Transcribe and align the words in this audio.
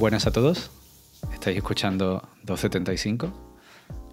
Buenas 0.00 0.26
a 0.26 0.32
todos. 0.32 0.70
Estáis 1.30 1.58
escuchando 1.58 2.26
275, 2.44 3.34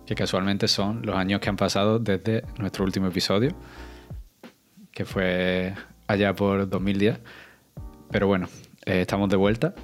que 0.05 0.15
casualmente 0.15 0.67
son 0.67 1.05
los 1.05 1.15
años 1.15 1.39
que 1.39 1.47
han 1.47 1.55
pasado 1.55 1.97
desde 1.97 2.43
nuestro 2.59 2.83
último 2.83 3.07
episodio, 3.07 3.55
que 4.91 5.05
fue 5.05 5.73
allá 6.05 6.35
por 6.35 6.67
2010. 6.67 7.19
Pero 8.11 8.27
bueno, 8.27 8.49
eh, 8.85 8.99
estamos 8.99 9.29
de 9.29 9.37
vuelta. 9.37 9.75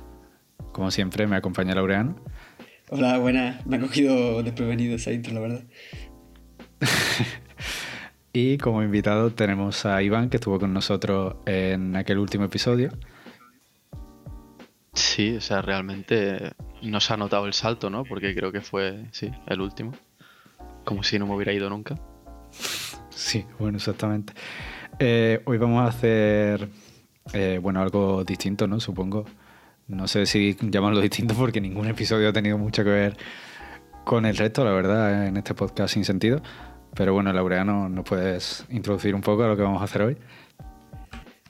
Como 0.73 0.91
siempre, 0.91 1.25
me 1.25 1.37
acompaña 1.37 1.73
Laureano. 1.73 2.17
Hola, 2.89 3.17
buenas. 3.19 3.65
Me 3.65 3.77
ha 3.77 3.79
cogido 3.79 4.43
desprevenido 4.43 4.97
esa 4.97 5.13
intro, 5.13 5.33
la 5.33 5.39
verdad. 5.39 5.63
y 8.33 8.57
como 8.57 8.83
invitado 8.83 9.31
tenemos 9.31 9.85
a 9.85 10.03
Iván, 10.03 10.29
que 10.29 10.35
estuvo 10.35 10.59
con 10.59 10.73
nosotros 10.73 11.35
en 11.45 11.95
aquel 11.95 12.17
último 12.17 12.43
episodio. 12.43 12.91
Sí, 14.93 15.35
o 15.35 15.41
sea, 15.41 15.61
realmente 15.61 16.53
no 16.83 16.99
se 16.99 17.13
ha 17.13 17.17
notado 17.17 17.45
el 17.47 17.53
salto, 17.53 17.89
¿no? 17.89 18.03
Porque 18.03 18.35
creo 18.35 18.51
que 18.51 18.61
fue, 18.61 19.05
sí, 19.11 19.31
el 19.47 19.61
último. 19.61 19.93
Como 20.85 21.03
si 21.03 21.17
no 21.17 21.25
me 21.25 21.35
hubiera 21.35 21.53
ido 21.53 21.69
nunca. 21.69 21.95
Sí, 23.09 23.45
bueno, 23.57 23.77
exactamente. 23.77 24.33
Eh, 24.99 25.41
hoy 25.45 25.57
vamos 25.57 25.81
a 25.83 25.87
hacer, 25.87 26.69
eh, 27.33 27.59
bueno, 27.61 27.81
algo 27.81 28.23
distinto, 28.23 28.67
¿no? 28.67 28.79
Supongo. 28.79 29.25
No 29.87 30.07
sé 30.07 30.25
si 30.25 30.55
llamarlo 30.61 31.01
distinto 31.01 31.33
porque 31.33 31.59
ningún 31.59 31.87
episodio 31.87 32.29
ha 32.29 32.33
tenido 32.33 32.57
mucho 32.57 32.83
que 32.83 32.89
ver 32.89 33.17
con 34.05 34.25
el 34.25 34.37
resto, 34.37 34.63
la 34.63 34.71
verdad, 34.71 35.27
en 35.27 35.37
este 35.37 35.53
podcast 35.53 35.93
sin 35.93 36.05
sentido. 36.05 36.41
Pero 36.95 37.13
bueno, 37.13 37.33
Laureano, 37.33 37.89
¿nos 37.89 38.05
puedes 38.05 38.65
introducir 38.69 39.15
un 39.15 39.21
poco 39.21 39.43
a 39.43 39.47
lo 39.47 39.57
que 39.57 39.63
vamos 39.63 39.81
a 39.81 39.85
hacer 39.85 40.03
hoy? 40.03 40.17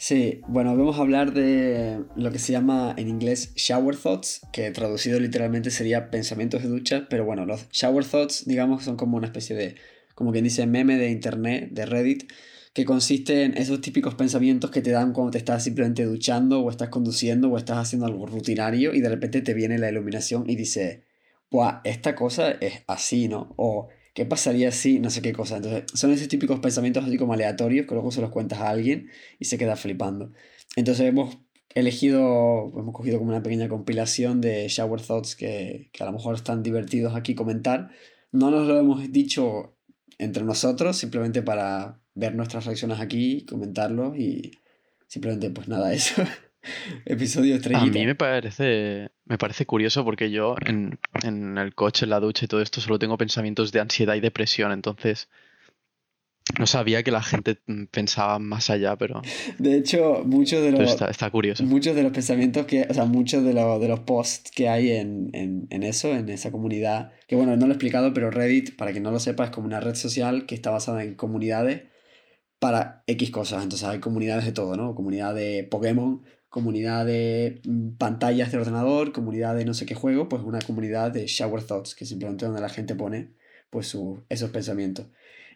Sí, 0.04 0.42
bueno, 0.50 0.76
vamos 0.76 0.98
a 0.98 1.00
hablar 1.00 1.32
de 1.32 2.04
lo 2.18 2.30
que 2.30 2.38
se 2.38 2.52
llama 2.52 2.94
en 2.98 3.08
inglés 3.08 3.54
shower 3.56 3.96
thoughts, 3.96 4.42
que 4.52 4.70
traducido 4.72 5.18
literalmente 5.18 5.72
sería 5.72 6.12
pensamientos 6.12 6.62
de 6.62 6.68
ducha, 6.68 7.08
pero 7.10 7.24
bueno, 7.24 7.46
los 7.46 7.70
shower 7.70 8.04
thoughts, 8.04 8.44
digamos, 8.46 8.84
son 8.84 8.98
como 8.98 9.16
una 9.16 9.28
especie 9.28 9.56
de, 9.56 9.76
como 10.14 10.34
quien 10.34 10.44
dice, 10.44 10.68
meme 10.68 10.98
de 10.98 11.10
internet, 11.10 11.70
de 11.72 11.86
Reddit, 11.86 12.30
que 12.74 12.84
consiste 12.84 13.44
en 13.44 13.56
esos 13.56 13.80
típicos 13.80 14.14
pensamientos 14.16 14.72
que 14.72 14.82
te 14.82 14.92
dan 14.92 15.14
cuando 15.14 15.32
te 15.32 15.38
estás 15.38 15.64
simplemente 15.64 16.04
duchando 16.04 16.60
o 16.60 16.70
estás 16.70 16.90
conduciendo 16.90 17.50
o 17.50 17.58
estás 17.58 17.78
haciendo 17.78 18.06
algo 18.06 18.26
rutinario 18.26 18.94
y 18.94 19.00
de 19.00 19.08
repente 19.08 19.42
te 19.42 19.54
viene 19.54 19.78
la 19.78 19.90
iluminación 19.90 20.50
y 20.50 20.58
dice, 20.58 21.04
¡buah! 21.50 21.80
Esta 21.86 22.14
cosa 22.14 22.52
es 22.52 22.84
así, 22.88 23.30
¿no? 23.30 23.54
O 23.56 23.88
¿qué 24.14 24.26
pasaría 24.26 24.72
si 24.72 25.00
no 25.00 25.10
sé 25.10 25.22
qué 25.22 25.34
cosa? 25.34 25.58
Entonces, 25.58 25.86
son 25.94 26.12
esos 26.12 26.28
típicos 26.28 26.60
pensamientos 26.60 27.04
así 27.06 27.18
como 27.18 27.34
aleatorios 27.34 27.88
que 27.88 27.94
luego 27.94 28.12
se 28.12 28.22
los 28.22 28.32
cuentas 28.32 28.60
a 28.60 28.70
alguien 28.70 29.10
y 29.40 29.46
se 29.46 29.58
queda 29.58 29.76
flipando. 29.76 30.32
Entonces, 30.76 31.06
hemos 31.08 31.38
elegido, 31.76 32.72
hemos 32.78 32.94
cogido 32.94 33.18
como 33.20 33.32
una 33.32 33.44
pequeña 33.44 33.68
compilación 33.70 34.42
de 34.42 34.68
shower 34.68 35.02
thoughts 35.02 35.36
que, 35.36 35.90
que 35.92 36.04
a 36.04 36.06
lo 36.06 36.14
mejor 36.14 36.36
están 36.36 36.64
divertidos 36.64 37.16
aquí 37.16 37.36
comentar. 37.36 37.90
No 38.32 38.52
nos 38.52 38.68
lo 38.68 38.80
hemos 38.80 39.12
dicho 39.12 39.76
entre 40.18 40.44
nosotros, 40.44 40.98
simplemente 40.98 41.42
para 41.42 42.00
ver 42.16 42.36
nuestras 42.36 42.66
reacciones 42.66 43.00
aquí, 43.00 43.46
comentarlos 43.46 44.18
y 44.18 44.52
simplemente 45.08 45.50
pues 45.50 45.68
nada, 45.68 45.94
eso. 45.94 46.24
Episodio 47.06 47.56
estrellita. 47.56 47.86
A 47.86 48.02
mí 48.02 48.06
me 48.06 48.16
parece, 48.16 49.12
me 49.26 49.38
parece 49.38 49.66
curioso 49.66 50.04
porque 50.04 50.32
yo 50.32 50.56
en, 50.66 51.00
en, 51.24 51.58
el 51.58 51.76
coche, 51.76 52.06
en 52.06 52.12
la 52.12 52.20
ducha 52.20 52.46
y 52.46 52.48
todo 52.48 52.62
esto 52.62 52.82
solo 52.82 53.00
tengo 53.00 53.18
pensamientos 53.18 53.72
de 53.72 53.80
ansiedad 53.80 54.16
y 54.16 54.20
depresión, 54.20 54.72
entonces 54.72 55.30
no 56.60 56.68
sabía 56.68 57.04
que 57.04 57.12
la 57.12 57.24
gente 57.24 57.58
pensaba 57.90 58.38
más 58.38 58.70
allá, 58.70 58.98
pero... 58.98 59.22
De 59.60 59.78
hecho, 59.78 60.24
muchos 60.26 60.62
de 60.62 60.72
los... 60.72 61.02
Está, 61.02 61.30
curioso. 61.32 61.64
Muchos 61.64 61.96
de 61.96 62.04
los 62.04 62.12
pensamientos 62.12 62.66
que... 62.66 62.86
O 62.90 62.94
sea, 62.94 63.06
muchos 63.06 63.44
de, 63.44 63.54
de 63.54 63.88
los 63.88 64.00
posts 64.02 64.52
que 64.52 64.68
hay 64.68 64.92
en, 64.92 65.30
en, 65.34 65.68
en, 65.70 65.84
eso, 65.84 66.10
en 66.10 66.28
esa 66.30 66.52
comunidad, 66.52 67.14
que 67.28 67.36
bueno, 67.38 67.56
no 67.56 67.66
lo 67.66 67.72
he 67.72 67.76
explicado, 67.76 68.14
pero 68.14 68.30
Reddit, 68.30 68.76
para 68.76 68.92
quien 68.92 69.04
no 69.04 69.12
lo 69.12 69.20
sepa, 69.20 69.46
es 69.46 69.52
como 69.52 69.68
una 69.68 69.80
red 69.80 69.96
social 69.96 70.46
que 70.46 70.54
está 70.54 70.70
basada 70.70 71.04
en 71.04 71.16
comunidades 71.16 71.84
para 72.60 73.04
X 73.08 73.32
cosas. 73.32 73.64
Entonces 73.64 73.88
hay 73.88 74.00
comunidades 74.00 74.46
de 74.46 74.52
todo, 74.52 74.76
¿no? 74.76 74.96
Comunidad 74.96 75.34
de 75.34 75.68
Pokémon, 75.70 76.24
comunidad 76.54 77.08
de 77.08 77.62
mm, 77.66 77.96
pantallas 77.98 78.52
de 78.52 78.60
ordenador, 78.60 79.12
comunidad 79.12 79.56
de 79.56 79.66
no 79.66 79.74
sé 79.74 79.88
qué 79.88 79.96
juego, 79.96 80.30
pues 80.30 80.44
una 80.44 80.60
comunidad 80.60 81.10
de 81.12 81.26
shower 81.26 81.64
thoughts, 81.64 81.96
que 81.96 82.06
simplemente 82.06 82.46
donde 82.46 82.62
la 82.62 82.70
gente 82.70 82.94
pone 82.94 83.32
pues 83.72 83.88
su, 83.88 84.22
esos 84.30 84.52
pensamientos. 84.52 85.08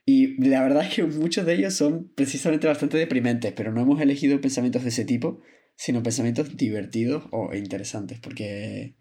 Y 0.08 0.42
la 0.44 0.64
verdad 0.64 0.86
es 0.86 0.96
que 0.96 1.04
muchos 1.04 1.46
de 1.46 1.54
ellos 1.54 1.76
son 1.76 2.10
precisamente 2.16 2.66
bastante 2.66 2.98
deprimentes, 2.98 3.54
pero 3.54 3.72
no 3.72 3.82
hemos 3.82 4.02
elegido 4.02 4.42
pensamientos 4.42 4.82
de 4.82 4.90
ese 4.90 5.06
tipo, 5.06 5.40
sino 5.76 6.02
pensamientos 6.02 6.58
divertidos 6.58 7.26
o 7.30 7.54
interesantes, 7.54 8.20
porque 8.20 8.96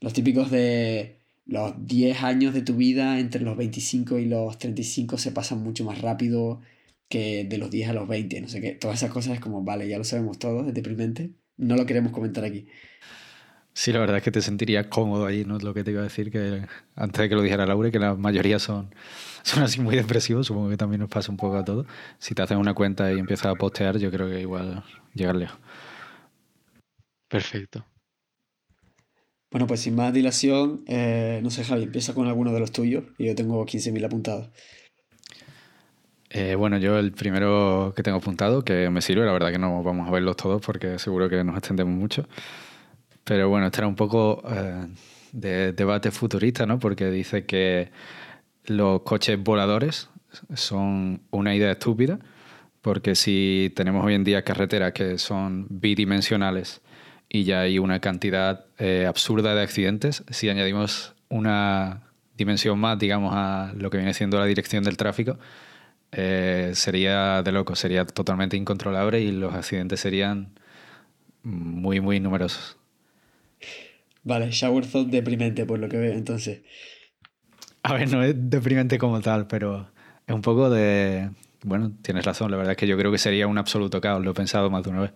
los 0.00 0.12
típicos 0.12 0.50
de 0.50 1.20
los 1.46 1.86
10 1.86 2.24
años 2.24 2.54
de 2.54 2.62
tu 2.62 2.74
vida 2.74 3.20
entre 3.20 3.42
los 3.42 3.56
25 3.56 4.18
y 4.18 4.24
los 4.24 4.58
35 4.58 5.16
se 5.16 5.30
pasan 5.30 5.62
mucho 5.62 5.84
más 5.84 6.00
rápido, 6.00 6.60
que 7.10 7.44
de 7.44 7.58
los 7.58 7.70
10 7.70 7.90
a 7.90 7.92
los 7.92 8.08
20, 8.08 8.40
no 8.40 8.48
sé 8.48 8.60
qué. 8.60 8.72
Todas 8.72 8.98
esas 8.98 9.10
cosas 9.10 9.34
es 9.34 9.40
como, 9.40 9.62
vale, 9.64 9.88
ya 9.88 9.98
lo 9.98 10.04
sabemos 10.04 10.38
todos, 10.38 10.68
es 10.68 10.74
deprimente. 10.74 11.32
No 11.56 11.76
lo 11.76 11.84
queremos 11.84 12.12
comentar 12.12 12.44
aquí. 12.44 12.68
Sí, 13.74 13.92
la 13.92 13.98
verdad 13.98 14.18
es 14.18 14.22
que 14.22 14.30
te 14.30 14.40
sentirías 14.42 14.86
cómodo 14.86 15.26
ahí, 15.26 15.44
¿no? 15.44 15.56
Es 15.56 15.62
lo 15.62 15.74
que 15.74 15.84
te 15.84 15.90
iba 15.90 16.00
a 16.00 16.04
decir, 16.04 16.30
que 16.30 16.66
antes 16.94 17.20
de 17.20 17.28
que 17.28 17.34
lo 17.34 17.42
dijera 17.42 17.66
Laura, 17.66 17.90
que 17.90 17.98
la 17.98 18.14
mayoría 18.14 18.58
son, 18.58 18.94
son 19.42 19.62
así 19.62 19.80
muy 19.80 19.96
depresivos, 19.96 20.46
supongo 20.46 20.70
que 20.70 20.76
también 20.76 21.00
nos 21.00 21.10
pasa 21.10 21.30
un 21.32 21.36
poco 21.36 21.56
a 21.56 21.64
todos. 21.64 21.86
Si 22.18 22.34
te 22.34 22.42
haces 22.42 22.56
una 22.56 22.74
cuenta 22.74 23.12
y 23.12 23.18
empiezas 23.18 23.46
a 23.46 23.54
postear, 23.56 23.98
yo 23.98 24.10
creo 24.10 24.28
que 24.28 24.40
igual 24.40 24.84
llegar 25.14 25.34
lejos. 25.36 25.58
Perfecto. 27.28 27.84
Bueno, 29.50 29.66
pues 29.66 29.80
sin 29.80 29.96
más 29.96 30.12
dilación, 30.12 30.84
eh, 30.86 31.40
no 31.42 31.50
sé, 31.50 31.64
Javi, 31.64 31.82
empieza 31.82 32.14
con 32.14 32.28
alguno 32.28 32.52
de 32.52 32.60
los 32.60 32.70
tuyos 32.70 33.04
y 33.18 33.26
yo 33.26 33.34
tengo 33.34 33.66
15.000 33.66 34.04
apuntados. 34.04 34.50
Eh, 36.32 36.54
bueno, 36.54 36.78
yo 36.78 36.96
el 36.98 37.10
primero 37.10 37.92
que 37.96 38.04
tengo 38.04 38.18
apuntado, 38.18 38.64
que 38.64 38.88
me 38.88 39.02
sirve, 39.02 39.26
la 39.26 39.32
verdad 39.32 39.50
que 39.50 39.58
no 39.58 39.82
vamos 39.82 40.06
a 40.08 40.12
verlos 40.12 40.36
todos 40.36 40.62
porque 40.64 40.98
seguro 41.00 41.28
que 41.28 41.42
nos 41.42 41.56
extendemos 41.56 41.94
mucho. 41.94 42.28
Pero 43.24 43.48
bueno, 43.48 43.66
este 43.66 43.80
era 43.80 43.88
un 43.88 43.96
poco 43.96 44.42
eh, 44.48 44.86
de 45.32 45.72
debate 45.72 46.10
futurista, 46.12 46.66
¿no? 46.66 46.78
Porque 46.78 47.10
dice 47.10 47.44
que 47.46 47.90
los 48.66 49.02
coches 49.02 49.42
voladores 49.42 50.08
son 50.54 51.22
una 51.30 51.54
idea 51.54 51.72
estúpida, 51.72 52.20
porque 52.80 53.16
si 53.16 53.72
tenemos 53.74 54.04
hoy 54.04 54.14
en 54.14 54.24
día 54.24 54.42
carreteras 54.44 54.92
que 54.92 55.18
son 55.18 55.66
bidimensionales 55.68 56.80
y 57.28 57.44
ya 57.44 57.62
hay 57.62 57.78
una 57.78 58.00
cantidad 58.00 58.66
eh, 58.78 59.06
absurda 59.08 59.54
de 59.54 59.62
accidentes, 59.62 60.24
si 60.30 60.48
añadimos 60.48 61.14
una 61.28 62.02
dimensión 62.36 62.78
más, 62.78 62.98
digamos, 62.98 63.32
a 63.34 63.72
lo 63.76 63.90
que 63.90 63.98
viene 63.98 64.14
siendo 64.14 64.38
la 64.38 64.46
dirección 64.46 64.84
del 64.84 64.96
tráfico, 64.96 65.38
eh, 66.12 66.72
sería 66.74 67.42
de 67.42 67.52
loco, 67.52 67.76
sería 67.76 68.04
totalmente 68.04 68.56
incontrolable 68.56 69.20
y 69.20 69.30
los 69.32 69.54
accidentes 69.54 70.00
serían 70.00 70.58
muy, 71.42 72.00
muy 72.00 72.20
numerosos. 72.20 72.76
Vale, 74.22 74.50
shower 74.50 74.86
thought 74.86 75.08
deprimente 75.08 75.64
por 75.64 75.78
lo 75.78 75.88
que 75.88 75.96
veo, 75.96 76.12
entonces. 76.12 76.62
A 77.82 77.94
ver, 77.94 78.10
no 78.10 78.22
es 78.22 78.34
deprimente 78.36 78.98
como 78.98 79.20
tal, 79.20 79.46
pero 79.46 79.90
es 80.26 80.34
un 80.34 80.42
poco 80.42 80.68
de... 80.68 81.30
Bueno, 81.62 81.92
tienes 82.02 82.24
razón, 82.24 82.50
la 82.50 82.56
verdad 82.56 82.72
es 82.72 82.76
que 82.78 82.86
yo 82.86 82.96
creo 82.96 83.12
que 83.12 83.18
sería 83.18 83.46
un 83.46 83.58
absoluto 83.58 84.00
caos, 84.00 84.22
lo 84.22 84.30
he 84.32 84.34
pensado 84.34 84.70
más 84.70 84.82
de 84.82 84.90
una 84.90 85.00
vez. 85.02 85.12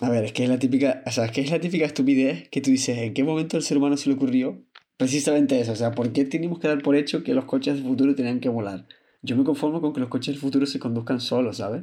A 0.00 0.10
ver, 0.10 0.24
es 0.24 0.32
que 0.32 0.44
es 0.44 0.48
la 0.48 0.58
típica, 0.58 1.02
o 1.06 1.10
sea, 1.10 1.26
es 1.26 1.30
que 1.30 1.40
es 1.40 1.50
la 1.50 1.60
típica 1.60 1.86
estupidez 1.86 2.48
que 2.48 2.60
tú 2.60 2.70
dices, 2.70 2.98
¿en 2.98 3.14
qué 3.14 3.22
momento 3.22 3.56
el 3.56 3.62
ser 3.62 3.78
humano 3.78 3.96
se 3.96 4.08
le 4.08 4.16
ocurrió 4.16 4.60
Precisamente 4.96 5.60
eso, 5.60 5.72
o 5.72 5.76
sea, 5.76 5.90
¿por 5.90 6.12
qué 6.12 6.24
tenemos 6.24 6.60
que 6.60 6.68
dar 6.68 6.80
por 6.82 6.94
hecho 6.94 7.24
que 7.24 7.34
los 7.34 7.46
coches 7.46 7.74
del 7.74 7.84
futuro 7.84 8.14
tenían 8.14 8.40
que 8.40 8.48
volar? 8.48 8.86
Yo 9.22 9.36
me 9.36 9.44
conformo 9.44 9.80
con 9.80 9.92
que 9.92 10.00
los 10.00 10.08
coches 10.08 10.34
del 10.34 10.40
futuro 10.40 10.66
se 10.66 10.78
conduzcan 10.78 11.20
solos, 11.20 11.56
¿sabes? 11.56 11.82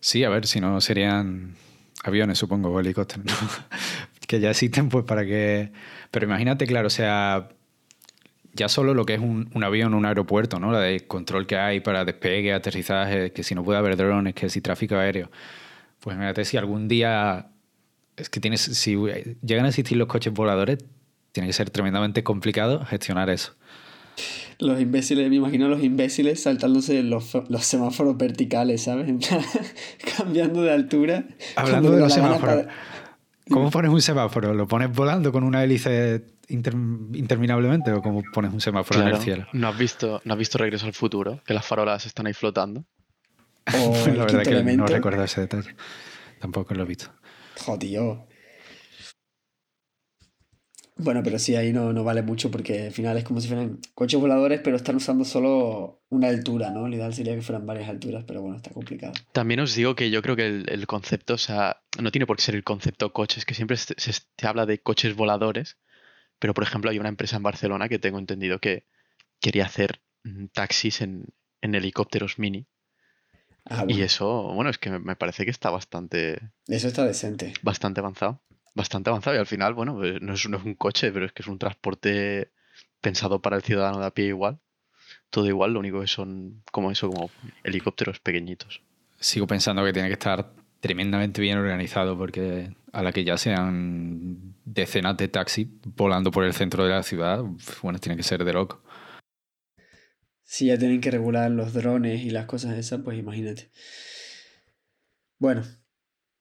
Sí, 0.00 0.24
a 0.24 0.30
ver, 0.30 0.46
si 0.46 0.60
no 0.60 0.80
serían 0.80 1.54
aviones, 2.02 2.38
supongo, 2.38 2.70
o 2.70 2.80
helicópteros, 2.80 3.24
¿no? 3.24 3.32
que 4.26 4.40
ya 4.40 4.50
existen, 4.50 4.88
pues 4.88 5.04
para 5.04 5.24
que... 5.24 5.70
Pero 6.10 6.26
imagínate, 6.26 6.66
claro, 6.66 6.88
o 6.88 6.90
sea, 6.90 7.50
ya 8.54 8.68
solo 8.68 8.94
lo 8.94 9.04
que 9.04 9.14
es 9.14 9.20
un, 9.20 9.50
un 9.54 9.62
avión, 9.62 9.94
un 9.94 10.06
aeropuerto, 10.06 10.58
¿no? 10.58 10.72
La 10.72 10.80
de 10.80 11.06
control 11.06 11.46
que 11.46 11.56
hay 11.56 11.80
para 11.80 12.04
despegue, 12.04 12.52
aterrizaje, 12.52 13.32
que 13.32 13.44
si 13.44 13.54
no 13.54 13.62
puede 13.62 13.78
haber 13.78 13.96
drones, 13.96 14.34
que 14.34 14.48
si 14.48 14.60
tráfico 14.60 14.96
aéreo. 14.96 15.30
Pues 16.00 16.14
imagínate 16.16 16.44
si 16.44 16.56
algún 16.56 16.88
día 16.88 17.51
es 18.16 18.28
que 18.28 18.40
tienes, 18.40 18.60
si 18.60 18.96
llegan 19.42 19.64
a 19.64 19.68
existir 19.68 19.96
los 19.96 20.08
coches 20.08 20.32
voladores, 20.32 20.78
tiene 21.32 21.46
que 21.46 21.52
ser 21.52 21.70
tremendamente 21.70 22.22
complicado 22.22 22.84
gestionar 22.84 23.30
eso. 23.30 23.54
Los 24.58 24.80
imbéciles, 24.80 25.28
me 25.28 25.36
imagino 25.36 25.68
los 25.68 25.82
imbéciles 25.82 26.42
saltándose 26.42 27.02
los, 27.02 27.32
los 27.48 27.64
semáforos 27.64 28.16
verticales, 28.16 28.82
¿sabes? 28.82 29.10
cambiando 30.16 30.62
de 30.62 30.72
altura. 30.72 31.24
Hablando 31.56 31.90
de 31.90 32.00
los 32.00 32.12
semáforos. 32.12 32.66
¿Cómo 33.50 33.70
pones 33.70 33.90
un 33.90 34.00
semáforo? 34.00 34.54
¿Lo 34.54 34.68
pones 34.68 34.92
volando 34.92 35.32
con 35.32 35.42
una 35.42 35.64
hélice 35.64 36.24
interminablemente 36.48 37.92
o 37.92 38.02
cómo 38.02 38.22
pones 38.32 38.52
un 38.52 38.60
semáforo 38.60 39.02
en 39.02 39.08
el 39.08 39.18
cielo? 39.18 39.46
¿No 39.52 39.68
has, 39.68 39.76
visto, 39.76 40.20
¿No 40.24 40.34
has 40.34 40.38
visto 40.38 40.58
Regreso 40.58 40.86
al 40.86 40.92
Futuro? 40.92 41.40
Que 41.44 41.54
las 41.54 41.66
farolas 41.66 42.06
están 42.06 42.26
ahí 42.26 42.34
flotando. 42.34 42.84
la 43.66 44.24
verdad 44.24 44.42
que 44.42 44.76
no 44.76 44.86
recuerdo 44.86 45.24
ese 45.24 45.42
detalle. 45.42 45.74
tampoco 46.40 46.74
lo 46.74 46.84
he 46.84 46.86
visto. 46.86 47.10
Jodido. 47.60 48.26
Bueno, 50.96 51.22
pero 51.24 51.38
sí, 51.38 51.56
ahí 51.56 51.72
no, 51.72 51.92
no 51.92 52.04
vale 52.04 52.22
mucho 52.22 52.50
porque 52.50 52.86
al 52.86 52.92
final 52.92 53.16
es 53.16 53.24
como 53.24 53.40
si 53.40 53.48
fueran 53.48 53.80
coches 53.94 54.20
voladores, 54.20 54.60
pero 54.62 54.76
están 54.76 54.96
usando 54.96 55.24
solo 55.24 56.02
una 56.10 56.28
altura, 56.28 56.70
¿no? 56.70 56.86
Lo 56.86 56.94
ideal 56.94 57.12
sería 57.12 57.34
que 57.34 57.42
fueran 57.42 57.66
varias 57.66 57.88
alturas, 57.88 58.24
pero 58.26 58.42
bueno, 58.42 58.56
está 58.56 58.70
complicado. 58.70 59.12
También 59.32 59.60
os 59.60 59.74
digo 59.74 59.96
que 59.96 60.10
yo 60.10 60.22
creo 60.22 60.36
que 60.36 60.46
el, 60.46 60.86
concepto, 60.86 61.34
o 61.34 61.38
sea, 61.38 61.82
no 62.00 62.12
tiene 62.12 62.26
por 62.26 62.36
qué 62.36 62.42
ser 62.42 62.54
el 62.54 62.62
concepto 62.62 63.12
coches, 63.12 63.44
que 63.44 63.54
siempre 63.54 63.76
se, 63.78 63.94
se, 63.96 64.46
habla 64.46 64.66
de 64.66 64.78
coches 64.80 65.16
voladores, 65.16 65.78
pero 66.38 66.54
por 66.54 66.62
ejemplo 66.62 66.90
hay 66.90 66.98
una 66.98 67.08
empresa 67.08 67.36
en 67.36 67.42
Barcelona 67.42 67.88
que 67.88 67.98
tengo 67.98 68.18
entendido 68.18 68.60
que 68.60 68.86
quería 69.40 69.64
hacer 69.64 70.02
mm, 70.24 70.46
taxis 70.52 71.00
en, 71.00 71.24
en 71.62 71.74
helicópteros 71.74 72.38
mini. 72.38 72.66
Ah, 73.64 73.84
y 73.86 74.02
eso, 74.02 74.52
bueno, 74.54 74.70
es 74.70 74.78
que 74.78 74.90
me 74.90 75.16
parece 75.16 75.44
que 75.44 75.50
está 75.50 75.70
bastante... 75.70 76.40
Eso 76.66 76.88
está 76.88 77.04
decente. 77.04 77.54
Bastante 77.62 78.00
avanzado 78.00 78.42
bastante 78.74 79.10
avanzado 79.10 79.36
y 79.36 79.38
al 79.38 79.46
final, 79.46 79.74
bueno, 79.74 79.94
pues, 79.96 80.20
no 80.20 80.32
es, 80.32 80.44
un 80.46 80.74
coche, 80.74 81.12
pero 81.12 81.26
es 81.26 81.32
que 81.32 81.42
es 81.42 81.48
un 81.48 81.58
transporte 81.58 82.52
pensado 83.00 83.40
para 83.40 83.56
el 83.56 83.62
ciudadano 83.62 84.00
de 84.00 84.06
a 84.06 84.10
pie 84.10 84.26
igual. 84.26 84.58
Todo 85.30 85.46
igual, 85.46 85.72
lo 85.72 85.80
único 85.80 86.00
que 86.00 86.06
son 86.06 86.62
como 86.70 86.90
eso, 86.90 87.10
como 87.10 87.30
helicópteros 87.64 88.20
pequeñitos. 88.20 88.82
Sigo 89.18 89.46
pensando 89.46 89.84
que 89.84 89.92
tiene 89.92 90.08
que 90.08 90.14
estar 90.14 90.52
tremendamente 90.80 91.40
bien 91.40 91.58
organizado 91.58 92.18
porque 92.18 92.74
a 92.92 93.02
la 93.02 93.12
que 93.12 93.24
ya 93.24 93.38
sean 93.38 94.54
decenas 94.64 95.16
de 95.16 95.28
taxis 95.28 95.68
volando 95.96 96.30
por 96.30 96.44
el 96.44 96.52
centro 96.54 96.84
de 96.84 96.90
la 96.90 97.02
ciudad, 97.02 97.42
bueno, 97.82 97.98
tiene 97.98 98.16
que 98.16 98.22
ser 98.22 98.44
de 98.44 98.52
loco. 98.52 98.82
Si 100.52 100.66
ya 100.66 100.76
tienen 100.76 101.00
que 101.00 101.10
regular 101.10 101.50
los 101.50 101.72
drones 101.72 102.26
y 102.26 102.28
las 102.28 102.44
cosas 102.44 102.76
esas, 102.76 103.00
pues 103.00 103.18
imagínate. 103.18 103.70
Bueno, 105.38 105.62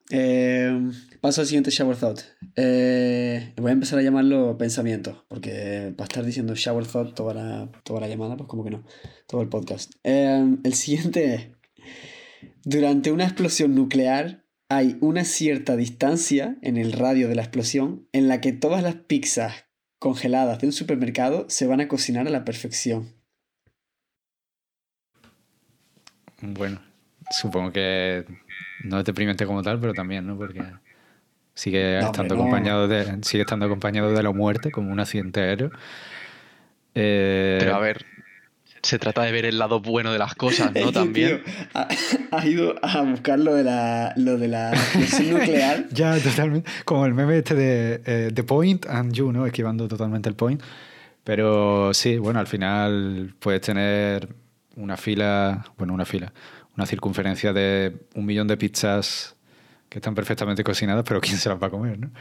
eh, 0.10 0.92
paso 1.22 1.40
al 1.40 1.48
siguiente 1.48 1.72
shower 1.72 1.96
thought. 1.96 2.20
Eh, 2.58 3.54
voy 3.56 3.70
a 3.70 3.72
empezar 3.72 3.98
a 4.00 4.02
llamarlo 4.02 4.58
pensamiento, 4.58 5.24
porque 5.30 5.94
para 5.96 6.10
estar 6.10 6.26
diciendo 6.26 6.56
shower 6.56 6.86
thought 6.86 7.16
toda 7.16 7.34
la, 7.34 7.72
toda 7.86 8.02
la 8.02 8.10
llamada, 8.10 8.36
pues 8.36 8.50
como 8.50 8.66
que 8.66 8.72
no, 8.72 8.86
todo 9.28 9.44
el 9.44 9.48
podcast. 9.48 9.94
Eh, 10.04 10.58
el 10.62 10.74
siguiente 10.74 11.34
es, 11.34 11.48
durante 12.66 13.14
una 13.14 13.24
explosión 13.24 13.76
nuclear 13.76 14.46
hay 14.68 14.98
una 15.00 15.24
cierta 15.24 15.78
distancia 15.78 16.58
en 16.62 16.76
el 16.76 16.92
radio 16.92 17.30
de 17.30 17.36
la 17.36 17.44
explosión 17.44 18.10
en 18.12 18.28
la 18.28 18.42
que 18.42 18.52
todas 18.52 18.84
las 18.84 18.96
pizzas 18.96 19.68
congeladas 20.00 20.60
de 20.60 20.68
un 20.68 20.74
supermercado 20.74 21.46
se 21.48 21.66
van 21.66 21.80
a 21.80 21.88
cocinar 21.88 22.28
a 22.28 22.32
la 22.32 22.44
perfección. 22.44 23.21
Bueno, 26.42 26.82
supongo 27.30 27.72
que 27.72 28.26
no 28.84 29.00
es 29.00 29.06
deprimente 29.06 29.46
como 29.46 29.62
tal, 29.62 29.80
pero 29.80 29.94
también, 29.94 30.26
¿no? 30.26 30.38
Porque 30.38 30.64
sigue 31.54 32.00
estando 32.00 32.36
acompañado 32.36 32.88
de 32.88 33.20
sigue 33.24 33.42
estando 33.42 33.66
acompañado 33.66 34.14
de 34.14 34.24
la 34.24 34.32
muerte 34.32 34.72
como 34.72 34.92
un 34.92 35.00
accidente 35.00 35.42
aéreo. 35.42 35.72
Eh, 36.96 37.58
pero 37.60 37.76
a 37.76 37.80
ver, 37.80 38.06
se 38.82 38.98
trata 39.00 39.24
de 39.24 39.32
ver 39.32 39.46
el 39.46 39.60
lado 39.60 39.80
bueno 39.80 40.12
de 40.12 40.20
las 40.20 40.36
cosas, 40.36 40.74
¿no? 40.74 40.92
También. 40.92 41.44
ha, 41.74 42.48
ido 42.48 42.76
a 42.82 43.02
buscar 43.02 43.40
lo 43.40 43.54
de 43.54 43.64
la, 43.64 44.14
lo 44.18 44.38
de 44.38 44.48
la 44.48 44.72
nuclear. 45.32 45.88
ya, 45.92 46.20
totalmente. 46.20 46.70
Como 46.86 47.06
el 47.06 47.14
meme 47.14 47.38
este 47.38 47.56
de 47.56 48.02
eh, 48.06 48.32
The 48.34 48.44
Point 48.44 48.88
and 48.88 49.14
You, 49.14 49.32
¿no? 49.32 49.46
Esquivando 49.46 49.88
totalmente 49.88 50.30
el 50.30 50.36
point. 50.36 50.62
Pero 51.24 51.94
sí, 51.94 52.18
bueno, 52.18 52.40
al 52.40 52.48
final 52.48 53.36
puedes 53.40 53.62
tener 53.62 54.30
una 54.76 54.98
fila, 54.98 55.66
bueno, 55.78 55.94
una 55.94 56.06
fila, 56.06 56.34
una 56.76 56.86
circunferencia 56.86 57.54
de 57.54 57.96
un 58.16 58.26
millón 58.26 58.48
de 58.48 58.58
pizzas 58.58 59.36
que 59.90 60.00
están 60.00 60.16
perfectamente 60.16 60.64
cocinadas, 60.64 61.04
pero 61.08 61.20
¿quién 61.20 61.38
se 61.38 61.50
las 61.50 61.62
va 61.62 61.68
a 61.68 61.70
comer? 61.70 62.00
¿no? 62.00 62.12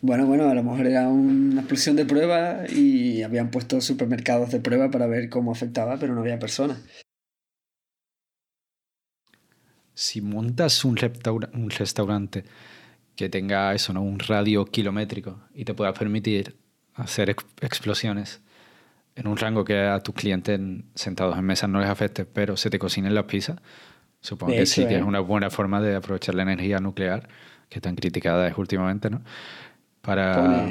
Bueno, 0.00 0.26
bueno, 0.26 0.48
a 0.48 0.54
lo 0.54 0.62
mejor 0.62 0.86
era 0.86 1.08
una 1.08 1.60
explosión 1.60 1.96
de 1.96 2.04
prueba 2.04 2.68
y 2.68 3.22
habían 3.22 3.50
puesto 3.50 3.80
supermercados 3.80 4.50
de 4.50 4.60
prueba 4.60 4.90
para 4.90 5.06
ver 5.06 5.28
cómo 5.28 5.52
afectaba, 5.52 5.98
pero 5.98 6.14
no 6.14 6.20
había 6.20 6.38
personas. 6.38 6.82
Si 9.94 10.20
montas 10.20 10.84
un, 10.84 10.98
un 11.54 11.70
restaurante 11.70 12.44
que 13.16 13.28
tenga 13.28 13.72
eso, 13.74 13.92
¿no? 13.92 14.02
un 14.02 14.18
radio 14.18 14.64
kilométrico 14.64 15.40
y 15.54 15.64
te 15.64 15.74
pueda 15.74 15.94
permitir 15.94 16.56
hacer 16.94 17.34
explosiones 17.60 18.40
en 19.16 19.26
un 19.26 19.36
rango 19.36 19.64
que 19.64 19.78
a 19.78 20.00
tus 20.00 20.14
clientes 20.14 20.60
sentados 20.94 21.38
en 21.38 21.44
mesas 21.44 21.70
no 21.70 21.80
les 21.80 21.88
afecte, 21.88 22.24
pero 22.24 22.56
se 22.56 22.70
te 22.70 22.78
cocinen 22.78 23.14
las 23.14 23.24
pizzas, 23.24 23.58
supongo 24.20 24.52
que 24.52 24.66
sí 24.66 24.86
que 24.86 24.96
es 24.96 25.00
¿eh? 25.00 25.04
una 25.04 25.20
buena 25.20 25.50
forma 25.50 25.80
de 25.80 25.96
aprovechar 25.96 26.34
la 26.34 26.42
energía 26.42 26.78
nuclear, 26.78 27.28
que 27.68 27.80
tan 27.80 27.94
criticada 27.94 28.46
es 28.48 28.58
últimamente, 28.58 29.10
¿no? 29.10 29.22
Para, 30.00 30.68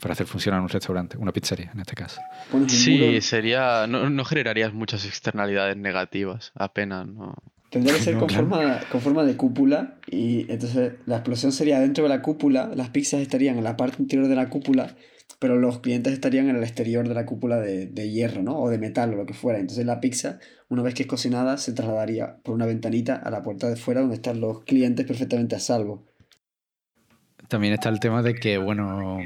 para 0.00 0.12
hacer 0.12 0.26
funcionar 0.26 0.60
un 0.60 0.68
restaurante, 0.68 1.16
una 1.16 1.32
pizzería 1.32 1.70
en 1.72 1.80
este 1.80 1.94
caso. 1.94 2.20
Sí, 2.66 3.20
sería. 3.22 3.86
No, 3.86 4.24
generarías 4.24 4.74
muchas 4.74 5.06
externalidades 5.06 5.76
negativas, 5.76 6.52
apenas, 6.54 7.06
¿no? 7.06 7.34
Tendría 7.70 7.94
que 7.94 8.00
ser 8.00 8.16
con, 8.16 8.30
forma, 8.30 8.80
con 8.90 9.00
forma 9.02 9.24
de 9.24 9.36
cúpula 9.36 9.96
y 10.06 10.50
entonces 10.50 10.94
la 11.04 11.16
explosión 11.16 11.52
sería 11.52 11.80
dentro 11.80 12.04
de 12.04 12.08
la 12.08 12.22
cúpula, 12.22 12.70
las 12.74 12.88
pizzas 12.88 13.20
estarían 13.20 13.58
en 13.58 13.64
la 13.64 13.76
parte 13.76 14.00
interior 14.00 14.26
de 14.26 14.34
la 14.34 14.48
cúpula 14.48 14.94
pero 15.38 15.56
los 15.56 15.80
clientes 15.80 16.12
estarían 16.12 16.48
en 16.48 16.56
el 16.56 16.62
exterior 16.62 17.06
de 17.06 17.14
la 17.14 17.26
cúpula 17.26 17.58
de, 17.58 18.10
hierro, 18.10 18.42
¿no? 18.42 18.58
O 18.58 18.70
de 18.70 18.78
metal 18.78 19.14
o 19.14 19.16
lo 19.16 19.26
que 19.26 19.34
fuera. 19.34 19.58
Entonces 19.58 19.86
la 19.86 20.00
pizza, 20.00 20.38
una 20.68 20.82
vez 20.82 20.94
que 20.94 21.02
es 21.02 21.08
cocinada, 21.08 21.58
se 21.58 21.72
trasladaría 21.72 22.38
por 22.42 22.54
una 22.54 22.66
ventanita 22.66 23.16
a 23.16 23.30
la 23.30 23.42
puerta 23.42 23.68
de 23.68 23.76
fuera 23.76 24.00
donde 24.00 24.16
están 24.16 24.40
los 24.40 24.64
clientes 24.64 25.06
perfectamente 25.06 25.54
a 25.54 25.60
salvo. 25.60 26.06
También 27.48 27.74
está 27.74 27.88
el 27.88 28.00
tema 28.00 28.22
de 28.22 28.34
que, 28.34 28.58
bueno, 28.58 29.20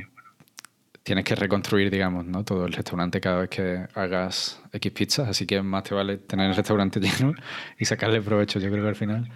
tienes 1.03 1.25
que 1.25 1.35
reconstruir, 1.35 1.91
digamos, 1.91 2.25
¿no? 2.27 2.45
Todo 2.45 2.67
el 2.67 2.73
restaurante 2.73 3.21
cada 3.21 3.41
vez 3.41 3.51
que 3.51 3.87
hagas 3.95 4.61
X 4.73 4.93
pizzas, 4.93 5.29
así 5.29 5.47
que 5.47 5.61
más 5.63 5.85
te 5.85 5.95
vale 5.95 6.19
tener 6.19 6.51
el 6.51 6.57
restaurante 6.57 7.01
lleno 7.01 7.35
y 7.79 7.85
sacarle 7.85 8.21
provecho. 8.21 8.61
Yo 8.61 8.71
creo 8.71 8.83
que 8.83 8.89
al 8.91 8.97
final 8.97 9.29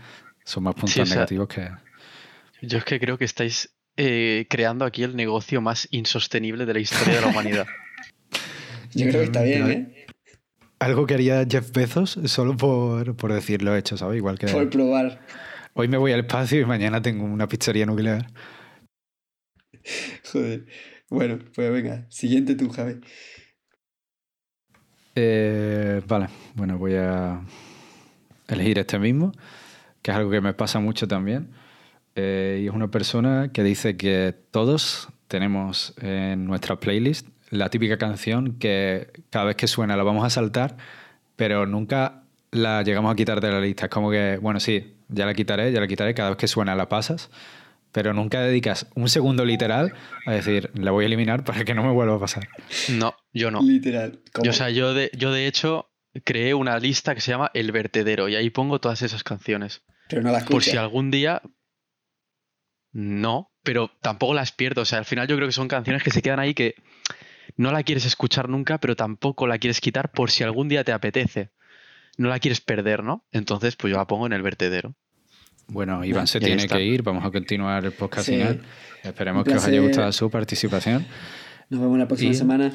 son 0.44 0.64
más 0.64 0.74
puntos 0.74 1.08
negativos 1.08 1.48
que... 1.48 1.68
Yo 2.62 2.78
es 2.78 2.84
que 2.84 2.98
creo 2.98 3.18
que 3.18 3.24
estáis 3.24 3.75
eh, 3.96 4.46
creando 4.48 4.84
aquí 4.84 5.02
el 5.02 5.16
negocio 5.16 5.60
más 5.60 5.88
insostenible 5.90 6.66
de 6.66 6.74
la 6.74 6.80
historia 6.80 7.14
de 7.14 7.20
la 7.20 7.26
humanidad. 7.28 7.66
Yo 8.94 9.06
creo 9.08 9.20
que 9.20 9.24
está 9.24 9.42
bien, 9.42 9.70
¿eh? 9.70 10.06
Algo 10.78 11.06
que 11.06 11.14
haría 11.14 11.46
Jeff 11.48 11.72
Bezos 11.72 12.18
solo 12.26 12.56
por, 12.56 13.16
por 13.16 13.32
decirlo 13.32 13.74
hecho, 13.74 13.96
¿sabes? 13.96 14.18
Igual 14.18 14.38
que... 14.38 14.46
Por 14.48 14.68
probar. 14.68 15.20
Hoy 15.72 15.88
me 15.88 15.96
voy 15.96 16.12
al 16.12 16.20
espacio 16.20 16.60
y 16.60 16.64
mañana 16.64 17.00
tengo 17.00 17.24
una 17.24 17.48
pizzería 17.48 17.86
nuclear. 17.86 18.26
Joder. 20.32 20.66
Bueno, 21.08 21.38
pues 21.54 21.70
venga, 21.70 22.06
siguiente 22.10 22.54
tú, 22.54 22.68
Javi. 22.68 23.00
Eh, 25.14 26.02
vale, 26.06 26.28
bueno, 26.54 26.78
voy 26.78 26.94
a 26.94 27.40
elegir 28.48 28.78
este 28.78 28.98
mismo, 28.98 29.32
que 30.02 30.10
es 30.10 30.16
algo 30.16 30.30
que 30.30 30.40
me 30.40 30.52
pasa 30.52 30.78
mucho 30.78 31.08
también. 31.08 31.52
Eh, 32.16 32.60
y 32.62 32.66
es 32.66 32.72
una 32.72 32.90
persona 32.90 33.50
que 33.52 33.62
dice 33.62 33.96
que 33.96 34.34
todos 34.50 35.08
tenemos 35.28 35.94
en 36.00 36.46
nuestra 36.46 36.80
playlist 36.80 37.28
la 37.50 37.68
típica 37.68 37.98
canción 37.98 38.58
que 38.58 39.08
cada 39.30 39.46
vez 39.46 39.56
que 39.56 39.66
suena 39.66 39.96
la 39.96 40.02
vamos 40.02 40.24
a 40.24 40.30
saltar, 40.30 40.76
pero 41.36 41.66
nunca 41.66 42.24
la 42.50 42.82
llegamos 42.82 43.12
a 43.12 43.16
quitar 43.16 43.40
de 43.40 43.50
la 43.50 43.60
lista. 43.60 43.86
Es 43.86 43.90
como 43.90 44.10
que, 44.10 44.38
bueno, 44.40 44.60
sí, 44.60 44.94
ya 45.08 45.26
la 45.26 45.34
quitaré, 45.34 45.70
ya 45.72 45.80
la 45.80 45.86
quitaré, 45.86 46.14
cada 46.14 46.30
vez 46.30 46.38
que 46.38 46.48
suena 46.48 46.74
la 46.74 46.88
pasas, 46.88 47.30
pero 47.92 48.12
nunca 48.12 48.40
dedicas 48.40 48.88
un 48.94 49.08
segundo 49.08 49.44
literal 49.44 49.92
a 50.26 50.32
decir, 50.32 50.70
la 50.74 50.90
voy 50.90 51.04
a 51.04 51.06
eliminar 51.06 51.44
para 51.44 51.64
que 51.64 51.74
no 51.74 51.82
me 51.82 51.92
vuelva 51.92 52.16
a 52.16 52.20
pasar. 52.20 52.48
No, 52.90 53.14
yo 53.32 53.50
no. 53.50 53.62
Literal. 53.62 54.20
Yo, 54.42 54.50
o 54.50 54.54
sea, 54.54 54.70
yo 54.70 54.94
de, 54.94 55.10
yo 55.16 55.32
de 55.32 55.46
hecho 55.46 55.90
creé 56.24 56.54
una 56.54 56.78
lista 56.78 57.14
que 57.14 57.20
se 57.20 57.30
llama 57.30 57.50
El 57.54 57.72
Vertedero 57.72 58.28
y 58.28 58.36
ahí 58.36 58.50
pongo 58.50 58.80
todas 58.80 59.02
esas 59.02 59.22
canciones. 59.22 59.82
Pero 60.08 60.22
no 60.22 60.30
las 60.30 60.44
Por 60.44 60.62
si 60.62 60.76
algún 60.76 61.10
día, 61.10 61.42
no, 62.96 63.50
pero 63.62 63.90
tampoco 64.00 64.32
las 64.32 64.52
pierdo. 64.52 64.80
O 64.80 64.84
sea, 64.86 64.98
al 64.98 65.04
final 65.04 65.28
yo 65.28 65.36
creo 65.36 65.46
que 65.46 65.52
son 65.52 65.68
canciones 65.68 66.02
que 66.02 66.10
se 66.10 66.22
quedan 66.22 66.40
ahí 66.40 66.54
que 66.54 66.76
no 67.58 67.70
la 67.70 67.82
quieres 67.82 68.06
escuchar 68.06 68.48
nunca, 68.48 68.78
pero 68.78 68.96
tampoco 68.96 69.46
la 69.46 69.58
quieres 69.58 69.82
quitar 69.82 70.12
por 70.12 70.30
si 70.30 70.44
algún 70.44 70.70
día 70.70 70.82
te 70.82 70.92
apetece. 70.92 71.50
No 72.16 72.30
la 72.30 72.38
quieres 72.38 72.62
perder, 72.62 73.04
¿no? 73.04 73.22
Entonces, 73.32 73.76
pues 73.76 73.90
yo 73.90 73.98
la 73.98 74.06
pongo 74.06 74.24
en 74.24 74.32
el 74.32 74.40
vertedero. 74.40 74.94
Bueno, 75.66 76.02
Iván 76.06 76.26
se 76.26 76.40
tiene 76.40 76.66
que 76.66 76.82
ir. 76.82 77.02
Vamos 77.02 77.22
a 77.26 77.30
continuar 77.30 77.84
el 77.84 77.92
podcast 77.92 78.30
final. 78.30 78.62
Esperemos 79.02 79.44
que 79.44 79.52
os 79.52 79.66
haya 79.66 79.80
gustado 79.82 80.10
su 80.12 80.30
participación. 80.30 81.06
Nos 81.68 81.78
vemos 81.82 81.98
la 81.98 82.08
próxima 82.08 82.32
semana. 82.32 82.72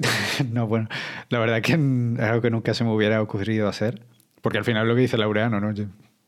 no, 0.50 0.66
bueno, 0.66 0.88
la 1.28 1.38
verdad 1.38 1.58
es 1.58 1.62
que 1.62 1.72
es 1.74 2.28
algo 2.28 2.42
que 2.42 2.50
nunca 2.50 2.74
se 2.74 2.82
me 2.82 2.90
hubiera 2.90 3.22
ocurrido 3.22 3.68
hacer. 3.68 4.02
Porque 4.42 4.58
al 4.58 4.64
final 4.64 4.88
lo 4.88 4.96
que 4.96 5.02
dice 5.02 5.16
Laureano, 5.18 5.60
¿no? 5.60 5.72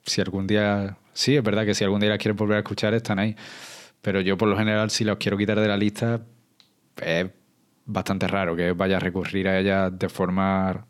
Si 0.04 0.20
algún 0.20 0.46
día 0.46 0.96
sí, 1.12 1.36
es 1.36 1.42
verdad 1.42 1.64
que 1.64 1.74
si 1.74 1.84
algún 1.84 2.00
día 2.00 2.10
las 2.10 2.18
quieres 2.18 2.36
volver 2.36 2.56
a 2.56 2.60
escuchar, 2.60 2.94
están 2.94 3.18
ahí. 3.18 3.36
Pero 4.00 4.20
yo, 4.20 4.36
por 4.36 4.48
lo 4.48 4.56
general, 4.56 4.90
si 4.90 5.04
los 5.04 5.18
quiero 5.18 5.38
quitar 5.38 5.60
de 5.60 5.68
la 5.68 5.76
lista, 5.76 6.22
es 7.00 7.28
bastante 7.86 8.26
raro 8.26 8.56
que 8.56 8.72
vaya 8.72 8.96
a 8.96 9.00
recurrir 9.00 9.48
a 9.48 9.58
ellas 9.58 9.96
de 9.96 10.08
forma 10.08 10.86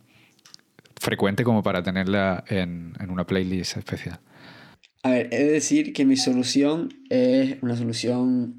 frecuente 1.00 1.44
como 1.44 1.62
para 1.62 1.82
tenerla 1.82 2.44
en, 2.46 2.94
una 3.08 3.26
playlist 3.26 3.76
especial. 3.76 4.20
A 5.02 5.10
ver, 5.10 5.28
he 5.32 5.44
de 5.44 5.52
decir 5.52 5.92
que 5.92 6.04
mi 6.04 6.16
solución 6.16 6.94
es 7.10 7.60
una 7.62 7.76
solución. 7.76 8.58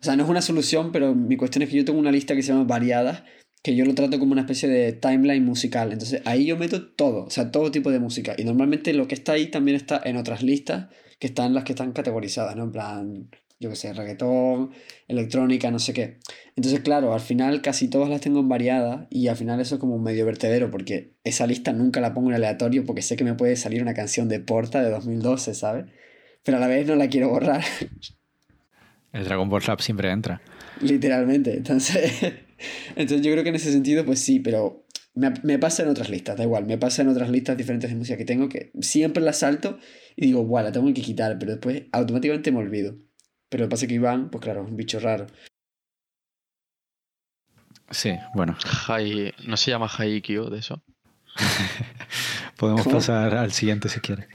O 0.00 0.04
sea, 0.04 0.16
no 0.16 0.24
es 0.24 0.30
una 0.30 0.42
solución, 0.42 0.92
pero 0.92 1.14
mi 1.14 1.36
cuestión 1.36 1.62
es 1.62 1.68
que 1.68 1.76
yo 1.76 1.84
tengo 1.84 1.98
una 1.98 2.10
lista 2.10 2.34
que 2.34 2.42
se 2.42 2.52
llama 2.52 2.64
variadas, 2.64 3.22
que 3.64 3.74
yo 3.74 3.86
lo 3.86 3.94
trato 3.94 4.18
como 4.18 4.32
una 4.32 4.42
especie 4.42 4.68
de 4.68 4.92
timeline 4.92 5.42
musical. 5.42 5.90
Entonces 5.90 6.20
ahí 6.26 6.44
yo 6.44 6.58
meto 6.58 6.86
todo, 6.86 7.24
o 7.24 7.30
sea, 7.30 7.50
todo 7.50 7.70
tipo 7.70 7.90
de 7.90 7.98
música. 7.98 8.34
Y 8.36 8.44
normalmente 8.44 8.92
lo 8.92 9.08
que 9.08 9.14
está 9.14 9.32
ahí 9.32 9.46
también 9.46 9.74
está 9.74 9.98
en 10.04 10.18
otras 10.18 10.42
listas, 10.42 10.88
que 11.18 11.28
están 11.28 11.54
las 11.54 11.64
que 11.64 11.72
están 11.72 11.92
categorizadas, 11.92 12.56
¿no? 12.56 12.64
En 12.64 12.72
plan, 12.72 13.30
yo 13.58 13.70
qué 13.70 13.76
sé, 13.76 13.94
reggaetón, 13.94 14.72
electrónica, 15.08 15.70
no 15.70 15.78
sé 15.78 15.94
qué. 15.94 16.18
Entonces, 16.56 16.80
claro, 16.80 17.14
al 17.14 17.20
final 17.20 17.62
casi 17.62 17.88
todas 17.88 18.10
las 18.10 18.20
tengo 18.20 18.40
en 18.40 18.50
variadas 18.50 19.06
y 19.08 19.28
al 19.28 19.36
final 19.36 19.58
eso 19.60 19.76
es 19.76 19.80
como 19.80 19.94
un 19.94 20.02
medio 20.02 20.26
vertedero 20.26 20.70
porque 20.70 21.14
esa 21.24 21.46
lista 21.46 21.72
nunca 21.72 22.02
la 22.02 22.12
pongo 22.12 22.28
en 22.28 22.34
aleatorio 22.34 22.84
porque 22.84 23.00
sé 23.00 23.16
que 23.16 23.24
me 23.24 23.32
puede 23.32 23.56
salir 23.56 23.80
una 23.80 23.94
canción 23.94 24.28
de 24.28 24.40
Porta 24.40 24.82
de 24.82 24.90
2012, 24.90 25.54
¿sabes? 25.54 25.86
Pero 26.42 26.58
a 26.58 26.60
la 26.60 26.66
vez 26.66 26.86
no 26.86 26.96
la 26.96 27.08
quiero 27.08 27.30
borrar. 27.30 27.64
El 29.14 29.24
Dragon 29.24 29.48
Ball 29.48 29.62
Rap 29.62 29.80
siempre 29.80 30.10
entra. 30.10 30.42
Literalmente. 30.82 31.56
Entonces, 31.56 32.12
entonces 32.96 33.24
yo 33.26 33.32
creo 33.32 33.42
que 33.42 33.50
en 33.50 33.56
ese 33.56 33.72
sentido, 33.72 34.04
pues 34.04 34.20
sí, 34.20 34.40
pero 34.40 34.86
me, 35.14 35.32
me, 35.42 35.58
pasa 35.58 35.82
en 35.82 35.88
otras 35.88 36.10
listas, 36.10 36.36
da 36.36 36.44
igual, 36.44 36.66
me 36.66 36.78
pasa 36.78 37.02
en 37.02 37.08
otras 37.08 37.30
listas 37.30 37.56
diferentes 37.56 37.90
de 37.90 37.96
música 37.96 38.16
que 38.16 38.24
tengo 38.24 38.48
que 38.48 38.72
siempre 38.80 39.22
las 39.22 39.38
salto 39.38 39.78
y 40.16 40.26
digo, 40.26 40.44
guau, 40.44 40.64
la 40.64 40.72
tengo 40.72 40.92
que 40.92 41.02
quitar, 41.02 41.38
pero 41.38 41.52
después 41.52 41.84
automáticamente 41.92 42.52
me 42.52 42.58
olvido. 42.58 42.96
Pero 43.48 43.64
lo 43.64 43.68
que 43.68 43.70
pasa 43.72 43.84
es 43.84 43.88
que 43.88 43.94
Iván, 43.94 44.30
pues 44.30 44.42
claro, 44.42 44.64
es 44.64 44.70
un 44.70 44.76
bicho 44.76 44.98
raro. 44.98 45.26
Sí, 47.90 48.12
bueno. 48.34 48.56
¿No 49.46 49.56
se 49.56 49.70
llama 49.70 49.88
Haikyo 49.88 50.50
de 50.50 50.58
eso? 50.58 50.82
Podemos 52.58 52.86
pasar 52.86 53.34
al 53.36 53.52
siguiente 53.52 53.88
si 53.88 54.00
quieres. 54.00 54.26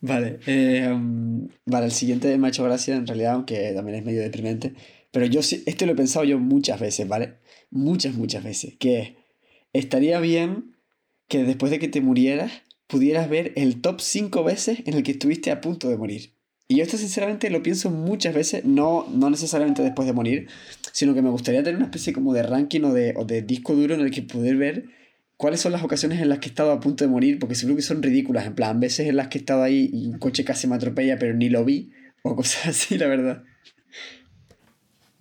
Vale, 0.00 0.40
eh, 0.46 0.90
vale, 1.66 1.86
el 1.86 1.92
siguiente 1.92 2.36
me 2.36 2.48
ha 2.48 2.50
hecho 2.50 2.64
gracia 2.64 2.96
en 2.96 3.06
realidad, 3.06 3.34
aunque 3.34 3.72
también 3.74 3.98
es 3.98 4.04
medio 4.04 4.22
deprimente. 4.22 4.74
Pero 5.12 5.26
yo 5.26 5.42
sí, 5.42 5.62
esto 5.66 5.86
lo 5.86 5.92
he 5.92 5.96
pensado 5.96 6.24
yo 6.24 6.38
muchas 6.40 6.80
veces, 6.80 7.06
¿vale? 7.06 7.34
Muchas, 7.70 8.14
muchas 8.14 8.42
veces. 8.42 8.74
Que 8.78 9.16
estaría 9.72 10.18
bien 10.18 10.74
que 11.28 11.44
después 11.44 11.70
de 11.70 11.78
que 11.78 11.88
te 11.88 12.00
murieras, 12.00 12.50
pudieras 12.88 13.30
ver 13.30 13.52
el 13.56 13.80
top 13.80 14.00
5 14.00 14.42
veces 14.42 14.80
en 14.84 14.94
el 14.94 15.02
que 15.02 15.12
estuviste 15.12 15.50
a 15.50 15.60
punto 15.60 15.88
de 15.88 15.96
morir. 15.96 16.34
Y 16.68 16.76
yo 16.76 16.82
esto 16.82 16.96
sinceramente 16.96 17.50
lo 17.50 17.62
pienso 17.62 17.90
muchas 17.90 18.34
veces, 18.34 18.64
no, 18.64 19.06
no 19.12 19.28
necesariamente 19.28 19.82
después 19.82 20.06
de 20.06 20.14
morir, 20.14 20.48
sino 20.92 21.14
que 21.14 21.20
me 21.20 21.28
gustaría 21.30 21.62
tener 21.62 21.76
una 21.76 21.86
especie 21.86 22.14
como 22.14 22.32
de 22.32 22.42
ranking 22.42 22.80
o 22.82 22.92
de, 22.94 23.14
o 23.16 23.24
de 23.26 23.42
disco 23.42 23.74
duro 23.74 23.94
en 23.94 24.00
el 24.00 24.10
que 24.10 24.22
poder 24.22 24.56
ver 24.56 24.86
cuáles 25.36 25.60
son 25.60 25.72
las 25.72 25.82
ocasiones 25.82 26.20
en 26.20 26.28
las 26.28 26.38
que 26.38 26.46
he 26.46 26.50
estado 26.50 26.72
a 26.72 26.80
punto 26.80 27.04
de 27.04 27.10
morir, 27.10 27.38
porque 27.38 27.54
seguro 27.54 27.76
que 27.76 27.82
son 27.82 28.02
ridículas, 28.02 28.46
en 28.46 28.54
plan, 28.54 28.80
veces 28.80 29.08
en 29.08 29.16
las 29.16 29.28
que 29.28 29.38
he 29.38 29.40
estado 29.40 29.62
ahí 29.62 29.90
y 29.92 30.06
un 30.06 30.18
coche 30.18 30.44
casi 30.44 30.66
me 30.66 30.76
atropella 30.76 31.18
pero 31.18 31.34
ni 31.34 31.48
lo 31.48 31.64
vi, 31.64 31.90
o 32.22 32.36
cosas 32.36 32.66
así, 32.68 32.96
la 32.96 33.06
verdad. 33.06 33.42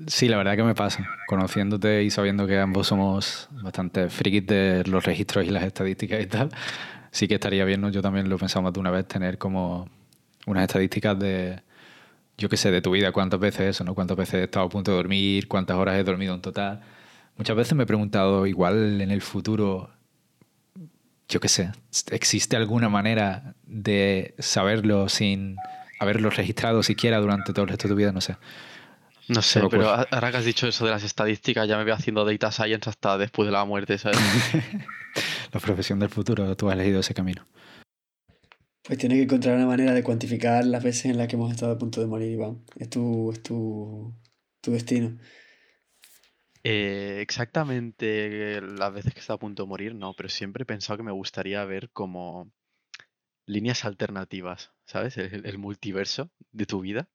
Sí, 0.08 0.28
la 0.28 0.38
verdad 0.38 0.56
que 0.56 0.64
me 0.64 0.76
pasa. 0.76 1.08
Conociéndote 1.28 2.04
y 2.04 2.10
sabiendo 2.10 2.48
que 2.48 2.60
ambos 2.60 2.88
somos 2.88 3.48
bastante 3.52 4.10
frikis 4.10 4.46
de 4.46 4.84
los 4.86 5.06
registros 5.06 5.46
y 5.46 5.50
las 5.50 5.64
estadísticas 5.64 6.22
y 6.22 6.28
tal, 6.28 6.50
sí 7.12 7.28
que 7.28 7.36
estaría 7.36 7.66
bien, 7.66 7.82
¿no? 7.82 7.90
Yo 7.90 8.02
también 8.02 8.30
lo 8.30 8.38
he 8.38 8.62
más 8.62 8.74
de 8.74 8.80
una 8.80 8.92
vez, 8.92 9.08
tener 9.08 9.38
como 9.38 9.90
unas 10.48 10.64
estadísticas 10.64 11.18
de, 11.20 11.62
yo 12.38 12.50
qué 12.50 12.58
sé, 12.58 12.72
de 12.72 12.82
tu 12.82 12.92
vida, 12.92 13.12
cuántas 13.12 13.40
veces 13.40 13.62
eso, 13.62 13.84
¿no? 13.84 13.94
Cuántas 13.94 14.18
veces 14.18 14.36
he 14.36 14.44
estado 14.44 14.66
a 14.66 14.70
punto 14.70 14.92
de 14.92 14.98
dormir, 14.98 15.48
cuántas 15.48 15.78
horas 15.78 15.98
he 15.98 16.04
dormido 16.04 16.34
en 16.34 16.42
total. 16.42 16.82
Muchas 17.38 17.56
veces 17.56 17.76
me 17.76 17.84
he 17.84 17.88
preguntado, 17.88 18.48
igual 18.48 19.02
en 19.02 19.12
el 19.12 19.22
futuro, 19.22 19.92
yo 21.30 21.40
qué 21.40 21.48
sé, 21.48 21.72
¿existe 22.12 22.56
alguna 22.56 22.90
manera 22.90 23.56
de 23.66 24.36
saberlo 24.40 25.10
sin 25.10 25.56
haberlo 26.00 26.30
registrado 26.30 26.82
siquiera 26.84 27.20
durante 27.20 27.54
todo 27.54 27.64
el 27.64 27.70
resto 27.70 27.88
de 27.88 27.94
tu 27.94 27.98
vida? 27.98 28.12
No 28.12 28.22
sé. 28.22 28.38
No 29.28 29.42
sé, 29.42 29.62
pero 29.70 29.90
ahora 29.90 30.32
que 30.32 30.38
has 30.38 30.46
dicho 30.46 30.68
eso 30.68 30.86
de 30.86 30.92
las 30.92 31.04
estadísticas, 31.04 31.68
ya 31.68 31.78
me 31.78 31.84
voy 31.84 31.94
haciendo 31.94 32.26
data 32.26 32.52
science 32.52 32.90
hasta 32.90 33.18
después 33.18 33.48
de 33.48 33.52
la 33.52 33.66
muerte, 33.66 33.98
¿sabes? 33.98 34.20
la 35.54 35.60
profesión 35.60 36.00
del 36.00 36.10
futuro, 36.10 36.56
tú 36.56 36.70
has 36.70 36.76
elegido 36.76 37.00
ese 37.00 37.14
camino. 37.14 37.48
Pues 38.84 38.98
tienes 38.98 39.18
que 39.20 39.24
encontrar 39.24 39.56
una 39.56 39.68
manera 39.68 39.94
de 39.94 40.04
cuantificar 40.04 40.66
las 40.66 40.84
veces 40.84 41.06
en 41.06 41.18
las 41.18 41.28
que 41.28 41.36
hemos 41.36 41.52
estado 41.52 41.74
a 41.74 41.78
punto 41.78 42.02
de 42.02 42.08
morir, 42.08 42.32
Iván. 42.32 42.64
Es 42.76 42.90
tu, 42.90 43.32
es 43.32 43.44
tu, 43.44 44.14
tu 44.60 44.72
destino. 44.72 45.18
Eh, 46.64 47.20
exactamente 47.22 48.62
las 48.62 48.94
veces 48.94 49.14
que 49.14 49.20
he 49.20 49.22
estado 49.22 49.38
a 49.38 49.40
punto 49.40 49.64
de 49.64 49.70
morir, 49.70 49.96
no, 49.96 50.14
pero 50.14 50.30
siempre 50.30 50.64
he 50.64 50.66
pensado 50.66 50.98
que 50.98 51.04
me 51.04 51.12
gustaría 51.12 51.64
ver 51.66 51.90
como 51.92 52.52
líneas 53.48 53.86
alternativas, 53.86 54.72
¿sabes? 54.86 55.18
El, 55.18 55.58
multiverso 55.58 56.32
de 56.52 56.66
tu 56.66 56.82
vida. 56.82 57.10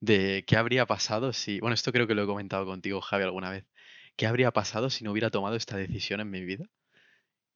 De 0.00 0.44
qué 0.46 0.56
habría 0.56 0.86
pasado 0.86 1.32
si. 1.32 1.60
Bueno, 1.60 1.74
esto 1.74 1.92
creo 1.92 2.06
que 2.06 2.14
lo 2.14 2.22
he 2.22 2.26
comentado 2.26 2.64
contigo, 2.66 3.00
Javi, 3.00 3.24
alguna 3.24 3.50
vez. 3.50 3.64
¿Qué 4.16 4.26
habría 4.26 4.52
pasado 4.52 4.90
si 4.90 5.04
no 5.04 5.12
hubiera 5.12 5.30
tomado 5.30 5.56
esta 5.56 5.76
decisión 5.76 6.20
en 6.20 6.30
mi 6.30 6.44
vida? 6.44 6.66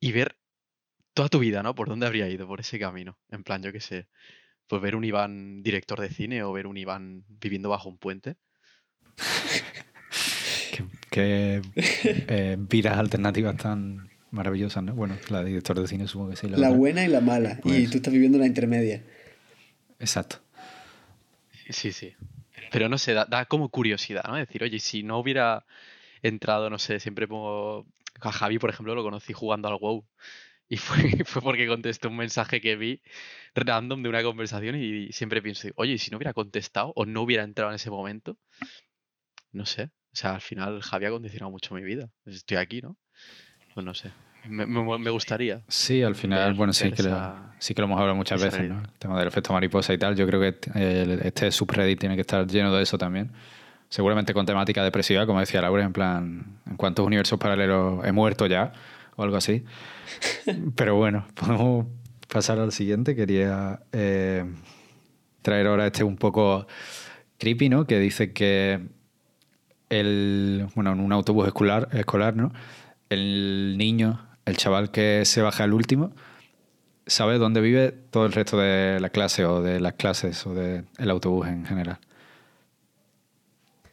Y 0.00 0.12
ver 0.12 0.36
toda 1.14 1.28
tu 1.28 1.38
vida, 1.38 1.62
¿no? 1.62 1.74
¿Por 1.74 1.88
dónde 1.88 2.06
habría 2.06 2.28
ido? 2.28 2.46
Por 2.46 2.60
ese 2.60 2.78
camino. 2.78 3.18
En 3.30 3.44
plan, 3.44 3.62
yo 3.62 3.72
qué 3.72 3.80
sé. 3.80 4.08
Pues 4.66 4.80
ver 4.80 4.96
un 4.96 5.04
Iván 5.04 5.62
director 5.62 6.00
de 6.00 6.08
cine 6.08 6.42
o 6.42 6.52
ver 6.52 6.66
un 6.66 6.76
Iván 6.76 7.24
viviendo 7.28 7.68
bajo 7.68 7.88
un 7.88 7.98
puente. 7.98 8.36
qué, 11.10 11.62
eh, 11.76 12.56
vidas 12.58 12.96
alternativas 12.96 13.56
tan 13.56 14.08
maravillosas, 14.30 14.82
¿no? 14.82 14.94
Bueno, 14.94 15.16
la 15.28 15.40
de 15.40 15.50
director 15.50 15.78
de 15.80 15.86
cine 15.86 16.08
supongo 16.08 16.30
que 16.30 16.36
sí. 16.36 16.48
La, 16.48 16.70
buena 16.70 17.04
y 17.04 17.08
la 17.08 17.20
mala. 17.20 17.58
y 17.58 17.62
pues 17.62 17.90
tú 17.90 17.98
estás 17.98 18.12
viviendo 18.12 18.38
la 18.38 18.46
intermedia. 18.46 19.04
Exacto. 19.98 20.40
Sí, 21.70 21.92
sí. 21.92 22.14
Pero 22.72 22.88
no 22.88 22.98
sé, 22.98 23.14
da, 23.14 23.44
como 23.46 23.68
curiosidad, 23.68 24.24
¿no? 24.26 24.36
Decir, 24.36 24.62
oye, 24.62 24.78
si 24.80 25.02
no 25.02 25.18
hubiera 25.18 25.66
entrado, 26.22 26.70
no 26.70 26.78
sé, 26.78 27.00
siempre 27.00 27.28
pongo. 27.28 27.86
A 28.20 28.32
Javi, 28.32 28.58
por 28.58 28.70
ejemplo, 28.70 28.94
lo 28.94 29.02
conocí 29.02 29.32
jugando 29.32 29.68
al 29.68 29.78
WoW. 29.78 30.06
Y 30.68 30.78
fue, 30.78 30.96
fue 31.26 31.42
porque 31.42 31.66
contesté 31.66 32.08
un 32.08 32.16
mensaje 32.16 32.60
que 32.60 32.76
vi 32.76 33.02
random 33.54 34.02
de 34.02 34.08
una 34.08 34.22
conversación 34.22 34.76
y 34.76 35.12
siempre 35.12 35.42
pienso, 35.42 35.68
oye, 35.76 35.98
si 35.98 36.10
no 36.10 36.16
hubiera 36.16 36.32
contestado 36.32 36.92
o 36.96 37.04
no 37.06 37.22
hubiera 37.22 37.44
entrado 37.44 37.70
en 37.70 37.76
ese 37.76 37.90
momento, 37.90 38.38
no 39.52 39.66
sé. 39.66 39.90
O 40.12 40.16
sea, 40.16 40.34
al 40.34 40.40
final 40.40 40.82
Javi 40.82 41.06
ha 41.06 41.10
condicionado 41.10 41.50
mucho 41.50 41.74
mi 41.74 41.82
vida. 41.82 42.10
Estoy 42.26 42.56
aquí, 42.58 42.80
¿no? 42.82 42.96
Pues 43.74 43.84
no 43.84 43.94
sé. 43.94 44.12
Me, 44.48 44.66
me, 44.66 45.10
gustaría. 45.10 45.62
Sí, 45.68 46.02
al 46.02 46.14
final, 46.14 46.54
bueno, 46.54 46.72
sí 46.72 46.90
que, 46.90 47.02
lo, 47.04 47.34
sí 47.58 47.74
que 47.74 47.80
lo 47.80 47.86
hemos 47.86 47.98
hablado 47.98 48.16
muchas 48.16 48.42
veces, 48.42 48.68
¿no? 48.68 48.80
El 48.80 48.98
tema 48.98 49.18
del 49.18 49.28
efecto 49.28 49.52
mariposa 49.52 49.92
y 49.92 49.98
tal. 49.98 50.16
Yo 50.16 50.26
creo 50.26 50.40
que 50.40 50.58
este 51.24 51.52
subreddit 51.52 52.00
tiene 52.00 52.16
que 52.16 52.22
estar 52.22 52.46
lleno 52.46 52.74
de 52.74 52.82
eso 52.82 52.98
también. 52.98 53.30
Seguramente 53.88 54.34
con 54.34 54.46
temática 54.46 54.82
depresiva, 54.82 55.26
como 55.26 55.40
decía 55.40 55.60
Laura, 55.60 55.84
en 55.84 55.92
plan, 55.92 56.58
¿en 56.68 56.76
cuántos 56.76 57.06
universos 57.06 57.38
paralelos 57.38 58.04
he 58.04 58.12
muerto 58.12 58.46
ya? 58.46 58.72
O 59.16 59.22
algo 59.22 59.36
así. 59.36 59.64
Pero 60.76 60.96
bueno, 60.96 61.26
podemos 61.34 61.86
pasar 62.28 62.58
al 62.58 62.72
siguiente. 62.72 63.14
Quería 63.14 63.80
eh, 63.92 64.44
traer 65.42 65.66
ahora 65.66 65.86
este 65.86 66.02
un 66.02 66.16
poco 66.16 66.66
creepy, 67.38 67.68
¿no? 67.68 67.86
Que 67.86 67.98
dice 67.98 68.32
que 68.32 68.80
el, 69.90 70.66
bueno, 70.74 70.92
en 70.92 71.00
un 71.00 71.12
autobús 71.12 71.46
escolar, 71.46 71.88
escolar, 71.92 72.34
¿no? 72.34 72.52
El 73.10 73.76
niño, 73.76 74.26
el 74.46 74.56
chaval 74.56 74.90
que 74.90 75.24
se 75.24 75.42
baja 75.42 75.64
el 75.64 75.72
último, 75.72 76.12
sabe 77.06 77.38
dónde 77.38 77.60
vive 77.60 77.92
todo 78.10 78.26
el 78.26 78.32
resto 78.32 78.58
de 78.58 79.00
la 79.00 79.10
clase 79.10 79.44
o 79.44 79.62
de 79.62 79.80
las 79.80 79.94
clases 79.94 80.46
o 80.46 80.54
del 80.54 81.10
autobús 81.10 81.48
en 81.48 81.64
general. 81.64 81.98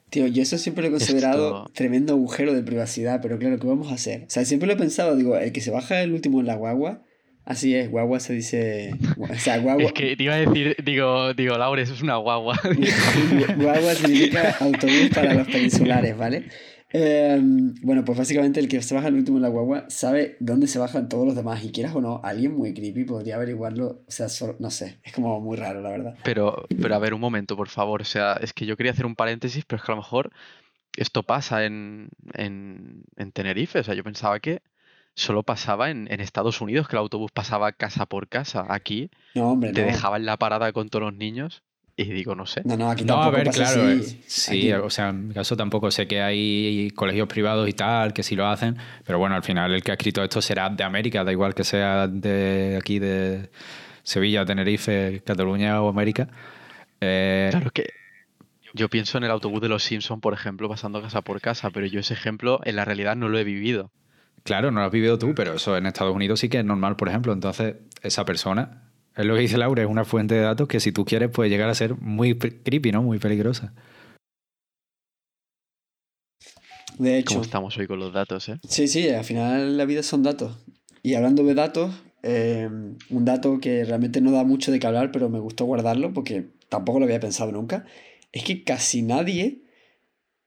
Tío, 0.10 0.25
yo 0.25 0.41
eso 0.41 0.58
siempre 0.58 0.82
lo 0.82 0.88
he 0.88 0.91
considerado 0.91 1.70
tremendo 1.74 2.13
agujero 2.13 2.53
de 2.53 2.63
privacidad, 2.63 3.22
pero 3.22 3.38
claro, 3.38 3.60
¿qué 3.60 3.68
vamos 3.68 3.91
a 3.91 3.96
hacer? 3.96 4.24
O 4.24 4.29
sea, 4.29 4.44
siempre 4.44 4.65
lo 4.65 4.74
he 4.74 4.77
pensado, 4.77 5.15
digo, 5.15 5.38
el 5.38 5.51
que 5.51 5.62
se 5.62 5.70
baja 5.70 6.01
el 6.01 6.13
último 6.13 6.39
en 6.39 6.48
la 6.48 6.56
guagua, 6.56 7.03
así 7.46 7.75
es, 7.75 7.91
guagua 7.91 8.20
se 8.20 8.34
dice... 8.34 8.96
O 9.20 9.36
sea, 9.36 9.60
guagua... 9.60 9.84
Es 9.84 9.94
que 9.94 10.15
te 10.15 10.24
iba 10.24 10.34
a 10.34 10.38
decir, 10.38 10.75
digo, 10.84 11.36
digo, 11.36 11.58
Laura, 11.60 11.84
eso 11.84 11.94
es 11.94 12.01
una 12.01 12.15
guagua. 12.15 12.60
guagua 13.58 13.94
significa 13.94 14.58
autobús 14.60 15.10
para 15.13 15.36
los 15.36 15.48
peninsulares, 15.48 16.18
¿vale? 16.18 16.46
Em, 16.91 17.75
bueno, 17.84 18.03
pues 18.03 18.17
básicamente 18.17 18.60
el 18.60 18.67
que 18.67 18.81
se 18.81 18.96
baja 18.96 19.10
el 19.10 19.15
último 19.15 19.38
en 19.38 19.43
la 19.43 19.50
guagua 19.50 19.86
sabe 19.89 20.38
dónde 20.39 20.67
se 20.67 20.79
bajan 20.79 21.08
todos 21.08 21.25
los 21.25 21.36
demás. 21.36 21.63
Y 21.63 21.72
quieras 21.72 21.96
o 21.96 22.01
no, 22.01 22.19
alguien 22.24 22.55
muy 22.55 22.74
creepy 22.74 23.03
podría 23.03 23.36
averiguarlo. 23.36 24.03
O 24.08 24.12
sea, 24.12 24.27
no 24.60 24.72
sé, 24.72 25.00
es 25.03 25.13
como 25.13 25.39
muy 25.39 25.58
raro, 25.58 25.81
la 25.81 25.89
verdad. 25.91 26.15
Pero, 26.24 26.65
pero 26.81 26.96
a 26.96 27.00
ver, 27.00 27.13
un 27.13 27.22
momento, 27.22 27.55
por 27.55 27.69
favor. 27.69 28.01
O 28.01 28.05
sea, 28.05 28.34
es 28.41 28.53
que 28.53 28.65
yo 28.65 28.75
quería 28.75 28.91
hacer 28.91 29.05
un 29.05 29.15
paréntesis, 29.15 29.65
pero 29.65 29.79
es 29.79 29.86
que 29.86 29.91
a 29.91 29.96
lo 29.96 30.01
mejor 30.01 30.31
esto 30.98 31.24
pasa 31.24 31.65
en, 31.65 32.10
en, 32.34 33.03
en 33.17 33.31
Tenerife. 33.31 33.79
O 33.79 33.84
sea, 33.84 33.93
yo 33.93 34.03
pensaba 34.03 34.39
que 34.39 34.62
solo 35.13 35.43
pasaba 35.43 35.91
en, 35.91 36.08
en, 36.12 36.22
Estados 36.22 36.62
Unidos, 36.62 36.88
que 36.88 36.96
el 36.96 37.01
autobús 37.01 37.31
pasaba 37.31 37.72
casa 37.72 38.08
por 38.08 38.27
casa. 38.27 38.65
Aquí 38.69 39.12
no, 39.36 39.51
hombre, 39.51 39.74
te 39.74 39.84
dejaba 39.84 40.17
en 40.17 40.25
la 40.25 40.38
parada 40.38 40.72
con 40.74 40.89
todos 40.89 41.05
los 41.05 41.13
niños. 41.13 41.62
Y 42.01 42.06
digo, 42.13 42.34
no 42.34 42.46
sé. 42.46 42.62
No, 42.63 42.77
no, 42.77 42.89
aquí 42.89 43.03
no, 43.03 43.22
a 43.22 43.29
ver, 43.29 43.50
claro. 43.50 43.89
Eh, 43.89 44.01
sí, 44.25 44.72
o 44.72 44.89
sea, 44.89 45.10
en 45.10 45.27
mi 45.27 45.34
caso 45.34 45.58
tampoco 45.58 45.91
sé 45.91 46.08
que 46.08 46.22
hay 46.22 46.91
colegios 46.96 47.27
privados 47.27 47.68
y 47.68 47.74
tal, 47.74 48.13
que 48.13 48.24
sí 48.24 48.38
lo 48.38 48.48
hacen, 48.48 48.77
pero 49.06 49.20
bueno, 49.20 49.36
al 49.36 49.44
final 49.44 49.74
el 49.74 49.84
que 49.84 49.91
ha 49.91 49.96
escrito 49.96 50.24
esto 50.24 50.41
será 50.41 50.70
de 50.70 50.84
América, 50.86 51.25
da 51.25 51.34
igual 51.34 51.53
que 51.53 51.65
sea 51.65 52.08
de 52.08 52.77
aquí, 52.79 53.00
de 53.00 53.50
Sevilla, 54.03 54.46
Tenerife, 54.46 55.22
Cataluña 55.25 55.82
o 55.82 55.89
América. 55.89 56.29
Eh, 57.01 57.50
Claro 57.51 57.70
que 57.72 57.89
yo 58.74 58.88
pienso 58.88 59.18
en 59.18 59.25
el 59.25 59.32
autobús 59.32 59.62
de 59.62 59.68
los 59.68 59.84
Simpsons, 59.84 60.22
por 60.22 60.34
ejemplo, 60.34 60.70
pasando 60.70 61.01
casa 61.01 61.22
por 61.22 61.41
casa, 61.41 61.70
pero 61.72 61.86
yo 61.86 62.00
ese 62.00 62.13
ejemplo 62.13 62.62
en 62.63 62.77
la 62.77 62.86
realidad 62.86 63.18
no 63.18 63.27
lo 63.27 63.38
he 63.39 63.44
vivido. 63.44 63.91
Claro, 64.44 64.72
no 64.72 64.79
lo 64.79 64.86
has 64.86 64.91
vivido 64.91 65.20
tú, 65.20 65.36
pero 65.36 65.56
eso 65.56 65.75
en 65.75 65.86
Estados 65.86 66.15
Unidos 66.15 66.39
sí 66.39 66.48
que 66.48 66.60
es 66.60 66.65
normal, 66.65 66.96
por 66.96 67.10
ejemplo. 67.10 67.34
Entonces, 67.34 67.75
esa 68.03 68.24
persona, 68.24 68.84
es 69.20 69.26
lo 69.26 69.36
que 69.36 69.42
dice 69.42 69.58
Laura, 69.58 69.84
es 69.84 69.90
una 69.90 70.06
fuente 70.06 70.36
de 70.36 70.42
datos 70.42 70.70
que 70.70 70.80
si 70.80 70.94
tú 70.94 71.04
quieres 71.04 71.30
puede 71.30 71.50
llegar 71.50 71.70
a 71.70 71.76
ser 71.76 71.96
muy 71.96 72.38
creepy, 72.38 72.94
¿no? 72.94 73.04
Muy 73.04 73.20
peligrosa. 73.20 73.74
De 76.98 77.18
hecho, 77.18 77.36
¿Cómo 77.36 77.44
estamos 77.44 77.78
hoy 77.78 77.86
con 77.86 78.00
los 78.00 78.14
datos, 78.14 78.48
eh? 78.48 78.60
sí, 78.68 78.88
sí, 78.88 79.10
al 79.10 79.26
final 79.26 79.76
la 79.76 79.84
vida 79.84 80.04
son 80.04 80.24
datos. 80.24 80.58
Y 81.04 81.16
hablando 81.16 81.44
de 81.44 81.54
datos, 81.54 81.94
eh, 82.24 82.70
un 83.10 83.26
dato 83.26 83.60
que 83.60 83.84
realmente 83.84 84.22
no 84.22 84.32
da 84.32 84.46
mucho 84.46 84.72
de 84.72 84.80
qué 84.80 84.88
hablar, 84.88 85.12
pero 85.12 85.30
me 85.30 85.40
gustó 85.40 85.66
guardarlo 85.66 86.14
porque 86.14 86.52
tampoco 86.70 87.00
lo 87.00 87.06
había 87.06 87.20
pensado 87.20 87.52
nunca, 87.52 87.86
es 88.32 88.46
que 88.46 88.64
casi 88.64 89.02
nadie, 89.02 89.64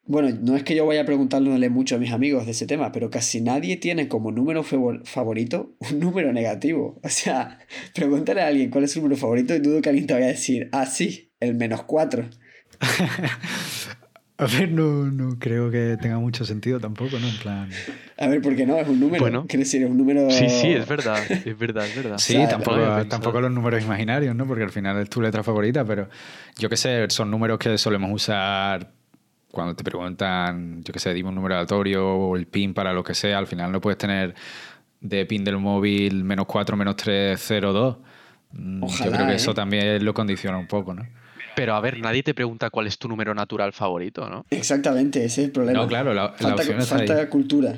bueno, 0.04 0.36
no 0.42 0.56
es 0.56 0.64
que 0.64 0.74
yo 0.74 0.84
vaya 0.86 1.02
a 1.02 1.04
preguntándole 1.04 1.68
mucho 1.70 1.96
a 1.96 1.98
mis 1.98 2.12
amigos 2.12 2.44
de 2.44 2.52
ese 2.52 2.66
tema, 2.66 2.90
pero 2.92 3.08
casi 3.10 3.40
nadie 3.40 3.76
tiene 3.76 4.08
como 4.08 4.32
número 4.32 4.62
favor- 4.62 5.02
favorito 5.06 5.74
un 5.90 6.00
número 6.00 6.32
negativo. 6.32 7.00
O 7.02 7.08
sea, 7.08 7.58
pregúntale 7.94 8.42
a 8.42 8.48
alguien 8.48 8.70
cuál 8.70 8.84
es 8.84 8.92
su 8.92 9.00
número 9.00 9.16
favorito 9.16 9.54
y 9.54 9.60
dudo 9.60 9.80
que 9.80 9.88
alguien 9.88 10.06
te 10.06 10.14
vaya 10.14 10.26
a 10.26 10.30
decir, 10.30 10.68
ah, 10.72 10.86
sí, 10.86 11.32
el 11.40 11.54
menos 11.54 11.82
4. 11.84 12.28
A 14.38 14.46
ver, 14.46 14.72
no, 14.72 15.04
no 15.04 15.38
creo 15.38 15.70
que 15.70 15.96
tenga 16.00 16.18
mucho 16.18 16.44
sentido 16.44 16.80
tampoco, 16.80 17.16
¿no? 17.20 17.28
En 17.28 17.36
plan. 17.36 17.70
A 18.18 18.26
ver, 18.26 18.42
¿por 18.42 18.56
qué 18.56 18.66
no? 18.66 18.76
Es 18.76 18.88
un 18.88 18.98
número. 18.98 19.20
Bueno. 19.22 19.44
Quiero 19.46 19.60
decir, 19.60 19.82
es 19.84 19.90
un 19.90 19.96
número. 19.96 20.28
Sí, 20.30 20.48
sí, 20.48 20.72
es 20.72 20.88
verdad, 20.88 21.18
es 21.30 21.56
verdad, 21.56 21.86
es 21.86 21.94
verdad. 21.94 22.18
Sí, 22.18 22.32
sea, 22.32 22.48
tampoco, 22.48 22.76
lo 22.78 23.06
tampoco 23.06 23.40
los 23.40 23.52
números 23.52 23.84
imaginarios, 23.84 24.34
¿no? 24.34 24.44
Porque 24.46 24.64
al 24.64 24.70
final 24.70 25.00
es 25.00 25.08
tu 25.10 25.20
letra 25.22 25.44
favorita, 25.44 25.84
pero 25.84 26.08
yo 26.58 26.68
qué 26.68 26.76
sé, 26.76 27.08
son 27.10 27.30
números 27.30 27.58
que 27.60 27.78
solemos 27.78 28.10
usar 28.12 28.90
cuando 29.52 29.76
te 29.76 29.84
preguntan, 29.84 30.82
yo 30.82 30.92
qué 30.92 30.98
sé, 30.98 31.14
dime 31.14 31.28
un 31.28 31.36
número 31.36 31.54
aleatorio 31.54 32.08
o 32.08 32.36
el 32.36 32.46
PIN 32.46 32.74
para 32.74 32.92
lo 32.92 33.04
que 33.04 33.14
sea. 33.14 33.38
Al 33.38 33.46
final 33.46 33.70
no 33.70 33.80
puedes 33.80 33.98
tener 33.98 34.34
de 35.00 35.24
PIN 35.26 35.44
del 35.44 35.58
móvil 35.58 36.24
menos 36.24 36.46
4, 36.46 36.76
menos 36.76 36.96
3, 36.96 37.40
0, 37.40 37.72
2. 37.72 37.96
Mm, 38.52 38.86
Yo 38.86 39.10
creo 39.10 39.26
que 39.26 39.32
¿eh? 39.32 39.36
eso 39.36 39.54
también 39.54 40.04
lo 40.04 40.12
condiciona 40.14 40.58
un 40.58 40.66
poco, 40.66 40.94
¿no? 40.94 41.06
Pero 41.54 41.74
a 41.74 41.80
ver, 41.80 41.98
nadie 42.00 42.22
te 42.22 42.32
pregunta 42.32 42.70
cuál 42.70 42.86
es 42.86 42.98
tu 42.98 43.08
número 43.08 43.34
natural 43.34 43.72
favorito, 43.74 44.28
¿no? 44.28 44.46
Exactamente, 44.50 45.22
ese 45.24 45.42
es 45.42 45.46
el 45.48 45.52
problema. 45.52 45.80
No, 45.80 45.86
claro, 45.86 46.14
la, 46.14 46.22
la 46.22 46.28
falta 46.32 46.54
opción 46.62 46.80
está 46.80 46.96
falta 46.96 47.20
ahí. 47.20 47.26
cultura. 47.28 47.74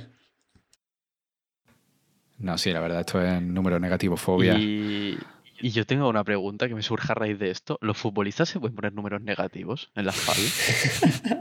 No, 2.38 2.56
sí, 2.58 2.72
la 2.72 2.80
verdad, 2.80 3.00
esto 3.00 3.20
es 3.22 3.42
número 3.42 3.80
negativo, 3.80 4.16
fobia. 4.16 4.54
Y, 4.54 5.18
y 5.64 5.70
yo 5.70 5.86
tengo 5.86 6.10
una 6.10 6.22
pregunta 6.24 6.68
que 6.68 6.74
me 6.74 6.82
surge 6.82 7.10
a 7.10 7.14
raíz 7.14 7.38
de 7.38 7.50
esto. 7.50 7.78
¿Los 7.80 7.96
futbolistas 7.96 8.50
se 8.50 8.60
pueden 8.60 8.76
poner 8.76 8.92
números 8.92 9.22
negativos 9.22 9.90
en 9.94 10.04
la 10.04 10.12
espalda? 10.12 11.40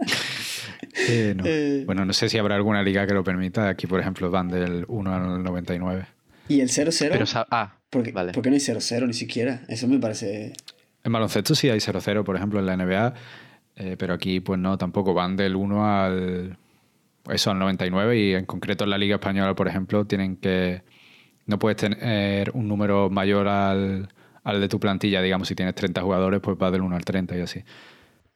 Eh, 1.09 1.33
no. 1.35 1.43
Eh. 1.45 1.83
Bueno, 1.85 2.05
no 2.05 2.13
sé 2.13 2.29
si 2.29 2.37
habrá 2.37 2.55
alguna 2.55 2.83
liga 2.83 3.05
que 3.07 3.13
lo 3.13 3.23
permita. 3.23 3.67
Aquí, 3.67 3.87
por 3.87 3.99
ejemplo, 3.99 4.29
van 4.29 4.47
del 4.47 4.85
1 4.87 5.13
al 5.13 5.43
99. 5.43 6.05
¿Y 6.47 6.61
el 6.61 6.69
0-0? 6.69 7.09
Pero, 7.11 7.25
ah, 7.49 7.77
¿Por, 7.89 8.03
qué, 8.03 8.11
vale. 8.11 8.31
por 8.31 8.43
qué 8.43 8.49
no 8.49 8.53
hay 8.53 8.61
0-0 8.61 9.07
ni 9.07 9.13
siquiera? 9.13 9.63
Eso 9.67 9.87
me 9.87 9.97
parece. 9.97 10.53
En 11.03 11.11
baloncesto 11.11 11.55
sí 11.55 11.69
hay 11.69 11.79
0-0, 11.79 12.23
por 12.23 12.35
ejemplo, 12.35 12.59
en 12.59 12.67
la 12.67 12.77
NBA, 12.77 13.13
eh, 13.77 13.95
pero 13.97 14.13
aquí 14.13 14.39
pues 14.39 14.59
no, 14.59 14.77
tampoco 14.77 15.13
van 15.13 15.35
del 15.35 15.55
1 15.55 15.85
al 15.85 16.57
eso 17.29 17.51
al 17.51 17.59
99 17.59 18.19
y 18.19 18.33
en 18.35 18.45
concreto 18.45 18.83
en 18.83 18.91
la 18.91 18.97
Liga 18.97 19.15
Española, 19.15 19.55
por 19.55 19.67
ejemplo, 19.67 20.05
tienen 20.05 20.37
que 20.37 20.83
no 21.45 21.59
puedes 21.59 21.77
tener 21.77 22.51
un 22.53 22.67
número 22.67 23.09
mayor 23.09 23.47
al, 23.47 24.09
al 24.43 24.61
de 24.61 24.67
tu 24.67 24.79
plantilla, 24.79 25.21
digamos, 25.21 25.47
si 25.47 25.55
tienes 25.55 25.75
30 25.75 26.01
jugadores, 26.01 26.39
pues 26.41 26.57
va 26.61 26.71
del 26.71 26.81
1 26.81 26.95
al 26.95 27.05
30 27.05 27.37
y 27.37 27.41
así. 27.41 27.63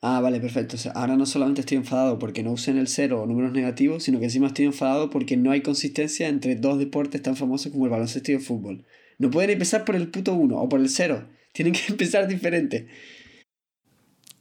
Ah, 0.01 0.19
vale, 0.21 0.39
perfecto. 0.39 0.75
O 0.75 0.79
sea, 0.79 0.91
ahora 0.91 1.15
no 1.15 1.25
solamente 1.25 1.61
estoy 1.61 1.77
enfadado 1.77 2.19
porque 2.19 2.43
no 2.43 2.51
usen 2.51 2.77
el 2.77 2.87
0 2.87 3.21
o 3.21 3.25
números 3.25 3.51
negativos, 3.51 4.03
sino 4.03 4.19
que 4.19 4.25
encima 4.25 4.47
estoy 4.47 4.65
enfadado 4.65 5.09
porque 5.09 5.37
no 5.37 5.51
hay 5.51 5.61
consistencia 5.61 6.27
entre 6.27 6.55
dos 6.55 6.77
deportes 6.77 7.21
tan 7.21 7.35
famosos 7.35 7.71
como 7.71 7.85
el 7.85 7.91
baloncesto 7.91 8.31
y 8.31 8.35
el 8.35 8.41
fútbol. 8.41 8.85
No 9.17 9.31
pueden 9.31 9.49
empezar 9.49 9.85
por 9.85 9.95
el 9.95 10.09
puto 10.09 10.33
1 10.33 10.55
o 10.55 10.69
por 10.69 10.79
el 10.79 10.89
0. 10.89 11.27
Tienen 11.53 11.73
que 11.73 11.81
empezar 11.89 12.27
diferente. 12.27 12.87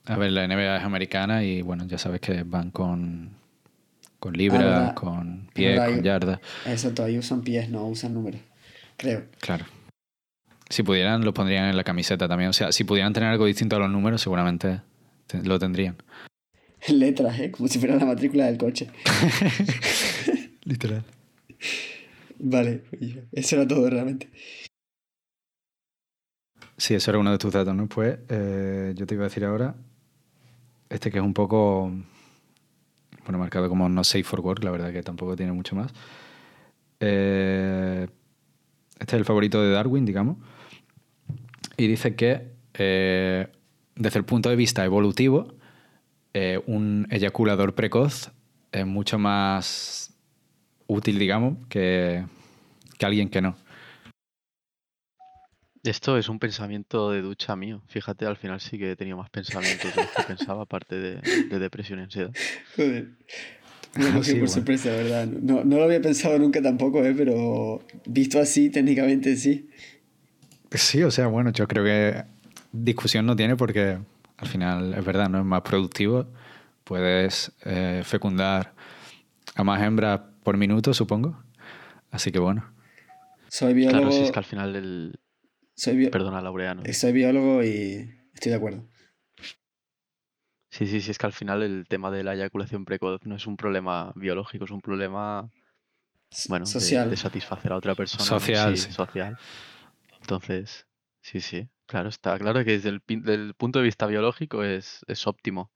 A 0.05 0.17
ver, 0.19 0.31
la 0.33 0.47
NBA 0.47 0.77
es 0.77 0.85
americana 0.85 1.43
y 1.43 1.63
bueno, 1.63 1.87
ya 1.87 1.99
sabes 1.99 2.21
que 2.21 2.43
van 2.43 2.71
con 2.71 3.35
con 4.19 4.35
Ah, 4.35 4.39
libras, 4.39 4.93
con 4.95 5.49
pies, 5.53 5.79
con 5.79 6.03
yardas, 6.03 6.41
Exacto, 6.67 7.05
ahí 7.05 7.19
usan 7.19 7.43
pies, 7.43 7.69
no 7.69 7.87
usan 7.87 8.15
números. 8.15 8.41
Creo. 8.97 9.25
claro. 9.41 9.65
Si 10.69 10.83
pudieran, 10.83 11.25
lo 11.25 11.33
pondrían 11.33 11.67
en 11.69 11.77
la 11.77 11.85
camiseta 11.85 12.27
también. 12.27 12.51
O 12.51 12.53
sea, 12.53 12.73
si 12.73 12.83
pudieran 12.83 13.13
tener 13.13 13.29
algo 13.29 13.47
distinto 13.47 13.77
a 13.77 13.79
los 13.79 13.89
números, 13.91 14.21
seguramente 14.21 14.81
te- 15.29 15.43
lo 15.45 15.59
tendrían. 15.61 15.97
Letras, 16.89 17.39
¿eh? 17.39 17.51
Como 17.53 17.69
si 17.69 17.79
fuera 17.79 17.95
la 17.97 18.05
matrícula 18.05 18.47
del 18.47 18.59
coche. 18.59 18.89
Literal. 20.65 21.05
Vale, 22.39 22.83
eso 23.33 23.57
era 23.57 23.67
todo 23.69 23.89
realmente. 23.89 24.29
Sí, 26.77 26.95
eso 26.95 27.11
era 27.11 27.19
uno 27.19 27.31
de 27.33 27.39
tus 27.39 27.53
datos, 27.53 27.75
¿no? 27.75 27.87
Pues 27.89 28.19
eh, 28.29 28.93
yo 28.97 29.07
te 29.07 29.15
iba 29.15 29.25
a 29.25 29.29
decir 29.29 29.45
ahora, 29.45 29.75
este 30.91 31.11
que 31.11 31.19
es 31.19 31.25
un 31.25 31.33
poco, 31.33 31.91
bueno, 33.25 33.39
marcado 33.39 33.69
como 33.69 33.89
no 33.89 34.05
safe 34.05 34.25
for 34.25 34.41
work, 34.41 34.63
la 34.63 34.71
verdad 34.71 34.93
que 34.93 35.03
tampoco 35.03 35.37
tiene 35.37 35.53
mucho 35.53 35.75
más. 35.77 35.93
Eh, 37.01 38.07
este 38.99 39.17
es 39.17 39.21
el 39.21 39.25
favorito 39.25 39.63
de 39.63 39.71
Darwin, 39.71 40.07
digamos. 40.07 40.39
Y 41.77 41.87
dice 41.87 42.17
que 42.17 42.53
eh, 42.75 43.49
desde 43.95 44.19
el 44.19 44.25
punto 44.25 44.49
de 44.49 44.57
vista 44.57 44.85
evolutivo, 44.85 45.55
eh, 46.35 46.61
un 46.67 47.07
eyaculador 47.11 47.75
precoz 47.75 48.31
es 48.73 48.87
mucho 48.87 49.19
más 49.19 50.15
útil, 50.87 51.19
digamos, 51.19 51.59
que, 51.69 52.25
que 52.99 53.07
alguien 53.07 53.29
que 53.29 53.41
no. 53.43 53.57
Esto 55.83 56.19
es 56.19 56.29
un 56.29 56.39
pensamiento 56.39 57.11
de 57.13 57.23
ducha 57.23 57.55
mío. 57.55 57.81
Fíjate, 57.87 58.27
al 58.27 58.37
final 58.37 58.61
sí 58.61 58.77
que 58.77 58.91
he 58.91 58.97
tenido 58.97 59.17
más 59.17 59.31
pensamientos 59.31 59.95
de 59.95 60.03
los 60.03 60.11
que 60.11 60.23
pensaba, 60.25 60.63
aparte 60.63 60.97
de, 60.97 61.21
de 61.49 61.59
depresión 61.59 62.01
y 62.01 62.03
ansiedad. 62.03 62.33
Joder. 62.77 63.11
Bueno, 63.97 64.23
Sí, 64.23 64.25
sí, 64.25 64.31
por 64.33 64.41
bueno. 64.41 64.55
sorpresa, 64.55 64.91
¿verdad? 64.91 65.27
No, 65.27 65.65
no 65.65 65.77
lo 65.79 65.85
había 65.85 66.01
pensado 66.03 66.39
nunca 66.39 66.61
tampoco, 66.63 67.05
¿eh? 67.05 67.15
Pero 67.17 67.83
visto 68.07 68.39
así, 68.41 68.71
técnicamente 68.71 69.37
sí. 69.37 69.69
Sí, 70.71 71.03
o 71.03 71.11
sea, 71.11 71.27
bueno, 71.29 71.51
yo 71.53 71.67
creo 71.67 71.85
que 71.85 72.25
discusión 72.73 73.25
no 73.27 73.35
tiene 73.37 73.57
porque 73.57 73.99
al 74.37 74.49
final 74.49 74.95
es 74.95 75.05
verdad, 75.05 75.29
no 75.29 75.39
es 75.39 75.45
más 75.45 75.63
productivo. 75.63 76.27
Puedes 76.85 77.53
eh, 77.65 78.03
fecundar 78.05 78.73
a 79.55 79.65
más 79.65 79.83
hembras 79.83 80.21
por 80.43 80.57
minuto, 80.57 80.93
supongo. 80.93 81.43
Así 82.11 82.31
que 82.31 82.39
bueno. 82.39 82.65
Soy 83.49 83.75
biólogo. 83.75 84.01
Claro, 84.01 84.13
si 84.17 84.25
es 84.25 84.31
que 84.33 84.39
al 84.39 84.45
final 84.45 84.77
el... 84.77 85.21
soy, 85.75 85.97
bio- 85.97 86.11
Perdona, 86.11 86.41
Laureano. 86.41 86.83
soy 86.93 87.13
biólogo 87.13 87.65
y 87.65 88.11
estoy 88.35 88.51
de 88.51 88.57
acuerdo. 88.57 88.85
Sí, 90.77 90.87
sí, 90.87 91.01
sí, 91.01 91.11
es 91.11 91.17
que 91.17 91.25
al 91.25 91.33
final 91.33 91.63
el 91.63 91.87
tema 91.89 92.11
de 92.11 92.23
la 92.23 92.35
eyaculación 92.35 92.85
precoz 92.85 93.25
no 93.25 93.37
es 93.37 93.47
un 93.47 93.57
problema 93.57 94.13
biológico, 94.15 94.67
es 94.67 94.71
un 94.71 94.83
problema, 94.83 95.51
bueno, 96.49 96.67
Social. 96.67 97.09
De, 97.09 97.17
satisfacer 97.17 97.73
a 97.73 97.77
otra 97.77 97.95
persona. 97.95 98.25
Social, 98.25 98.77
Sí, 98.77 98.85
sí. 98.85 98.93
social. 98.93 99.39
Entonces, 100.21 100.87
sí, 101.23 101.41
sí, 101.41 101.67
claro, 101.87 102.11
está 102.11 102.39
claro 102.39 102.63
que 102.63 102.73
desde 102.73 102.91
el, 102.91 103.03
del 103.07 103.55
punto 103.55 103.79
de 103.79 103.87
vista 103.87 104.07
biológico 104.07 104.65
es, 104.65 105.01
es 105.07 105.27
óptimo. 105.27 105.71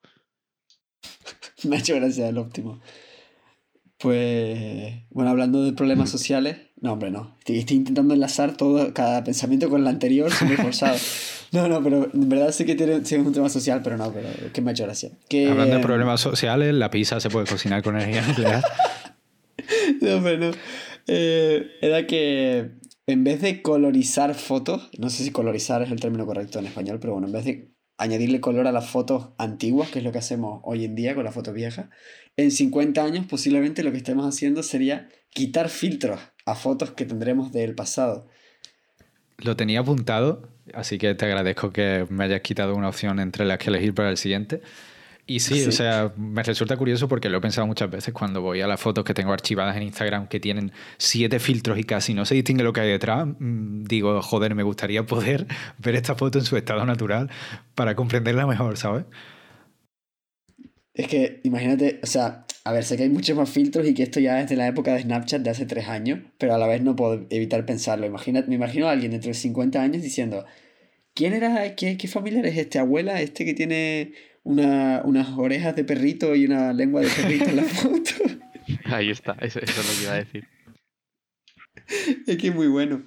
Me 1.65 1.77
ha 1.77 1.79
hecho 1.79 1.95
gracia 1.95 2.29
el 2.29 2.37
óptimo. 2.37 2.83
Pues, 3.97 5.09
bueno, 5.09 5.31
hablando 5.31 5.65
de 5.65 5.73
problemas 5.73 6.11
sociales. 6.11 6.59
No, 6.81 6.95
hombre, 6.95 7.11
no. 7.11 7.35
Estoy, 7.39 7.59
estoy 7.59 7.77
intentando 7.77 8.15
enlazar 8.15 8.57
todo, 8.57 8.93
cada 8.95 9.23
pensamiento 9.23 9.69
con 9.69 9.83
el 9.83 9.87
anterior, 9.87 10.31
súper 10.31 10.57
forzado. 10.57 10.97
No, 11.53 11.67
no, 11.67 11.83
pero 11.83 12.09
en 12.15 12.29
verdad 12.29 12.53
sí 12.53 12.65
que 12.65 12.77
tiene, 12.77 13.05
sí 13.05 13.17
es 13.17 13.27
un 13.27 13.33
tema 13.33 13.49
social, 13.49 13.81
pero 13.83 13.97
no, 13.97 14.13
pero 14.13 14.29
que 14.53 14.61
me 14.61 14.71
ha 14.71 14.73
hecho 14.73 14.85
gracia. 14.85 15.11
Que, 15.29 15.51
Hablando 15.51 15.79
de 15.79 15.83
problemas 15.83 16.21
sociales, 16.21 16.73
la 16.73 16.93
pizza 16.93 17.19
se 17.19 17.29
puede 17.29 17.45
cocinar 17.47 17.83
con 17.83 17.97
energía 17.97 18.23
nuclear. 18.23 18.63
No, 20.01 20.23
pero 20.23 20.39
no. 20.39 20.51
Eh, 21.07 21.73
era 21.81 22.07
que 22.07 22.71
en 23.07 23.25
vez 23.25 23.41
de 23.43 23.63
colorizar 23.63 24.35
fotos, 24.35 24.91
no 24.99 25.11
sé 25.11 25.25
si 25.25 25.31
colorizar 25.33 25.83
es 25.83 25.91
el 25.91 26.01
término 26.01 26.25
correcto 26.27 26.59
en 26.59 26.67
español, 26.67 26.99
pero 27.01 27.13
bueno, 27.13 27.27
en 27.27 27.33
vez 27.33 27.45
de 27.45 27.73
añadirle 27.99 28.41
color 28.41 28.67
a 28.67 28.73
las 28.73 28.89
fotos 28.89 29.31
antiguas, 29.37 29.91
que 29.91 29.99
es 29.99 30.05
lo 30.05 30.13
que 30.13 30.19
hacemos 30.19 30.61
hoy 30.65 30.85
en 30.85 30.95
día 30.95 31.15
con 31.15 31.25
las 31.25 31.35
fotos 31.35 31.53
viejas, 31.53 31.89
en 32.37 32.51
50 32.51 33.03
años 33.03 33.27
posiblemente 33.27 33.83
lo 33.83 33.93
que 33.93 33.99
estemos 33.99 34.27
haciendo 34.27 34.63
sería 34.63 35.09
quitar 35.31 35.69
filtros 35.69 36.21
a 36.51 36.55
fotos 36.55 36.91
que 36.91 37.05
tendremos 37.05 37.53
del 37.53 37.75
pasado. 37.75 38.27
Lo 39.39 39.57
tenía 39.57 39.81
apuntado, 39.81 40.49
así 40.75 40.99
que 40.99 41.15
te 41.15 41.25
agradezco 41.25 41.73
que 41.73 42.07
me 42.11 42.25
hayas 42.25 42.43
quitado 42.43 42.75
una 42.75 42.89
opción 42.89 43.21
entre 43.21 43.45
las 43.45 43.59
que 43.59 43.71
elegir 43.71 43.95
para 43.95 44.11
el 44.11 44.17
siguiente. 44.17 44.61
Y 45.27 45.39
sí, 45.39 45.65
o 45.65 45.71
sea, 45.71 46.13
me 46.17 46.43
resulta 46.43 46.77
curioso 46.77 47.07
porque 47.07 47.29
lo 47.29 47.39
he 47.39 47.41
pensado 47.41 47.65
muchas 47.65 47.89
veces 47.89 48.13
cuando 48.13 48.41
voy 48.41 48.63
a 48.63 48.67
las 48.67 48.81
fotos 48.81 49.05
que 49.05 49.15
tengo 49.15 49.33
archivadas 49.33 49.77
en 49.77 49.85
Instagram 49.85 50.27
que 50.27 50.41
tienen 50.41 50.73
siete 50.99 51.39
filtros 51.39 51.79
y 51.79 51.85
casi 51.85 52.15
no 52.15 52.25
se 52.25 52.35
distingue 52.35 52.65
lo 52.65 52.73
que 52.73 52.81
hay 52.81 52.89
detrás. 52.89 53.29
Mm, 53.39 53.85
digo, 53.85 54.21
joder, 54.23 54.57
me 54.57 54.65
gustaría 54.65 55.07
poder 55.07 55.47
ver 55.79 55.95
esta 55.95 56.17
foto 56.17 56.41
en 56.41 56.45
su 56.45 56.57
estado 56.57 56.85
natural 56.85 57.31
para 57.77 57.95
comprenderla 57.95 58.45
mejor, 58.45 58.77
¿sabes? 58.77 59.05
Es 60.95 61.07
que, 61.07 61.41
imagínate, 61.45 62.01
o 62.03 62.07
sea, 62.07 62.45
a 62.65 62.73
ver, 62.73 62.85
sé 62.85 62.97
que 62.97 63.05
hay 63.05 63.09
muchos 63.09 63.37
más 63.37 63.49
filtros 63.49 63.89
y 63.89 63.95
que 63.95 64.03
esto 64.03 64.21
ya 64.21 64.41
es 64.41 64.49
de 64.49 64.57
la 64.57 64.67
época 64.69 64.95
de 64.95 65.03
Snapchat 65.03 65.43
de 65.43 65.51
hace 65.51 65.67
tres 65.67 65.89
años, 65.89 66.21
pero 66.39 66.55
a 66.55 66.59
la 66.59 66.67
vez 66.67 66.83
no 66.83 66.97
puedo 66.97 67.27
evitar 67.31 67.65
pensarlo. 67.65 68.07
Imagina, 68.07 68.45
me 68.47 68.55
imagino 68.55 68.89
a 68.89 68.93
alguien 68.93 69.13
dentro 69.13 69.29
de 69.29 69.35
50 69.35 69.83
años 69.83 70.03
diciendo, 70.03 70.45
¿quién 71.15 71.33
era, 71.33 71.75
qué, 71.75 71.97
qué 71.97 72.09
familiar 72.09 72.45
es 72.47 72.59
este? 72.59 72.79
¿Abuela? 72.79 73.21
¿Este 73.23 73.45
que 73.45 73.55
tiene 73.55 74.13
una, 74.43 75.03
unas 75.05 75.29
orejas 75.37 75.77
de 75.77 75.85
perrito 75.85 76.35
y 76.35 76.45
una 76.45 76.73
lengua 76.73 77.01
de 77.03 77.09
perrito 77.09 77.47
en 77.47 77.57
la 77.57 77.63
foto. 77.65 78.11
Ahí 78.85 79.11
está, 79.11 79.37
eso, 79.41 79.61
es 79.61 79.77
lo 79.77 79.83
que 79.83 80.03
iba 80.03 80.13
a 80.13 80.17
decir. 80.17 80.45
Es 82.27 82.37
que 82.37 82.49
es 82.49 82.55
muy 82.55 82.69
bueno. 82.69 83.05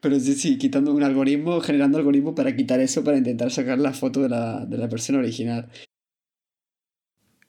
Pero 0.00 0.20
sí, 0.20 0.34
sí, 0.34 0.58
quitando 0.58 0.94
un 0.94 1.02
algoritmo, 1.02 1.60
generando 1.60 1.98
algoritmo 1.98 2.34
para 2.34 2.54
quitar 2.54 2.80
eso, 2.80 3.02
para 3.02 3.18
intentar 3.18 3.50
sacar 3.50 3.78
la 3.78 3.92
foto 3.92 4.22
de 4.22 4.28
la, 4.28 4.64
de 4.64 4.78
la 4.78 4.88
persona 4.88 5.18
original. 5.18 5.68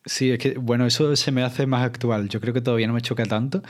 Sí, 0.09 0.31
es 0.31 0.39
que, 0.39 0.57
bueno, 0.57 0.87
eso 0.87 1.15
se 1.15 1.31
me 1.31 1.43
hace 1.43 1.67
más 1.67 1.83
actual. 1.83 2.29
Yo 2.29 2.41
creo 2.41 2.51
que 2.51 2.61
todavía 2.61 2.87
no 2.87 2.93
me 2.93 3.01
choca 3.01 3.25
tanto. 3.25 3.61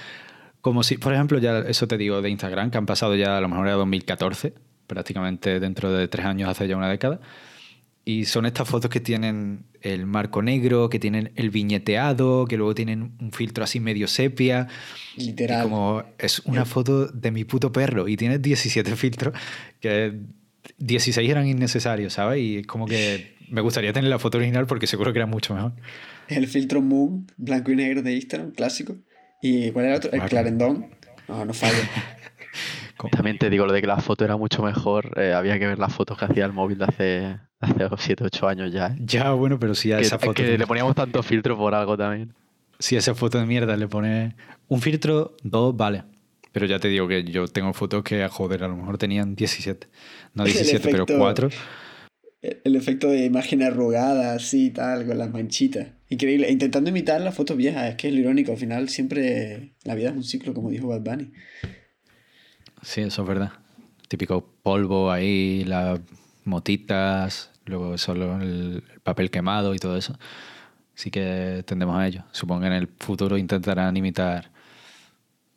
Como 0.62 0.84
si, 0.84 0.98
por 0.98 1.14
ejemplo, 1.14 1.38
ya 1.38 1.60
eso 1.60 1.86
te 1.86 1.98
digo 1.98 2.22
de 2.22 2.30
Instagram, 2.30 2.72
que 2.72 2.78
han 2.78 2.86
pasado 2.86 3.14
ya 3.16 3.38
a 3.38 3.42
lo 3.42 3.50
mejor 3.50 3.68
a 3.68 3.74
2014, 3.74 4.54
prácticamente 4.88 5.60
dentro 5.60 5.92
de 5.92 6.08
tres 6.08 6.26
años, 6.26 6.48
hace 6.48 6.66
ya 6.66 6.78
una 6.78 6.88
década. 6.88 7.20
Y 8.06 8.24
son 8.24 8.46
estas 8.46 8.70
fotos 8.70 8.90
que 8.90 9.02
tienen 9.02 9.66
el 9.82 10.06
marco 10.06 10.42
negro, 10.42 10.90
que 10.90 10.98
tienen 10.98 11.34
el 11.36 11.50
viñeteado, 11.50 12.46
que 12.46 12.56
luego 12.56 12.74
tienen 12.74 13.18
un 13.20 13.34
filtro 13.34 13.66
así 13.66 13.82
medio 13.82 14.08
sepia. 14.08 14.70
Literal. 15.18 15.64
como 15.64 16.04
es 16.18 16.40
una 16.46 16.64
foto 16.64 17.08
de 17.08 17.32
mi 17.32 17.44
puto 17.44 17.74
perro 17.74 18.08
y 18.08 18.16
tiene 18.16 18.40
17 18.40 18.96
filtros, 18.96 19.34
que 19.82 20.18
16 20.78 21.30
eran 21.30 21.48
innecesarios, 21.48 22.14
¿sabes? 22.14 22.40
Y 22.42 22.58
es 22.60 22.68
como 22.68 22.86
que 22.86 23.36
me 23.50 23.60
gustaría 23.60 23.92
tener 23.92 24.10
la 24.10 24.20
foto 24.20 24.38
original 24.38 24.68
porque 24.68 24.88
seguro 24.88 25.12
que 25.12 25.20
era 25.20 25.26
mucho 25.26 25.54
mejor. 25.54 25.74
El 26.30 26.48
filtro 26.48 26.82
Moon, 26.82 27.28
blanco 27.38 27.72
y 27.72 27.76
negro 27.76 28.02
de 28.02 28.14
Instagram, 28.14 28.52
clásico. 28.52 28.96
¿Y 29.42 29.72
cuál 29.72 29.86
era 29.86 29.98
otro? 29.98 30.12
El 30.12 30.22
Clarendon. 30.22 30.90
No, 31.28 31.46
no 31.46 31.54
falla. 31.54 31.78
También 33.12 33.38
te 33.38 33.50
digo 33.50 33.66
lo 33.66 33.74
de 33.74 33.82
que 33.82 33.88
la 33.88 33.98
foto 33.98 34.26
era 34.26 34.36
mucho 34.36 34.62
mejor. 34.62 35.18
Eh, 35.20 35.34
había 35.34 35.58
que 35.58 35.68
ver 35.68 35.80
las 35.80 35.94
fotos 35.94 36.18
que 36.18 36.26
hacía 36.26 36.46
el 36.46 36.54
móvil 36.54 36.78
de 36.80 36.86
hace 36.86 37.40
hace 37.60 37.88
7, 37.98 38.24
8 38.26 38.48
años 38.48 38.72
ya. 38.72 38.88
¿eh? 38.88 38.98
Ya, 39.00 39.32
bueno, 39.32 39.60
pero 39.60 39.76
si 39.76 39.92
a 39.92 40.00
esa 40.00 40.20
foto. 40.20 40.34
Que 40.34 40.58
le 40.58 40.68
poníamos 40.68 40.96
tanto 40.96 41.24
filtro 41.24 41.58
por 41.58 41.74
algo 41.74 41.98
también. 41.98 42.34
Si 42.78 42.96
a 42.96 43.00
esa 43.00 43.16
foto 43.16 43.40
de 43.40 43.46
mierda 43.46 43.76
le 43.76 43.88
pone 43.88 44.36
un 44.68 44.82
filtro, 44.82 45.36
dos, 45.44 45.76
vale. 45.76 46.04
Pero 46.52 46.66
ya 46.66 46.80
te 46.80 46.88
digo 46.88 47.08
que 47.08 47.24
yo 47.24 47.48
tengo 47.48 47.74
fotos 47.74 48.04
que, 48.04 48.28
joder, 48.28 48.64
a 48.64 48.68
lo 48.68 48.76
mejor 48.76 48.98
tenían 48.98 49.36
17. 49.36 49.88
No 50.34 50.44
17, 50.46 50.90
pero 50.90 51.06
4. 51.06 51.50
El 52.42 52.76
efecto 52.76 53.10
de 53.10 53.26
imagen 53.26 53.64
arrugada, 53.64 54.34
así 54.34 54.68
y 54.68 54.70
tal, 54.72 55.06
con 55.06 55.18
las 55.18 55.30
manchitas. 55.32 55.88
Increíble. 56.10 56.52
Intentando 56.52 56.90
imitar 56.90 57.22
las 57.22 57.36
fotos 57.36 57.56
viejas, 57.56 57.90
es 57.90 57.96
que 57.96 58.08
es 58.08 58.14
lo 58.14 58.20
irónico. 58.20 58.52
Al 58.52 58.58
final, 58.58 58.90
siempre 58.90 59.74
la 59.84 59.96
vida 59.96 60.10
es 60.10 60.16
un 60.16 60.24
ciclo, 60.24 60.54
como 60.54 60.72
dijo 60.72 60.88
Bad 60.88 61.02
Bunny. 61.02 61.32
Sí, 62.82 63.02
eso 63.02 63.22
es 63.22 63.28
verdad. 63.28 63.52
Típico 64.08 64.44
polvo 64.64 65.12
ahí, 65.12 65.64
la 65.66 66.02
motitas, 66.46 67.52
luego 67.66 67.98
solo 67.98 68.42
el, 68.42 68.84
papel 69.04 69.30
quemado 69.30 69.76
y 69.76 69.80
todo 69.80 69.96
eso. 69.98 70.18
Así 70.96 71.12
que 71.12 71.64
tendemos 71.66 71.96
a 71.98 72.08
ello. 72.08 72.24
Supongo 72.32 72.62
que 72.62 72.68
en 72.68 72.74
el 72.74 72.88
futuro 72.88 73.38
intentarán 73.38 73.96
imitar 73.96 74.52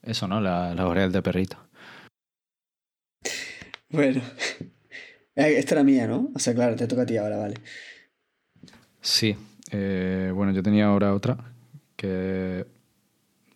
eso, 0.02 0.28
¿no? 0.28 0.40
Las 0.40 0.76
la 0.76 0.86
orejas 0.86 1.12
de 1.12 1.22
perrito. 1.22 1.56
Bueno, 3.88 4.22
eh, 5.36 5.54
esta 5.56 5.74
era 5.74 5.84
mía, 5.84 6.06
¿no? 6.06 6.30
O 6.34 6.38
sea, 6.38 6.54
claro, 6.54 6.76
te 6.76 6.86
toca 6.86 7.02
a 7.02 7.06
ti 7.06 7.16
ahora, 7.16 7.38
vale. 7.38 7.56
Sí. 9.00 9.36
Eh, 9.70 10.32
bueno, 10.34 10.52
yo 10.52 10.62
tenía 10.62 10.86
ahora 10.86 11.14
otra 11.14 11.36
que 11.96 12.66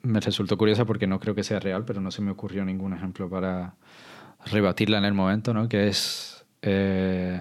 me 0.03 0.21
resultó 0.21 0.57
curiosa 0.57 0.85
porque 0.85 1.07
no 1.07 1.19
creo 1.21 1.35
que 1.35 1.43
sea 1.43 1.59
real, 1.61 1.85
pero 1.85 2.01
no 2.01 2.11
se 2.11 2.23
me 2.23 2.31
ocurrió 2.31 2.65
ningún 2.65 2.93
ejemplo 2.93 3.29
para 3.29 3.75
rebatirla 4.47 4.99
en 4.99 5.05
el 5.05 5.15
momento, 5.15 5.53
¿no? 5.53 5.69
Que 5.69 5.89
es 5.89 6.45
eh, 6.63 7.41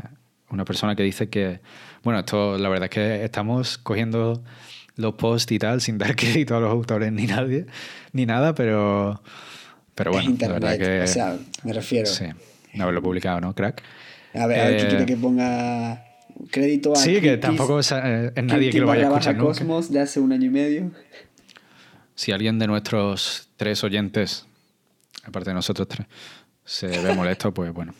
una 0.49 0.65
persona 0.65 0.95
que 0.95 1.03
dice 1.03 1.29
que, 1.29 1.61
bueno, 2.03 2.19
esto 2.19 2.57
la 2.57 2.69
verdad 2.69 2.85
es 2.85 2.89
que 2.89 3.23
estamos 3.23 3.77
cogiendo 3.77 4.43
los 4.95 5.13
posts 5.15 5.51
y 5.51 5.59
tal 5.59 5.81
sin 5.81 5.97
dar 5.99 6.15
crédito 6.15 6.55
a 6.55 6.59
los 6.59 6.71
autores 6.71 7.11
ni 7.11 7.27
nadie, 7.27 7.67
ni 8.13 8.25
nada, 8.25 8.55
pero, 8.55 9.21
pero 9.93 10.11
bueno, 10.11 10.35
la 10.39 10.47
verdad 10.47 10.77
que... 10.77 11.01
O 11.01 11.07
sea, 11.07 11.37
me 11.63 11.73
refiero. 11.73 12.07
Sí, 12.07 12.25
no 12.73 12.83
haberlo 12.83 13.01
publicado, 13.01 13.41
¿no, 13.41 13.53
crack? 13.53 13.83
A 14.33 14.47
ver, 14.47 14.59
a 14.59 14.65
ver, 14.65 14.87
quiere 14.87 15.03
eh, 15.03 15.05
que 15.05 15.17
ponga 15.17 16.03
crédito 16.49 16.93
a... 16.93 16.95
Sí, 16.95 17.21
que 17.21 17.37
tampoco 17.37 17.79
es, 17.79 17.91
eh, 17.91 18.31
nadie 18.43 18.69
que, 18.69 18.79
lo 18.79 18.87
vaya 18.87 19.07
a 19.07 19.09
escuchar 19.09 19.37
Cosmos 19.37 19.91
de 19.91 19.99
hace 19.99 20.19
un 20.19 20.31
año 20.31 20.45
y 20.45 20.49
medio. 20.49 20.91
Si 22.15 22.31
alguien 22.31 22.59
de 22.59 22.67
nuestros 22.67 23.49
tres 23.57 23.83
oyentes, 23.83 24.45
aparte 25.23 25.49
de 25.49 25.53
nosotros 25.53 25.87
tres, 25.87 26.07
se 26.63 26.87
ve 26.87 27.13
molesto, 27.13 27.53
pues 27.53 27.73
bueno, 27.73 27.93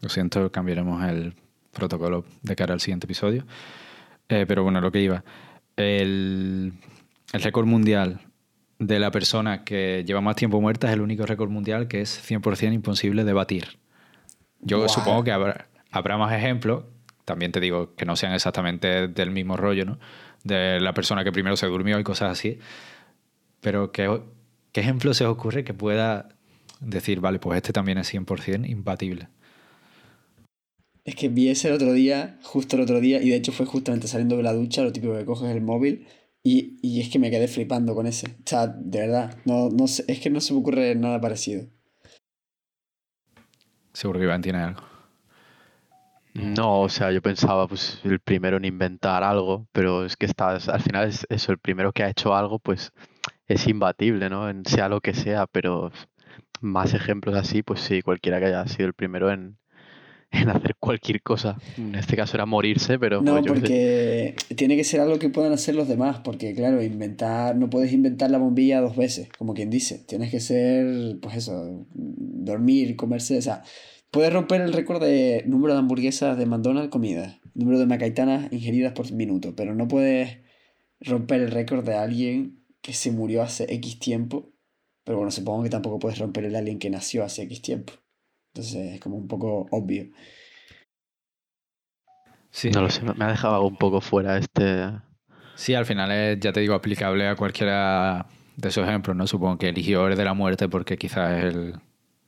lo 0.00 0.08
siento, 0.08 0.50
cambiaremos 0.50 1.04
el 1.04 1.34
protocolo 1.72 2.24
de 2.42 2.56
cara 2.56 2.74
al 2.74 2.80
siguiente 2.80 3.06
episodio. 3.06 3.44
Eh, 4.28 4.44
pero 4.46 4.62
bueno, 4.62 4.80
lo 4.80 4.90
que 4.90 5.02
iba. 5.02 5.24
El, 5.76 6.72
el 7.32 7.42
récord 7.42 7.66
mundial 7.66 8.20
de 8.78 8.98
la 8.98 9.10
persona 9.10 9.64
que 9.64 10.04
lleva 10.06 10.20
más 10.20 10.36
tiempo 10.36 10.60
muerta 10.60 10.88
es 10.88 10.94
el 10.94 11.00
único 11.00 11.26
récord 11.26 11.50
mundial 11.50 11.88
que 11.88 12.00
es 12.00 12.30
100% 12.30 12.72
imposible 12.72 13.24
de 13.24 13.32
batir. 13.32 13.78
Yo 14.60 14.88
supongo 14.88 15.24
que 15.24 15.32
habrá, 15.32 15.68
habrá 15.90 16.16
más 16.18 16.32
ejemplos, 16.32 16.84
también 17.26 17.52
te 17.52 17.60
digo 17.60 17.94
que 17.96 18.06
no 18.06 18.16
sean 18.16 18.32
exactamente 18.32 19.08
del 19.08 19.32
mismo 19.32 19.56
rollo, 19.56 19.84
¿no? 19.84 19.98
De 20.44 20.80
la 20.80 20.94
persona 20.94 21.24
que 21.24 21.32
primero 21.32 21.56
se 21.56 21.66
durmió 21.66 21.98
y 21.98 22.04
cosas 22.04 22.30
así. 22.30 22.60
Pero 23.60 23.90
¿qué, 23.90 24.22
qué 24.72 24.80
ejemplo 24.80 25.12
se 25.12 25.26
os 25.26 25.32
ocurre 25.32 25.64
que 25.64 25.74
pueda 25.74 26.28
decir, 26.80 27.20
vale, 27.20 27.40
pues 27.40 27.56
este 27.56 27.72
también 27.72 27.98
es 27.98 28.14
100% 28.14 28.70
imbatible? 28.70 29.28
Es 31.04 31.16
que 31.16 31.28
vi 31.28 31.48
ese 31.48 31.68
el 31.68 31.74
otro 31.74 31.92
día, 31.92 32.38
justo 32.42 32.76
el 32.76 32.82
otro 32.82 33.00
día, 33.00 33.20
y 33.20 33.30
de 33.30 33.36
hecho 33.36 33.50
fue 33.50 33.66
justamente 33.66 34.06
saliendo 34.06 34.36
de 34.36 34.44
la 34.44 34.52
ducha, 34.52 34.82
lo 34.82 34.92
típico 34.92 35.16
que 35.16 35.24
coges 35.24 35.50
el 35.50 35.62
móvil, 35.62 36.06
y, 36.44 36.78
y 36.80 37.00
es 37.00 37.08
que 37.08 37.18
me 37.18 37.30
quedé 37.30 37.48
flipando 37.48 37.96
con 37.96 38.06
ese. 38.06 38.28
O 38.28 38.42
sea, 38.44 38.68
de 38.68 39.00
verdad, 39.00 39.36
no, 39.44 39.68
no 39.68 39.88
sé, 39.88 40.04
es 40.06 40.20
que 40.20 40.30
no 40.30 40.40
se 40.40 40.54
me 40.54 40.60
ocurre 40.60 40.94
nada 40.94 41.20
parecido. 41.20 41.66
Seguro 43.92 44.20
que 44.20 44.26
Iván 44.26 44.42
tiene 44.42 44.58
algo. 44.58 44.95
No, 46.36 46.80
o 46.80 46.88
sea, 46.88 47.12
yo 47.12 47.22
pensaba, 47.22 47.66
pues, 47.66 48.00
el 48.04 48.20
primero 48.20 48.56
en 48.56 48.64
inventar 48.64 49.22
algo, 49.22 49.66
pero 49.72 50.04
es 50.04 50.16
que 50.16 50.26
estás, 50.26 50.68
al 50.68 50.80
final 50.80 51.08
es 51.08 51.26
eso, 51.30 51.52
el 51.52 51.58
primero 51.58 51.92
que 51.92 52.02
ha 52.02 52.10
hecho 52.10 52.34
algo, 52.34 52.58
pues, 52.58 52.92
es 53.46 53.66
imbatible, 53.66 54.28
¿no? 54.28 54.48
En 54.48 54.64
sea 54.64 54.88
lo 54.88 55.00
que 55.00 55.14
sea, 55.14 55.46
pero 55.46 55.92
más 56.60 56.94
ejemplos 56.94 57.34
así, 57.34 57.62
pues 57.62 57.80
sí, 57.80 58.02
cualquiera 58.02 58.38
que 58.38 58.46
haya 58.46 58.66
sido 58.66 58.88
el 58.88 58.94
primero 58.94 59.30
en, 59.30 59.56
en 60.30 60.48
hacer 60.48 60.76
cualquier 60.78 61.22
cosa. 61.22 61.56
En 61.78 61.94
este 61.94 62.16
caso 62.16 62.36
era 62.36 62.46
morirse, 62.46 62.98
pero... 62.98 63.22
No, 63.22 63.40
porque 63.42 64.34
tiene 64.56 64.76
que 64.76 64.84
ser 64.84 65.00
algo 65.00 65.18
que 65.18 65.28
puedan 65.28 65.52
hacer 65.52 65.74
los 65.74 65.88
demás, 65.88 66.20
porque 66.24 66.54
claro, 66.54 66.82
inventar, 66.82 67.56
no 67.56 67.70
puedes 67.70 67.92
inventar 67.92 68.30
la 68.30 68.38
bombilla 68.38 68.80
dos 68.80 68.96
veces, 68.96 69.28
como 69.38 69.54
quien 69.54 69.70
dice. 69.70 70.04
Tienes 70.06 70.30
que 70.30 70.40
ser, 70.40 71.18
pues 71.20 71.36
eso, 71.36 71.86
dormir, 71.94 72.96
comerse, 72.96 73.38
o 73.38 73.42
sea, 73.42 73.62
puedes 74.10 74.32
romper 74.32 74.60
el 74.60 74.72
récord 74.72 75.02
de 75.02 75.42
número 75.46 75.74
de 75.74 75.80
hamburguesas 75.80 76.38
de 76.38 76.46
McDonald's 76.46 76.90
comidas, 76.90 77.40
número 77.54 77.78
de 77.78 77.86
macaitanas 77.86 78.52
ingeridas 78.52 78.92
por 78.92 79.10
minuto, 79.12 79.54
pero 79.56 79.74
no 79.74 79.88
puedes 79.88 80.38
romper 81.00 81.40
el 81.42 81.50
récord 81.50 81.84
de 81.84 81.94
alguien 81.94 82.64
que 82.82 82.92
se 82.92 83.10
murió 83.10 83.42
hace 83.42 83.72
X 83.74 83.98
tiempo. 83.98 84.52
Pero 85.04 85.18
bueno, 85.18 85.30
supongo 85.30 85.62
que 85.62 85.70
tampoco 85.70 85.98
puedes 85.98 86.18
romper 86.18 86.44
el 86.44 86.52
de 86.52 86.58
alguien 86.58 86.78
que 86.78 86.90
nació 86.90 87.24
hace 87.24 87.42
X 87.42 87.62
tiempo. 87.62 87.92
Entonces 88.54 88.94
es 88.94 89.00
como 89.00 89.16
un 89.16 89.28
poco 89.28 89.66
obvio. 89.70 90.08
Sí. 92.50 92.70
No 92.70 92.82
lo 92.82 92.90
sé, 92.90 93.02
me 93.02 93.24
ha 93.24 93.28
dejado 93.28 93.66
un 93.66 93.76
poco 93.76 94.00
fuera 94.00 94.38
este. 94.38 94.92
Sí, 95.56 95.74
al 95.74 95.84
final 95.84 96.10
es, 96.10 96.40
ya 96.40 96.52
te 96.52 96.60
digo, 96.60 96.74
aplicable 96.74 97.28
a 97.28 97.36
cualquiera 97.36 98.26
de 98.56 98.68
esos 98.68 98.86
ejemplos, 98.86 99.14
¿no? 99.14 99.26
Supongo 99.26 99.58
que 99.58 99.68
eligió 99.68 100.08
el 100.08 100.16
de 100.16 100.24
la 100.24 100.34
muerte 100.34 100.68
porque 100.68 100.96
quizás 100.96 101.38
es 101.38 101.54
el, 101.54 101.74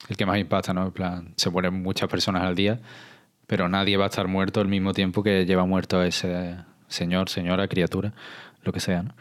el 0.09 0.17
que 0.17 0.27
más 0.27 0.39
impacta, 0.39 0.73
¿no? 0.73 0.87
En 0.87 0.93
plan, 0.93 1.35
se 1.37 1.51
mueren 1.51 1.83
muchas 1.83 2.09
personas 2.09 2.43
al 2.43 2.55
día, 2.55 2.81
pero 3.47 3.69
nadie 3.69 3.97
va 3.97 4.05
a 4.05 4.09
estar 4.09 4.29
muerto 4.29 4.61
al 4.61 4.69
mismo 4.69 4.93
tiempo 4.93 5.23
que 5.23 5.45
lleva 5.47 5.67
muerto 5.67 6.03
ese 6.03 6.57
señor, 6.89 7.29
señora, 7.29 7.69
criatura, 7.69 8.15
lo 8.63 8.73
que 8.73 8.81
sea, 8.81 9.03
¿no? 9.03 9.15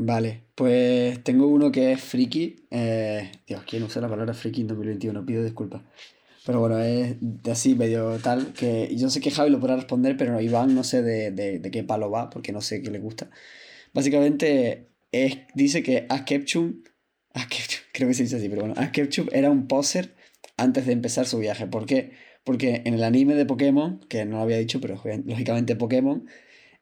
Vale, 0.00 0.44
pues 0.54 1.24
tengo 1.24 1.48
uno 1.48 1.72
que 1.72 1.90
es 1.90 2.00
friki. 2.00 2.68
Eh, 2.70 3.32
Dios, 3.48 3.64
¿quién 3.66 3.82
usa 3.82 4.00
la 4.00 4.08
palabra 4.08 4.32
friki 4.32 4.60
en 4.60 4.68
2021? 4.68 5.26
Pido 5.26 5.42
disculpas. 5.42 5.82
Pero 6.46 6.60
bueno, 6.60 6.78
es 6.78 7.16
de 7.20 7.50
así 7.50 7.74
medio 7.74 8.16
tal. 8.18 8.52
que 8.52 8.94
Yo 8.96 9.10
sé 9.10 9.20
que 9.20 9.32
Javi 9.32 9.50
lo 9.50 9.58
podrá 9.58 9.74
responder, 9.74 10.16
pero 10.16 10.40
Iván 10.40 10.74
no 10.74 10.84
sé 10.84 11.02
de, 11.02 11.32
de, 11.32 11.70
qué 11.72 11.82
palo 11.82 12.10
va, 12.10 12.30
porque 12.30 12.52
no 12.52 12.60
sé 12.60 12.80
qué 12.80 12.90
le 12.90 13.00
gusta. 13.00 13.28
Básicamente 13.92 14.88
es, 15.10 15.38
dice 15.54 15.82
que 15.82 16.06
Askepchum, 16.08 16.82
creo 17.92 18.08
que 18.08 18.14
se 18.14 18.24
dice 18.24 18.36
así, 18.36 18.48
pero 18.48 18.62
bueno, 18.62 18.74
Askepchum 18.76 19.28
era 19.32 19.50
un 19.50 19.66
poser 19.66 20.14
antes 20.56 20.86
de 20.86 20.92
empezar 20.92 21.26
su 21.26 21.38
viaje. 21.38 21.66
¿Por 21.66 21.86
qué? 21.86 22.12
Porque 22.44 22.82
en 22.84 22.94
el 22.94 23.04
anime 23.04 23.34
de 23.34 23.46
Pokémon, 23.46 24.00
que 24.08 24.24
no 24.24 24.36
lo 24.36 24.42
había 24.42 24.58
dicho, 24.58 24.80
pero 24.80 25.00
lógicamente 25.24 25.76
Pokémon, 25.76 26.26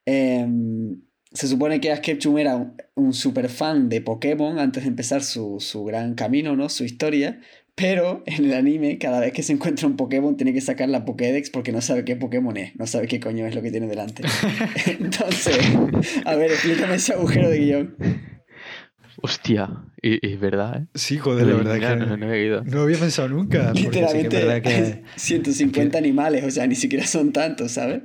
em, 0.05 1.03
se 1.33 1.49
supone 1.49 1.81
que 1.81 1.93
Askepchum 1.93 2.39
era 2.39 2.57
un, 2.57 2.77
un 2.95 3.13
super 3.13 3.49
fan 3.49 3.89
de 3.89 4.01
Pokémon 4.01 4.59
antes 4.59 4.85
de 4.85 4.89
empezar 4.89 5.23
su, 5.23 5.59
su 5.61 5.85
gran 5.85 6.15
camino, 6.15 6.57
¿no? 6.57 6.69
Su 6.69 6.85
historia. 6.85 7.41
Pero 7.77 8.23
en 8.25 8.47
el 8.47 8.55
anime, 8.55 8.97
cada 8.97 9.21
vez 9.21 9.35
que 9.35 9.43
se 9.43 9.53
encuentra 9.53 9.87
un 9.87 9.97
Pokémon, 9.97 10.35
tiene 10.35 10.55
que 10.55 10.63
sacar 10.63 10.89
la 10.89 11.05
Pokédex 11.05 11.51
porque 11.51 11.73
no 11.73 11.83
sabe 11.83 12.07
qué 12.07 12.17
Pokémon 12.17 12.57
es, 12.57 12.75
no 12.77 12.87
sabe 12.87 13.07
qué 13.07 13.21
coño 13.21 13.47
es 13.47 13.55
lo 13.55 13.61
que 13.61 13.71
tiene 13.71 13.87
delante. 13.87 14.23
Entonces, 14.87 15.59
a 16.25 16.37
ver, 16.37 16.53
explícame 16.53 16.95
ese 16.95 17.13
agujero 17.13 17.51
de 17.51 17.59
guion. 17.59 17.97
Hostia, 19.23 19.71
y, 20.03 20.27
es 20.27 20.39
verdad, 20.39 20.83
¿eh? 20.83 20.87
Sí, 20.95 21.17
joder, 21.19 21.47
la 21.47 21.55
verdad 21.55 21.75
que 21.75 21.97
no, 21.97 22.17
no, 22.17 22.65
no, 22.65 22.81
había 22.83 22.99
pensado 22.99 23.29
nunca. 23.29 23.73
Literalmente, 23.73 24.63
que 24.63 25.03
150 25.17 25.97
animales, 25.97 26.45
o 26.45 26.51
sea, 26.51 26.67
ni 26.67 26.75
siquiera 26.75 27.07
son 27.07 27.33
tantos, 27.33 27.73
¿sabes? 27.73 28.03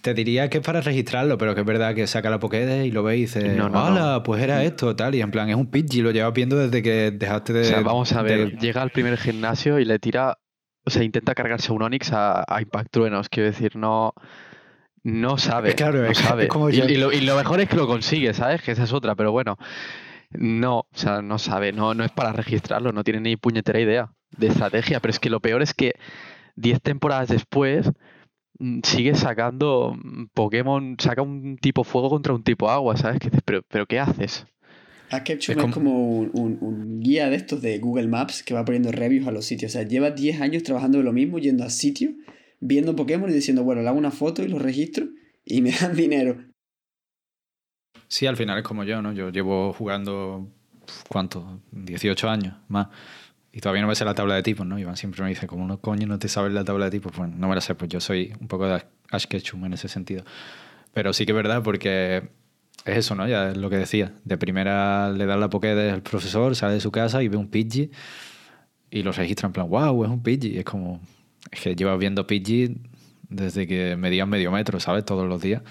Te 0.00 0.14
diría 0.14 0.48
que 0.48 0.58
es 0.58 0.64
para 0.64 0.80
registrarlo, 0.80 1.36
pero 1.36 1.54
que 1.54 1.60
es 1.60 1.66
verdad 1.66 1.94
que 1.94 2.06
saca 2.06 2.30
la 2.30 2.40
Pokédex 2.40 2.86
y 2.86 2.90
lo 2.90 3.02
ve 3.02 3.18
y 3.18 3.20
dice, 3.22 3.54
no, 3.54 3.66
hola, 3.66 4.22
pues 4.24 4.42
era 4.42 4.64
esto, 4.64 4.96
tal. 4.96 5.14
Y 5.14 5.20
en 5.20 5.30
plan, 5.30 5.50
es 5.50 5.56
un 5.56 5.70
Pidgey, 5.70 6.00
lo 6.00 6.10
llevas 6.10 6.32
viendo 6.32 6.56
desde 6.56 6.82
que 6.82 7.10
dejaste 7.10 7.52
de. 7.52 7.60
O 7.60 7.64
sea, 7.64 7.80
vamos 7.82 8.12
a 8.12 8.22
ver, 8.22 8.56
llega 8.58 8.80
al 8.80 8.90
primer 8.90 9.18
gimnasio 9.18 9.78
y 9.78 9.84
le 9.84 9.98
tira. 9.98 10.38
O 10.84 10.90
sea, 10.90 11.04
intenta 11.04 11.34
cargarse 11.34 11.72
un 11.72 11.82
Onix 11.82 12.10
a, 12.12 12.42
a 12.48 12.62
Impact 12.62 12.90
Truenos. 12.90 13.28
Quiero 13.28 13.50
decir, 13.50 13.76
no. 13.76 14.14
No 15.04 15.38
sabe. 15.38 15.74
Claro, 15.74 16.02
no 16.02 16.14
sabe. 16.14 16.48
y, 16.72 16.96
lo, 16.96 17.12
y, 17.12 17.20
lo, 17.20 17.36
mejor 17.36 17.60
es 17.60 17.68
que 17.68 17.76
lo 17.76 17.86
consigue, 17.86 18.34
¿sabes? 18.34 18.62
Que 18.62 18.72
esa 18.72 18.84
es 18.84 18.92
otra, 18.92 19.14
pero 19.14 19.32
bueno. 19.32 19.58
No, 20.30 20.78
o 20.78 20.88
sea, 20.94 21.20
no 21.20 21.38
sabe, 21.38 21.72
no, 21.72 21.92
no 21.92 22.04
es 22.04 22.10
para 22.10 22.32
registrarlo, 22.32 22.92
no 22.92 23.04
tiene 23.04 23.20
ni 23.20 23.36
puñetera 23.36 23.80
idea 23.80 24.12
de 24.30 24.46
estrategia. 24.46 25.00
Pero 25.00 25.10
es 25.10 25.18
que 25.18 25.28
lo 25.28 25.40
peor 25.40 25.60
es 25.60 25.74
que 25.74 25.94
10 26.56 26.80
temporadas 26.80 27.28
después 27.28 27.90
Mm, 28.62 28.80
sigue 28.84 29.14
sacando 29.16 29.96
mm, 30.00 30.26
Pokémon, 30.34 30.96
saca 31.00 31.20
un 31.20 31.56
tipo 31.56 31.82
fuego 31.82 32.10
contra 32.10 32.32
un 32.32 32.44
tipo 32.44 32.70
agua, 32.70 32.96
¿sabes? 32.96 33.18
¿Qué 33.18 33.28
pero, 33.44 33.62
pero 33.68 33.86
¿qué 33.86 33.98
haces? 33.98 34.46
Askepchum 35.10 35.58
es 35.58 35.74
como, 35.74 36.20
un, 36.20 37.00
guía 37.00 37.28
de 37.28 37.36
estos 37.36 37.60
de 37.60 37.78
Google 37.80 38.06
Maps 38.06 38.42
que 38.42 38.54
va 38.54 38.64
poniendo 38.64 38.92
reviews 38.92 39.26
a 39.26 39.32
los 39.32 39.44
sitios. 39.44 39.72
O 39.72 39.74
sea, 39.74 39.82
lleva 39.82 40.10
10 40.12 40.40
años 40.40 40.62
trabajando 40.62 40.98
de 40.98 41.04
lo 41.04 41.12
mismo, 41.12 41.40
yendo 41.40 41.64
a 41.64 41.70
sitios, 41.70 42.12
viendo 42.62 42.96
Pokémon 42.96 43.28
y 43.28 43.34
diciendo, 43.34 43.64
bueno, 43.64 43.82
le 43.82 43.88
hago 43.88 43.98
una 43.98 44.12
foto 44.12 44.42
y 44.42 44.48
lo 44.48 44.58
registro 44.58 45.06
y 45.44 45.60
me 45.60 45.72
dan 45.80 45.94
dinero. 45.94 46.38
Sí, 48.08 48.26
al 48.26 48.36
final 48.36 48.58
es 48.58 48.64
como 48.64 48.84
yo, 48.84 49.02
¿no? 49.02 49.12
Yo 49.12 49.30
llevo 49.30 49.72
jugando, 49.72 50.48
¿cuánto? 51.08 51.60
18 51.72 52.28
años 52.28 52.54
más. 52.68 52.88
Y 53.52 53.60
todavía 53.60 53.82
no 53.82 53.88
me 53.88 53.94
sé 53.94 54.04
la 54.04 54.14
tabla 54.14 54.34
de 54.34 54.42
tipos, 54.42 54.66
¿no? 54.66 54.78
Iván 54.78 54.96
siempre 54.96 55.22
me 55.22 55.28
dice, 55.28 55.46
como 55.46 55.66
no 55.66 55.80
coño 55.80 56.06
no 56.06 56.18
te 56.18 56.28
sabes 56.28 56.52
la 56.52 56.64
tabla 56.64 56.86
de 56.86 56.92
tipos, 56.92 57.12
pues 57.14 57.30
no 57.30 57.48
me 57.48 57.54
la 57.54 57.60
sé, 57.60 57.74
pues 57.74 57.90
yo 57.90 58.00
soy 58.00 58.32
un 58.40 58.48
poco 58.48 58.66
de 58.66 58.82
Ash 59.10 59.26
Ketchum 59.26 59.64
en 59.66 59.74
ese 59.74 59.88
sentido. 59.88 60.24
Pero 60.94 61.12
sí 61.12 61.26
que 61.26 61.32
es 61.32 61.36
verdad 61.36 61.62
porque 61.62 62.30
es 62.84 62.96
eso, 62.96 63.14
¿no? 63.14 63.28
Ya 63.28 63.50
es 63.50 63.56
lo 63.56 63.68
que 63.68 63.76
decía. 63.76 64.14
De 64.24 64.38
primera 64.38 65.10
le 65.10 65.26
da 65.26 65.36
la 65.36 65.50
Pokédex 65.50 65.92
al 65.92 66.02
profesor, 66.02 66.54
sale 66.54 66.74
de 66.74 66.80
su 66.80 66.90
casa 66.90 67.22
y 67.22 67.28
ve 67.28 67.36
un 67.36 67.48
Pidgey 67.48 67.90
y 68.90 69.02
lo 69.02 69.12
registra 69.12 69.46
en 69.46 69.52
plan, 69.52 69.68
wow, 69.68 70.04
es 70.04 70.10
un 70.10 70.22
Pidgey. 70.22 70.54
Y 70.54 70.58
es 70.58 70.64
como, 70.64 71.00
es 71.50 71.60
que 71.60 71.74
llevas 71.74 71.98
viendo 71.98 72.26
Pidgey 72.26 72.76
desde 73.28 73.66
que 73.66 73.96
medían 73.96 74.28
medio 74.28 74.52
metro, 74.52 74.78
¿sabes? 74.80 75.04
Todos 75.04 75.28
los 75.28 75.40
días. 75.40 75.62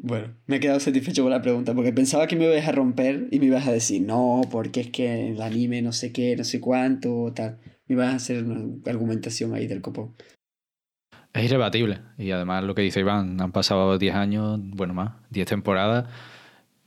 Bueno, 0.00 0.34
me 0.46 0.56
he 0.56 0.60
quedado 0.60 0.78
satisfecho 0.78 1.22
con 1.22 1.32
la 1.32 1.42
pregunta, 1.42 1.74
porque 1.74 1.92
pensaba 1.92 2.28
que 2.28 2.36
me 2.36 2.44
ibas 2.44 2.68
a 2.68 2.72
romper 2.72 3.26
y 3.32 3.40
me 3.40 3.46
ibas 3.46 3.66
a 3.66 3.72
decir, 3.72 4.02
no, 4.02 4.42
porque 4.48 4.80
es 4.80 4.90
que 4.90 5.30
el 5.30 5.42
anime 5.42 5.82
no 5.82 5.92
sé 5.92 6.12
qué, 6.12 6.36
no 6.36 6.44
sé 6.44 6.60
cuánto, 6.60 7.32
tal. 7.34 7.58
Me 7.86 7.94
ibas 7.94 8.12
a 8.12 8.16
hacer 8.16 8.44
una 8.44 8.78
argumentación 8.86 9.54
ahí 9.54 9.66
del 9.66 9.82
copón. 9.82 10.14
Es 11.32 11.44
irrebatible. 11.44 12.00
Y 12.16 12.30
además 12.30 12.62
lo 12.62 12.76
que 12.76 12.82
dice 12.82 13.00
Iván, 13.00 13.40
han 13.40 13.50
pasado 13.50 13.98
10 13.98 14.14
años, 14.14 14.60
bueno 14.62 14.94
más, 14.94 15.14
10 15.30 15.48
temporadas, 15.48 16.06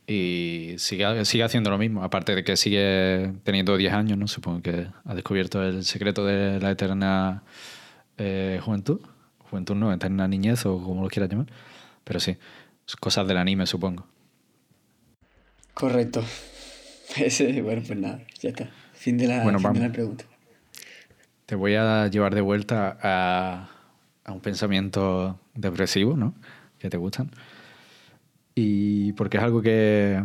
y 0.06 0.74
sigue, 0.78 1.24
sigue 1.24 1.44
haciendo 1.44 1.70
lo 1.70 1.78
mismo. 1.78 2.02
Aparte 2.02 2.34
de 2.34 2.44
que 2.44 2.56
sigue 2.56 3.32
teniendo 3.44 3.76
10 3.76 3.92
años, 3.92 4.18
¿no? 4.18 4.26
Supongo 4.26 4.62
que 4.62 4.88
ha 5.04 5.14
descubierto 5.14 5.62
el 5.62 5.84
secreto 5.84 6.24
de 6.24 6.60
la 6.60 6.70
eterna 6.70 7.42
eh, 8.18 8.60
juventud. 8.62 9.00
Juventud 9.50 9.76
no, 9.76 9.92
eterna 9.92 10.26
niñez 10.26 10.66
o 10.66 10.82
como 10.82 11.02
lo 11.02 11.08
quieras 11.08 11.30
llamar. 11.30 11.46
Pero 12.04 12.20
sí. 12.20 12.36
Cosas 13.00 13.26
del 13.28 13.38
anime, 13.38 13.66
supongo. 13.66 14.06
Correcto. 15.72 16.22
bueno, 17.62 17.82
pues 17.86 17.98
nada, 17.98 18.22
ya 18.40 18.50
está. 18.50 18.70
Fin 18.92 19.18
de 19.18 19.28
la, 19.28 19.42
pregunta. 19.92 20.24
Te 21.46 21.54
voy 21.54 21.74
a 21.74 22.08
llevar 22.08 22.34
de 22.34 22.40
vuelta 22.40 22.98
a, 23.02 23.68
a 24.24 24.32
un 24.32 24.40
pensamiento 24.40 25.38
depresivo, 25.54 26.16
¿no? 26.16 26.34
Que 26.78 26.90
te 26.90 26.96
gustan. 26.96 27.30
Y 28.54 29.12
porque 29.12 29.38
es 29.38 29.42
algo 29.42 29.62
que, 29.62 30.22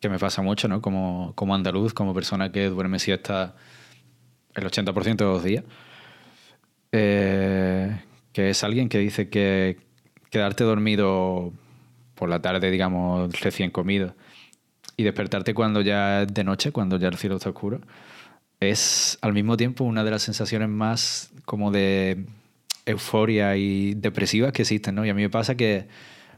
que 0.00 0.08
me 0.08 0.18
pasa 0.18 0.42
mucho, 0.42 0.68
¿no? 0.68 0.80
Como, 0.80 1.32
como 1.34 1.54
andaluz, 1.54 1.92
como 1.94 2.14
persona 2.14 2.52
que 2.52 2.66
duerme 2.66 2.98
siesta 2.98 3.54
el 4.54 4.64
80% 4.64 5.16
de 5.16 5.24
los 5.24 5.42
días. 5.44 5.64
Eh, 6.92 8.00
que 8.32 8.50
es 8.50 8.64
alguien 8.64 8.88
que 8.88 8.98
dice 8.98 9.28
que 9.28 9.78
quedarte 10.30 10.64
dormido 10.64 11.52
por 12.14 12.28
la 12.28 12.40
tarde, 12.40 12.70
digamos, 12.70 13.40
recién 13.40 13.70
comido, 13.70 14.14
y 14.96 15.02
despertarte 15.02 15.54
cuando 15.54 15.80
ya 15.80 16.22
es 16.22 16.32
de 16.32 16.44
noche, 16.44 16.72
cuando 16.72 16.98
ya 16.98 17.08
el 17.08 17.16
cielo 17.16 17.36
está 17.36 17.50
oscuro, 17.50 17.80
es 18.60 19.18
al 19.22 19.32
mismo 19.32 19.56
tiempo 19.56 19.84
una 19.84 20.04
de 20.04 20.10
las 20.10 20.22
sensaciones 20.22 20.68
más 20.68 21.32
como 21.44 21.70
de 21.70 22.26
euforia 22.86 23.56
y 23.56 23.94
depresivas 23.94 24.52
que 24.52 24.62
existen, 24.62 24.94
¿no? 24.94 25.04
Y 25.04 25.10
a 25.10 25.14
mí 25.14 25.22
me 25.22 25.30
pasa 25.30 25.56
que 25.56 25.88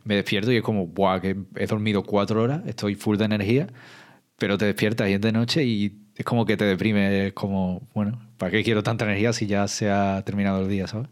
me 0.05 0.17
despierto 0.17 0.53
y 0.53 0.57
es 0.57 0.63
como, 0.63 0.87
¡buah! 0.87 1.21
que 1.21 1.37
he 1.57 1.67
dormido 1.67 2.03
cuatro 2.03 2.43
horas, 2.43 2.63
estoy 2.67 2.95
full 2.95 3.17
de 3.17 3.25
energía, 3.25 3.67
pero 4.39 4.59
te 4.59 4.67
despiertas 4.67 5.09
y 5.09 5.15
es 5.15 5.21
de 5.21 5.33
noche 5.33 5.65
y 5.65 5.99
es 6.15 6.25
como 6.25 6.47
que 6.47 6.57
te 6.57 6.65
deprime, 6.65 7.29
es 7.29 7.33
como, 7.33 7.89
bueno, 7.95 8.21
¿para 8.39 8.53
qué 8.53 8.63
quiero 8.63 8.83
tanta 8.83 9.05
energía 9.05 9.33
si 9.33 9.47
ya 9.47 9.67
se 9.69 9.91
ha 9.91 10.23
terminado 10.25 10.63
el 10.63 10.69
día, 10.69 10.87
¿sabes? 10.87 11.09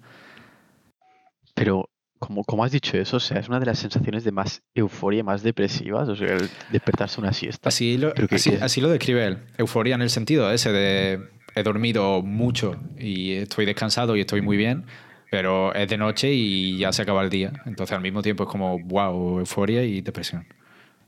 Pero 1.55 1.89
como, 2.19 2.65
has 2.65 2.71
dicho 2.71 2.97
eso, 2.97 3.17
o 3.17 3.21
sea, 3.21 3.41
es 3.41 3.49
una 3.49 3.59
de 3.59 3.67
las 3.67 3.81
sensaciones 3.81 4.23
de 4.23 4.31
más 4.31 4.63
euforia, 4.75 5.25
más 5.25 5.43
depresivas, 5.43 6.09
o 6.09 6.15
sea, 6.15 6.29
el 6.29 6.49
despertarse 6.71 7.21
una 7.21 7.33
siesta. 7.33 7.69
Así 7.69 7.99
lo, 7.99 8.13
así, 8.61 8.81
lo 8.81 8.89
describe 8.89 9.27
él, 9.27 9.39
euforia 9.59 9.97
en 9.97 10.03
el 10.03 10.11
sentido 10.11 10.51
ese 10.53 10.71
de 10.71 11.21
he 11.55 11.63
dormido 11.63 12.23
mucho 12.23 12.77
y 12.99 13.33
estoy 13.33 13.67
descansado 13.67 14.17
y 14.17 14.21
estoy 14.21 14.41
muy 14.41 14.57
bien, 14.57 14.85
pero 15.33 15.75
es 15.75 15.89
de 15.89 15.97
noche 15.97 16.31
y 16.31 16.77
ya 16.77 16.93
se 16.93 17.01
acaba 17.01 17.23
el 17.23 17.31
día. 17.31 17.55
Entonces 17.65 17.97
al 17.97 18.03
mismo 18.03 18.21
tiempo 18.21 18.43
es 18.43 18.51
como, 18.51 18.79
wow, 18.81 19.39
euforia 19.39 19.83
y 19.83 20.03
depresión. 20.03 20.47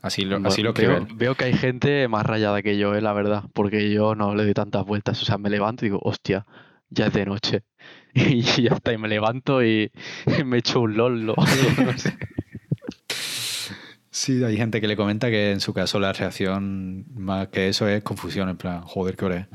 Así 0.01 0.25
lo, 0.25 0.37
así 0.47 0.63
lo 0.63 0.73
veo, 0.73 1.05
veo 1.13 1.35
que 1.35 1.45
hay 1.45 1.53
gente 1.53 2.07
más 2.07 2.25
rayada 2.25 2.63
que 2.63 2.75
yo, 2.75 2.95
eh, 2.95 3.01
la 3.01 3.13
verdad, 3.13 3.43
porque 3.53 3.93
yo 3.93 4.15
no 4.15 4.33
le 4.33 4.45
doy 4.45 4.55
tantas 4.55 4.83
vueltas. 4.83 5.21
O 5.21 5.25
sea, 5.25 5.37
me 5.37 5.51
levanto 5.51 5.85
y 5.85 5.89
digo, 5.89 5.99
hostia, 6.01 6.43
ya 6.89 7.05
es 7.05 7.13
de 7.13 7.23
noche. 7.23 7.61
y 8.15 8.41
ya 8.41 8.71
está, 8.71 8.93
y 8.93 8.97
me 8.97 9.09
levanto 9.09 9.63
y, 9.63 9.91
me 10.43 10.57
echo 10.57 10.81
un 10.81 10.97
LOL. 10.97 11.25
no 11.27 11.35
sé. 11.95 12.17
Sí, 14.09 14.43
hay 14.43 14.57
gente 14.57 14.81
que 14.81 14.87
le 14.87 14.95
comenta 14.95 15.29
que 15.29 15.51
en 15.51 15.59
su 15.59 15.71
caso 15.71 15.99
la 15.99 16.13
reacción 16.13 17.05
más 17.13 17.49
que 17.49 17.67
eso 17.67 17.87
es 17.87 18.01
confusión, 18.01 18.49
en 18.49 18.57
plan, 18.57 18.81
joder, 18.81 19.15
¿qué 19.17 19.25
hora 19.25 19.37
es? 19.37 19.47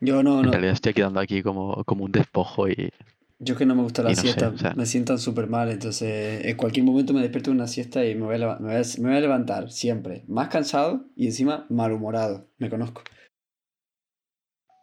Yo 0.00 0.22
no, 0.22 0.36
no. 0.36 0.44
En 0.44 0.52
realidad 0.52 0.74
estoy 0.74 0.94
quedando 0.94 1.20
aquí 1.20 1.42
como, 1.42 1.84
como 1.84 2.04
un 2.04 2.12
despojo 2.12 2.68
y. 2.68 2.90
Yo 3.38 3.56
que 3.56 3.64
no 3.64 3.74
me 3.74 3.82
gusta 3.82 4.02
la 4.02 4.14
siesta, 4.14 4.52
me 4.76 4.84
sientan 4.84 5.18
súper 5.18 5.46
mal, 5.46 5.70
entonces 5.70 6.44
en 6.44 6.56
cualquier 6.58 6.84
momento 6.84 7.14
me 7.14 7.22
despierto 7.22 7.50
de 7.50 7.56
una 7.56 7.66
siesta 7.66 8.04
y 8.04 8.14
me 8.14 8.26
voy, 8.26 8.34
a, 8.34 8.58
me 8.58 9.08
voy 9.08 9.16
a 9.16 9.20
levantar 9.20 9.70
siempre, 9.70 10.24
más 10.28 10.48
cansado 10.48 11.06
y 11.16 11.26
encima 11.26 11.64
malhumorado, 11.70 12.46
me 12.58 12.68
conozco. 12.68 13.02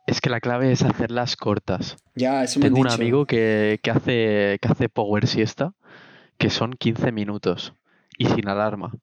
Es 0.08 0.22
que 0.22 0.30
la 0.30 0.40
clave 0.40 0.72
es 0.72 0.82
hacerlas 0.82 1.36
cortas. 1.36 1.98
Ya, 2.16 2.44
eso 2.44 2.60
me 2.60 2.66
Tengo 2.66 2.80
un 2.80 2.88
amigo 2.88 3.26
que, 3.26 3.80
hace, 3.94 4.58
que 4.60 4.68
hace 4.68 4.90
power 4.90 5.28
siesta, 5.28 5.74
que 6.38 6.50
son 6.50 6.74
15 6.74 7.12
minutos 7.12 7.74
y 8.18 8.26
sin 8.26 8.48
alarma. 8.48 8.94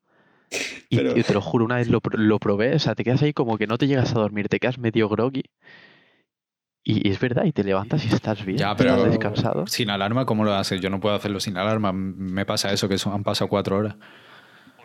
Y, 0.89 1.23
te 1.25 1.35
lo 1.35 1.41
juro, 1.41 1.65
una 1.65 1.77
vez 1.77 1.89
lo, 1.89 2.01
lo, 2.13 2.39
probé, 2.39 2.77
o 2.77 2.79
sea, 2.79 2.95
te 2.95 3.03
quedas 3.03 3.21
ahí 3.23 3.33
como 3.33 3.59
que 3.59 3.67
no 3.67 3.79
te 3.79 3.89
llegas 3.89 4.13
a 4.13 4.21
dormir, 4.21 4.49
te 4.49 4.61
quedas 4.61 4.79
medio 4.79 5.09
groggy. 5.09 5.43
Y, 6.87 7.09
es 7.09 7.19
verdad, 7.19 7.45
y 7.47 7.53
te 7.53 7.65
levantas 7.65 8.05
y 8.05 8.15
estás 8.15 8.45
bien, 8.45 8.59
ya, 8.59 8.77
pero 8.77 8.91
estás 8.91 9.11
descansado. 9.11 9.67
Sin 9.67 9.89
alarma, 9.89 10.27
¿cómo 10.27 10.45
lo 10.45 10.53
haces? 10.53 10.83
Yo 10.83 10.91
no 10.91 11.01
puedo 11.01 11.15
hacerlo 11.15 11.41
sin 11.41 11.57
alarma. 11.57 11.93
Me 11.95 12.45
pasa 12.45 12.73
eso, 12.73 12.89
que 12.89 12.97
han 13.07 13.25
pasado 13.25 13.49
cuatro 13.49 13.79
horas. 13.79 13.97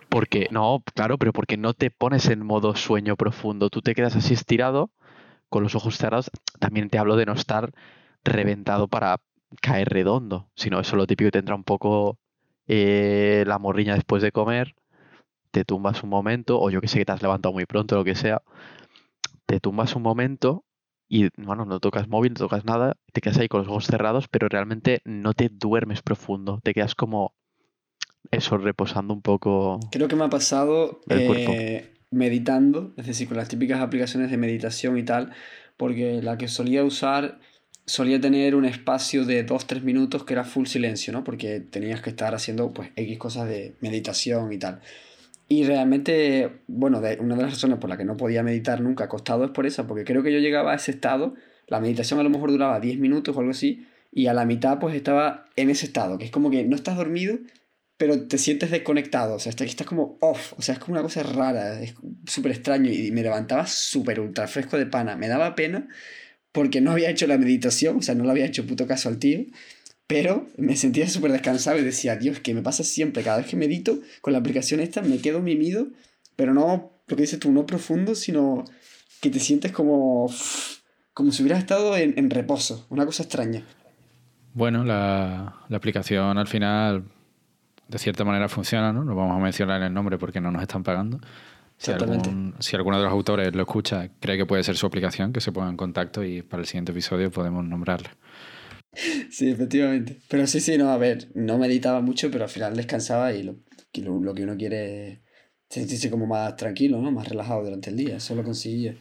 Porque, 0.08 0.48
no, 0.50 0.82
claro, 0.96 1.18
pero 1.18 1.34
porque 1.34 1.58
no 1.58 1.74
te 1.74 1.92
pones 1.92 2.30
en 2.30 2.46
modo 2.46 2.76
sueño 2.76 3.18
profundo. 3.18 3.70
Tú 3.70 3.82
te 3.82 3.94
quedas 3.94 4.16
así 4.16 4.34
estirado 4.34 4.92
con 5.50 5.64
los 5.64 5.76
ojos 5.76 5.98
cerrados, 5.98 6.32
también 6.60 6.90
te 6.90 7.00
hablo 7.00 7.16
de 7.16 7.26
no 7.26 7.34
estar 7.34 7.72
reventado 8.24 8.88
para 8.88 9.18
caer 9.62 9.90
redondo, 9.90 10.48
sino 10.56 10.80
eso 10.80 10.96
lo 10.96 11.08
típico 11.08 11.32
te 11.32 11.40
entra 11.40 11.56
un 11.56 11.64
poco 11.64 12.18
eh, 12.68 13.44
la 13.48 13.58
morriña 13.58 13.96
después 13.96 14.22
de 14.22 14.32
comer, 14.32 14.76
te 15.52 15.66
tumbas 15.66 16.04
un 16.04 16.10
momento, 16.10 16.62
o 16.62 16.70
yo 16.70 16.82
que 16.82 16.88
sé 16.88 17.00
que 17.00 17.06
te 17.06 17.12
has 17.12 17.22
levantado 17.22 17.52
muy 17.52 17.66
pronto, 17.66 17.96
lo 17.96 18.04
que 18.04 18.16
sea, 18.16 18.44
te 19.48 19.60
tumbas 19.60 19.96
un 19.96 20.04
momento 20.04 20.64
y 21.10 21.30
bueno, 21.38 21.66
no 21.66 21.80
tocas 21.80 22.08
móvil, 22.08 22.34
no 22.34 22.40
tocas 22.40 22.64
nada, 22.64 22.96
te 23.12 23.20
quedas 23.20 23.40
ahí 23.40 23.48
con 23.48 23.62
los 23.62 23.68
ojos 23.68 23.88
cerrados, 23.88 24.28
pero 24.28 24.48
realmente 24.48 25.02
no 25.06 25.34
te 25.34 25.50
duermes 25.50 26.04
profundo, 26.04 26.62
te 26.64 26.74
quedas 26.74 26.94
como 26.94 27.34
eso, 28.32 28.58
reposando 28.58 29.14
un 29.14 29.22
poco. 29.22 29.80
Creo 29.92 30.08
que 30.08 30.16
me 30.16 30.26
ha 30.26 30.30
pasado 30.30 31.02
eh, 31.10 31.96
meditando, 32.12 32.94
es 32.96 33.08
decir, 33.08 33.28
con 33.28 33.38
las 33.38 33.50
típicas 33.50 33.82
aplicaciones 33.82 34.30
de 34.30 34.38
meditación 34.38 35.00
y 35.00 35.04
tal, 35.04 35.34
porque 35.78 36.22
la 36.22 36.38
que 36.38 36.48
solía 36.48 36.84
usar 36.84 37.40
solía 37.88 38.22
tener 38.22 38.54
un 38.54 38.66
espacio 38.66 39.26
de 39.26 39.44
2-3 39.44 39.82
minutos 39.82 40.24
que 40.24 40.34
era 40.34 40.44
full 40.44 40.68
silencio, 40.68 41.12
¿no? 41.12 41.24
Porque 41.24 41.60
tenías 41.60 42.02
que 42.02 42.12
estar 42.12 42.36
haciendo 42.36 42.72
pues 42.72 42.92
X 42.96 43.18
cosas 43.18 43.50
de 43.50 43.76
meditación 43.82 44.54
y 44.54 44.60
tal. 44.60 44.82
Y 45.52 45.64
realmente, 45.64 46.62
bueno, 46.68 47.02
de, 47.02 47.18
una 47.20 47.36
de 47.36 47.42
las 47.42 47.54
razones 47.54 47.80
por 47.80 47.90
las 47.90 47.98
que 47.98 48.06
no 48.06 48.16
podía 48.16 48.44
meditar 48.44 48.82
nunca 48.82 49.06
acostado 49.06 49.44
es 49.44 49.50
por 49.50 49.66
esa, 49.66 49.88
porque 49.88 50.06
creo 50.06 50.22
que 50.22 50.32
yo 50.32 50.38
llegaba 50.38 50.74
a 50.74 50.76
ese 50.76 50.92
estado, 50.92 51.34
la 51.66 51.80
meditación 51.80 52.20
a 52.20 52.24
lo 52.24 52.30
mejor 52.30 52.52
duraba 52.52 52.80
10 52.80 53.00
minutos 53.00 53.36
o 53.36 53.40
algo 53.40 53.52
así, 53.52 53.88
y 54.12 54.28
a 54.28 54.34
la 54.34 54.46
mitad 54.46 54.78
pues 54.78 54.96
estaba 54.96 55.46
en 55.56 55.72
ese 55.72 55.88
estado, 55.88 56.20
que 56.20 56.26
es 56.26 56.32
como 56.32 56.52
que 56.52 56.64
no 56.66 56.76
estás 56.76 56.98
dormido, 56.98 57.40
pero 57.98 58.28
te 58.28 58.38
sientes 58.38 58.70
desconectado, 58.70 59.36
o 59.36 59.40
sea, 59.40 59.52
estás 59.52 59.88
como 59.88 60.20
off, 60.22 60.54
o 60.56 60.62
sea, 60.62 60.74
es 60.74 60.80
como 60.80 60.94
una 60.94 61.02
cosa 61.02 61.24
rara, 61.24 61.82
es 61.82 61.96
súper 62.28 62.52
extraño, 62.52 62.92
y 62.92 63.10
me 63.12 63.24
levantaba 63.24 63.66
súper 63.66 64.20
ultra 64.20 64.48
fresco 64.48 64.78
de 64.78 64.86
pana, 64.86 65.18
me 65.18 65.28
daba 65.28 65.56
pena 65.56 65.88
porque 66.52 66.82
no 66.82 66.92
había 66.92 67.10
hecho 67.10 67.28
la 67.28 67.38
meditación, 67.38 67.98
o 67.98 68.02
sea, 68.02 68.16
no 68.16 68.24
le 68.24 68.32
había 68.32 68.46
hecho 68.46 68.66
puto 68.66 68.88
caso 68.88 69.10
al 69.10 69.18
tío, 69.20 69.46
pero 70.10 70.48
me 70.58 70.76
sentía 70.76 71.08
súper 71.08 71.32
descansado 71.32 71.78
y 71.78 71.84
decía, 71.84 72.16
Dios, 72.16 72.40
que 72.40 72.56
me 72.56 72.64
pasa 72.64 72.84
siempre, 72.84 73.22
cada 73.22 73.38
vez 73.38 73.46
que 73.46 73.56
medito 73.56 74.00
con 74.22 74.34
la 74.34 74.40
aplicación 74.40 74.80
esta 74.80 75.04
me 75.04 75.20
quedo 75.20 75.40
mimido, 75.40 75.86
pero 76.36 76.52
no, 76.52 76.94
lo 77.08 77.16
que 77.16 77.22
dices 77.22 77.40
tú, 77.40 77.52
no 77.52 77.68
profundo, 77.68 78.16
sino 78.16 78.66
que 79.22 79.30
te 79.30 79.40
sientes 79.40 79.72
como, 79.72 80.28
como 81.14 81.32
si 81.32 81.44
hubieras 81.44 81.60
estado 81.60 81.96
en, 81.96 82.28
reposo, 82.32 82.88
una 82.90 83.06
cosa 83.06 83.22
extraña. 83.22 83.64
Bueno, 84.56 84.84
la, 84.84 85.58
la, 85.70 85.78
aplicación 85.78 86.40
al 86.40 86.48
final 86.48 87.04
de 87.88 88.00
cierta 88.00 88.26
manera 88.26 88.50
funciona, 88.50 88.92
¿no? 88.92 89.04
No 89.04 89.14
vamos 89.14 89.36
a 89.36 89.40
mencionar 89.40 89.80
el 89.84 89.94
nombre 89.94 90.18
porque 90.18 90.42
no 90.42 90.50
nos 90.50 90.64
están 90.64 90.82
pagando. 90.82 91.20
Si, 91.78 91.92
algún, 91.92 92.56
si 92.58 92.76
alguno 92.76 92.98
de 92.98 93.04
los 93.04 93.12
autores 93.12 93.54
lo 93.54 93.62
escucha, 93.62 94.10
cree 94.20 94.38
que 94.38 94.48
puede 94.48 94.64
ser 94.64 94.76
su 94.76 94.88
aplicación, 94.88 95.32
que 95.32 95.40
se 95.40 95.52
ponga 95.52 95.70
en 95.70 95.78
contacto 95.78 96.24
y 96.24 96.42
para 96.42 96.62
el 96.62 96.68
siguiente 96.68 96.94
episodio 96.94 97.30
podemos 97.30 97.64
nombrarla. 97.64 98.10
Sí, 98.94 99.50
efectivamente. 99.50 100.18
Pero 100.28 100.48
sí, 100.48 100.60
sí, 100.60 100.78
no, 100.78 100.90
a 100.90 100.98
ver, 100.98 101.30
no 101.36 101.58
meditaba 101.58 102.02
mucho, 102.02 102.32
pero 102.32 102.46
al 102.46 102.50
final 102.50 102.76
descansaba 102.76 103.34
y 103.34 103.44
lo, 103.44 103.56
lo, 103.94 104.34
que 104.34 104.44
uno 104.44 104.58
quiere 104.58 105.08
es 105.14 105.20
sentirse 105.70 106.10
como 106.10 106.26
más 106.26 106.56
tranquilo, 106.56 107.02
¿no? 107.02 107.12
Más 107.12 107.28
relajado 107.28 107.64
durante 107.64 107.90
el 107.92 107.98
día. 107.98 108.18
Eso 108.18 108.36
lo 108.36 108.44
conseguía. 108.44 108.96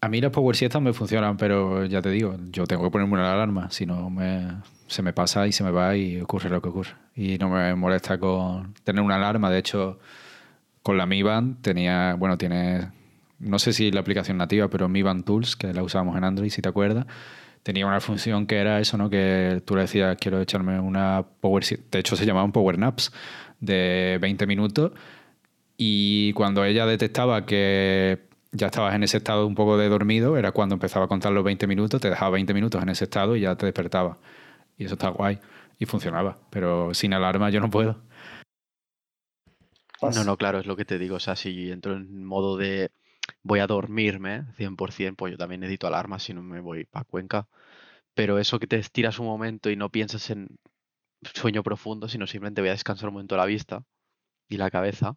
A 0.00 0.08
mí 0.08 0.20
las 0.20 0.30
Power 0.30 0.56
Siestas 0.56 0.80
me 0.80 0.92
funcionan, 0.92 1.36
pero 1.36 1.84
ya 1.84 2.00
te 2.00 2.10
digo, 2.10 2.36
yo 2.50 2.66
tengo 2.66 2.84
que 2.84 2.90
ponerme 2.90 3.14
una 3.14 3.32
alarma, 3.32 3.70
si 3.70 3.84
no 3.84 4.10
me, 4.10 4.46
se 4.86 5.02
me 5.02 5.12
pasa 5.12 5.46
y 5.46 5.52
se 5.52 5.64
me 5.64 5.72
va 5.72 5.96
y 5.96 6.20
ocurre 6.20 6.48
lo 6.50 6.62
que 6.62 6.68
ocurre. 6.68 6.92
Y 7.14 7.36
no 7.38 7.50
me 7.50 7.74
molesta 7.74 8.18
con 8.18 8.74
tener 8.84 9.02
una 9.02 9.16
alarma. 9.16 9.50
De 9.50 9.58
hecho, 9.58 9.98
con 10.82 10.96
la 10.96 11.06
Mi 11.06 11.22
Band 11.22 11.62
tenía, 11.62 12.14
bueno, 12.14 12.38
tiene, 12.38 12.92
no 13.40 13.58
sé 13.58 13.72
si 13.72 13.90
la 13.90 14.00
aplicación 14.00 14.38
nativa, 14.38 14.68
pero 14.68 14.88
Mi 14.88 15.02
Band 15.02 15.24
Tools, 15.24 15.56
que 15.56 15.74
la 15.74 15.82
usábamos 15.82 16.16
en 16.16 16.24
Android, 16.24 16.50
si 16.50 16.62
te 16.62 16.68
acuerdas 16.68 17.06
tenía 17.62 17.86
una 17.86 18.00
función 18.00 18.46
que 18.46 18.56
era 18.56 18.80
eso, 18.80 18.96
¿no? 18.96 19.10
Que 19.10 19.62
tú 19.64 19.74
le 19.74 19.82
decías, 19.82 20.16
quiero 20.20 20.40
echarme 20.40 20.78
una 20.80 21.24
power... 21.40 21.64
De 21.90 21.98
hecho, 21.98 22.16
se 22.16 22.26
llamaban 22.26 22.52
power 22.52 22.78
naps 22.78 23.12
de 23.60 24.18
20 24.20 24.46
minutos 24.46 24.92
y 25.76 26.32
cuando 26.32 26.64
ella 26.64 26.86
detectaba 26.86 27.46
que 27.46 28.28
ya 28.52 28.66
estabas 28.66 28.94
en 28.94 29.02
ese 29.02 29.18
estado 29.18 29.46
un 29.46 29.54
poco 29.54 29.76
de 29.78 29.88
dormido, 29.88 30.36
era 30.36 30.52
cuando 30.52 30.74
empezaba 30.74 31.04
a 31.04 31.08
contar 31.08 31.32
los 31.32 31.44
20 31.44 31.66
minutos, 31.66 32.00
te 32.00 32.10
dejaba 32.10 32.32
20 32.32 32.54
minutos 32.54 32.82
en 32.82 32.88
ese 32.88 33.04
estado 33.04 33.36
y 33.36 33.42
ya 33.42 33.56
te 33.56 33.66
despertaba. 33.66 34.18
Y 34.76 34.84
eso 34.84 34.94
está 34.94 35.10
guay. 35.10 35.38
Y 35.78 35.86
funcionaba. 35.86 36.38
Pero 36.50 36.94
sin 36.94 37.12
alarma 37.12 37.50
yo 37.50 37.60
no 37.60 37.70
puedo. 37.70 38.00
No, 40.02 40.24
no, 40.24 40.36
claro, 40.36 40.58
es 40.58 40.66
lo 40.66 40.76
que 40.76 40.84
te 40.84 40.98
digo. 40.98 41.16
O 41.16 41.20
sea, 41.20 41.36
si 41.36 41.70
entro 41.70 41.94
en 41.94 42.24
modo 42.24 42.56
de 42.56 42.90
voy 43.42 43.60
a 43.60 43.66
dormirme 43.66 44.46
100%, 44.56 45.16
pues 45.16 45.32
yo 45.32 45.38
también 45.38 45.60
necesito 45.60 45.86
alarma 45.86 46.18
si 46.18 46.34
no 46.34 46.42
me 46.42 46.60
voy 46.60 46.84
para 46.84 47.04
Cuenca. 47.04 47.48
Pero 48.14 48.38
eso 48.38 48.58
que 48.58 48.66
te 48.66 48.78
estiras 48.78 49.18
un 49.18 49.26
momento 49.26 49.70
y 49.70 49.76
no 49.76 49.90
piensas 49.90 50.30
en 50.30 50.48
sueño 51.34 51.62
profundo, 51.62 52.08
sino 52.08 52.26
simplemente 52.26 52.60
voy 52.62 52.70
a 52.70 52.72
descansar 52.72 53.08
un 53.08 53.14
momento 53.14 53.36
la 53.36 53.46
vista 53.46 53.84
y 54.48 54.58
la 54.58 54.70
cabeza, 54.70 55.16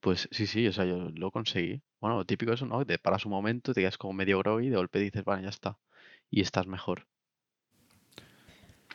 pues 0.00 0.28
sí, 0.32 0.46
sí, 0.46 0.66
o 0.68 0.72
sea, 0.72 0.84
yo 0.86 1.10
lo 1.14 1.30
conseguí. 1.32 1.82
Bueno, 2.00 2.16
lo 2.18 2.26
típico 2.26 2.52
es 2.52 2.60
eso, 2.60 2.66
¿no? 2.66 2.84
Te 2.86 2.98
paras 2.98 3.26
un 3.26 3.32
momento, 3.32 3.74
te 3.74 3.82
quedas 3.82 3.98
como 3.98 4.14
medio 4.14 4.38
groggy 4.40 4.66
y 4.68 4.70
de 4.70 4.76
golpe 4.76 5.00
dices, 5.00 5.24
bueno, 5.24 5.42
ya 5.42 5.50
está. 5.50 5.78
Y 6.30 6.42
estás 6.42 6.66
mejor. 6.66 7.06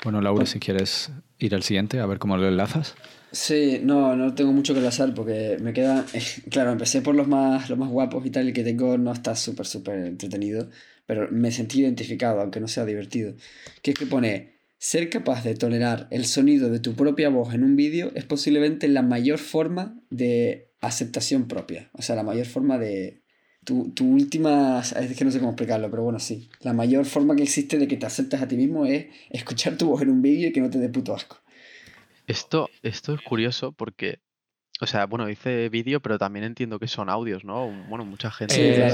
Bueno, 0.04 0.22
Laura, 0.22 0.46
si 0.46 0.60
quieres 0.60 1.12
ir 1.40 1.56
al 1.56 1.64
siguiente, 1.64 2.00
a 2.00 2.06
ver 2.06 2.20
cómo 2.20 2.38
lo 2.38 2.48
enlazas. 2.48 2.96
Sí, 3.32 3.80
no, 3.84 4.16
no 4.16 4.36
tengo 4.36 4.52
mucho 4.52 4.74
que 4.74 4.80
enlazar 4.80 5.14
porque 5.14 5.58
me 5.62 5.74
queda. 5.74 6.06
claro, 6.52 6.72
empecé 6.72 7.02
por 7.02 7.16
los 7.16 7.28
más, 7.28 7.70
los 7.70 7.80
más 7.80 7.90
guapos 7.90 8.26
y 8.26 8.30
tal, 8.30 8.48
el 8.48 8.54
que 8.54 8.64
tengo 8.64 8.98
no 8.98 9.12
está 9.12 9.36
súper, 9.36 9.66
súper 9.66 10.06
entretenido, 10.06 10.70
pero 11.06 11.30
me 11.32 11.52
sentí 11.52 11.82
identificado, 11.82 12.42
aunque 12.42 12.60
no 12.60 12.68
sea 12.68 12.86
divertido. 12.86 13.36
Que 13.82 13.92
es 13.92 13.98
que 13.98 14.06
pone. 14.06 14.54
Ser 14.78 15.10
capaz 15.10 15.46
de 15.46 15.56
tolerar 15.56 16.10
el 16.12 16.26
sonido 16.26 16.70
de 16.70 16.82
tu 16.82 16.94
propia 16.94 17.30
voz 17.30 17.54
en 17.54 17.64
un 17.64 17.78
vídeo 17.78 18.12
es 18.16 18.26
posiblemente 18.26 18.90
la 18.90 19.02
mayor 19.02 19.40
forma 19.40 19.98
de 20.10 20.74
aceptación 20.82 21.48
propia. 21.48 21.90
O 21.94 22.02
sea, 22.02 22.18
la 22.18 22.24
mayor 22.24 22.46
forma 22.46 22.78
de, 22.78 23.23
tu, 23.64 23.92
tu, 23.92 24.06
última, 24.06 24.80
es 24.80 25.18
que 25.18 25.26
no 25.26 25.32
sé 25.32 25.40
cómo 25.40 25.52
explicarlo, 25.52 25.90
pero 25.90 26.04
bueno, 26.04 26.20
sí. 26.20 26.50
La 26.62 26.74
mayor 26.74 27.06
forma 27.06 27.36
que 27.36 27.44
existe 27.44 27.78
de 27.78 27.88
que 27.88 27.98
te 27.98 28.06
aceptas 28.06 28.42
a 28.42 28.48
ti 28.48 28.56
mismo 28.56 28.86
es 28.86 29.08
escuchar 29.30 29.78
tu 29.78 29.88
voz 29.88 30.02
en 30.02 30.10
un 30.10 30.22
vídeo 30.22 30.50
y 30.50 30.52
que 30.52 30.62
no 30.62 30.70
te 30.70 30.80
dé 30.80 30.90
puto 30.90 31.14
asco. 31.14 31.38
Esto, 32.28 32.70
esto 32.84 33.14
es 33.14 33.22
curioso 33.22 33.74
porque, 33.74 34.20
o 34.80 34.88
sea, 34.88 35.06
bueno, 35.06 35.26
dice 35.26 35.70
vídeo, 35.70 36.00
pero 36.02 36.18
también 36.18 36.46
entiendo 36.46 36.80
que 36.80 36.88
son 36.88 37.10
audios, 37.10 37.44
¿no? 37.44 37.70
Bueno, 37.90 38.06
mucha 38.06 38.32
gente 38.32 38.88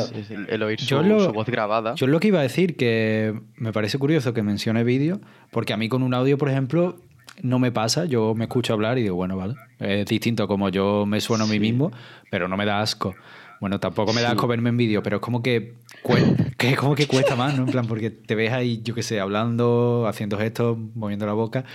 el, 0.49 0.63
oír 0.63 0.81
su, 0.81 0.95
voz 1.33 1.47
grabada. 1.47 1.95
Yo 1.95 2.07
lo 2.07 2.19
que 2.19 2.29
iba 2.29 2.39
a 2.39 2.43
decir, 2.43 2.75
que 2.75 3.39
me 3.55 3.71
parece 3.71 3.97
curioso 3.99 4.33
que 4.33 4.41
mencione 4.41 4.83
vídeo, 4.83 5.21
porque 5.51 5.73
a 5.73 5.77
mí 5.77 5.89
con 5.89 6.01
un 6.01 6.13
audio, 6.13 6.37
por 6.37 6.49
ejemplo, 6.49 6.99
no 7.41 7.59
me 7.59 7.71
pasa, 7.71 8.05
yo 8.05 8.33
me 8.35 8.45
escucho 8.45 8.73
hablar 8.73 8.97
y 8.97 9.03
digo, 9.03 9.15
bueno, 9.15 9.37
vale, 9.37 9.55
es 9.79 10.05
distinto 10.07 10.47
como 10.47 10.69
yo 10.69 11.05
me 11.05 11.21
sueno 11.21 11.43
a 11.43 11.47
mí 11.47 11.59
mismo, 11.59 11.91
pero 12.31 12.47
no 12.47 12.57
me 12.57 12.65
da 12.65 12.81
asco. 12.81 13.15
Bueno, 13.59 13.79
tampoco 13.79 14.13
me 14.13 14.21
da 14.21 14.31
asco 14.31 14.47
verme 14.47 14.69
en 14.69 14.77
vídeo, 14.77 15.03
pero 15.03 15.17
es 15.17 15.21
como 15.21 15.41
que, 15.41 15.75
que, 16.57 16.75
como 16.75 16.95
que 16.95 17.07
cuesta 17.07 17.35
más, 17.35 17.57
¿no? 17.57 17.65
En 17.65 17.71
plan, 17.71 17.87
porque 17.87 18.09
te 18.09 18.35
ves 18.35 18.51
ahí, 18.51 18.81
yo 18.81 18.95
qué 18.95 19.03
sé, 19.03 19.19
hablando, 19.19 20.05
haciendo 20.07 20.37
gestos, 20.37 20.77
moviendo 20.95 21.25
la 21.25 21.33
boca. 21.33 21.65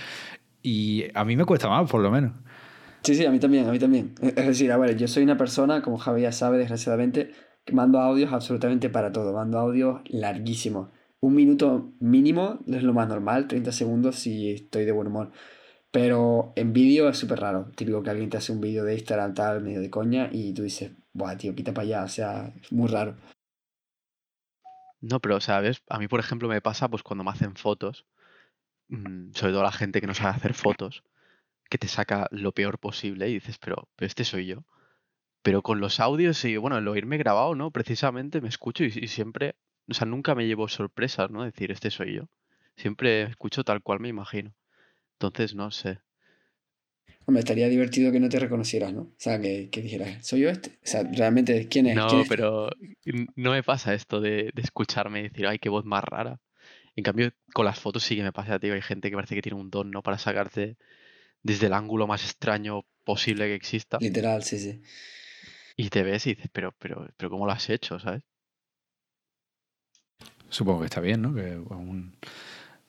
Y 0.61 1.05
a 1.13 1.23
mí 1.25 1.35
me 1.35 1.45
cuesta 1.45 1.69
más, 1.69 1.89
por 1.89 2.01
lo 2.01 2.09
menos. 2.09 2.33
Sí, 3.03 3.13
sí, 3.13 3.23
a 3.23 3.31
mí 3.31 3.37
también, 3.37 3.67
a 3.67 3.71
mí 3.71 3.77
también. 3.77 4.15
Es 4.19 4.47
decir, 4.47 4.71
a 4.71 4.77
ver, 4.77 4.97
yo 4.97 5.07
soy 5.07 5.23
una 5.23 5.37
persona, 5.37 5.83
como 5.83 5.97
Javi 5.99 6.23
ya 6.23 6.31
sabe, 6.31 6.57
desgraciadamente, 6.57 7.31
que 7.63 7.73
mando 7.73 7.99
audios 7.99 8.33
absolutamente 8.33 8.89
para 8.89 9.11
todo. 9.11 9.31
Mando 9.31 9.59
audios 9.59 10.01
larguísimos. 10.07 10.89
Un 11.19 11.35
minuto 11.35 11.93
mínimo 11.99 12.59
es 12.67 12.81
lo 12.81 12.93
más 12.93 13.07
normal, 13.07 13.47
30 13.47 13.71
segundos 13.71 14.15
si 14.15 14.51
estoy 14.51 14.85
de 14.85 14.91
buen 14.91 15.07
humor. 15.07 15.31
Pero 15.91 16.51
en 16.55 16.73
vídeo 16.73 17.07
es 17.07 17.17
súper 17.17 17.39
raro. 17.39 17.71
Típico 17.75 18.01
que 18.01 18.09
alguien 18.09 18.29
te 18.31 18.37
hace 18.37 18.51
un 18.51 18.59
vídeo 18.59 18.83
de 18.83 18.95
Instagram 18.95 19.35
tal, 19.35 19.61
medio 19.61 19.81
de 19.81 19.89
coña, 19.91 20.29
y 20.31 20.53
tú 20.53 20.63
dices, 20.63 20.91
buah, 21.15 21.37
tío, 21.37 21.55
quita 21.55 21.73
para 21.73 21.85
allá. 21.87 22.03
O 22.03 22.07
sea, 22.07 22.53
es 22.61 22.71
muy 22.71 22.87
raro. 22.89 23.15
No, 25.01 25.19
pero, 25.19 25.39
¿sabes? 25.39 25.81
A 25.89 25.99
mí, 25.99 26.07
por 26.07 26.19
ejemplo, 26.19 26.47
me 26.49 26.61
pasa 26.61 26.89
pues 26.89 27.03
cuando 27.03 27.23
me 27.23 27.31
hacen 27.31 27.55
fotos, 27.55 28.05
mm, 28.89 29.31
sobre 29.33 29.53
todo 29.53 29.63
la 29.63 29.71
gente 29.71 30.01
que 30.01 30.07
no 30.07 30.13
sabe 30.13 30.35
hacer 30.35 30.53
fotos, 30.53 31.03
que 31.69 31.77
te 31.77 31.87
saca 31.87 32.27
lo 32.31 32.51
peor 32.53 32.79
posible 32.79 33.29
y 33.29 33.35
dices, 33.35 33.57
pero, 33.59 33.89
este 33.99 34.25
soy 34.25 34.47
yo. 34.47 34.63
Pero 35.43 35.61
con 35.63 35.79
los 35.79 35.99
audios 35.99 36.43
y, 36.45 36.57
bueno, 36.57 36.77
el 36.77 36.87
oírme 36.87 37.17
grabado, 37.17 37.55
¿no? 37.55 37.71
Precisamente 37.71 38.41
me 38.41 38.49
escucho 38.49 38.83
y, 38.83 38.87
y 38.87 39.07
siempre, 39.07 39.55
o 39.89 39.93
sea, 39.93 40.07
nunca 40.07 40.35
me 40.35 40.47
llevo 40.47 40.67
sorpresas, 40.67 41.31
¿no? 41.31 41.43
Decir, 41.43 41.71
este 41.71 41.91
soy 41.91 42.15
yo. 42.15 42.29
Siempre 42.77 43.23
escucho 43.23 43.63
tal 43.63 43.81
cual 43.83 43.99
me 43.99 44.09
imagino. 44.09 44.53
Entonces, 45.13 45.55
no 45.55 45.71
sé. 45.71 45.99
Hombre, 47.25 47.39
estaría 47.39 47.67
divertido 47.69 48.11
que 48.11 48.19
no 48.19 48.29
te 48.29 48.39
reconocieras, 48.39 48.93
¿no? 48.93 49.01
O 49.01 49.15
sea, 49.17 49.39
que, 49.39 49.69
que 49.69 49.81
dijeras, 49.81 50.25
¿soy 50.25 50.41
yo 50.41 50.49
este? 50.49 50.69
O 50.69 50.87
sea, 50.87 51.03
realmente, 51.03 51.67
¿quién 51.67 51.87
es? 51.87 51.95
No, 51.95 52.23
pero 52.29 52.69
no 53.35 53.51
me 53.51 53.63
pasa 53.63 53.93
esto 53.93 54.21
de, 54.21 54.51
escucharme 54.55 55.19
y 55.19 55.23
decir, 55.23 55.47
ay, 55.47 55.59
qué 55.59 55.69
voz 55.69 55.85
más 55.85 56.03
rara. 56.03 56.39
En 56.95 57.03
cambio, 57.03 57.31
con 57.53 57.65
las 57.65 57.79
fotos 57.79 58.03
sí 58.03 58.15
que 58.15 58.23
me 58.23 58.31
pasa, 58.31 58.59
tío. 58.59 58.73
Hay 58.73 58.81
gente 58.81 59.09
que 59.09 59.15
parece 59.15 59.35
que 59.35 59.41
tiene 59.41 59.59
un 59.59 59.69
don, 59.69 59.91
¿no? 59.91 60.01
Para 60.01 60.17
sacarte 60.17 60.77
desde 61.41 61.67
el 61.67 61.73
ángulo 61.73 62.07
más 62.07 62.23
extraño 62.23 62.85
posible 63.03 63.45
que 63.45 63.55
exista. 63.55 63.97
Literal, 63.99 64.43
sí, 64.43 64.59
sí. 64.59 64.81
Y 65.75 65.89
te 65.89 66.03
ves 66.03 66.25
y 66.27 66.35
dices, 66.35 66.49
pero, 66.53 66.73
pero, 66.79 67.07
pero 67.17 67.29
¿cómo 67.29 67.45
lo 67.45 67.51
has 67.51 67.69
hecho, 67.69 67.99
sabes? 67.99 68.23
supongo 70.49 70.81
que 70.81 70.85
está 70.85 71.01
bien, 71.01 71.21
¿no? 71.21 71.33
Que 71.33 71.59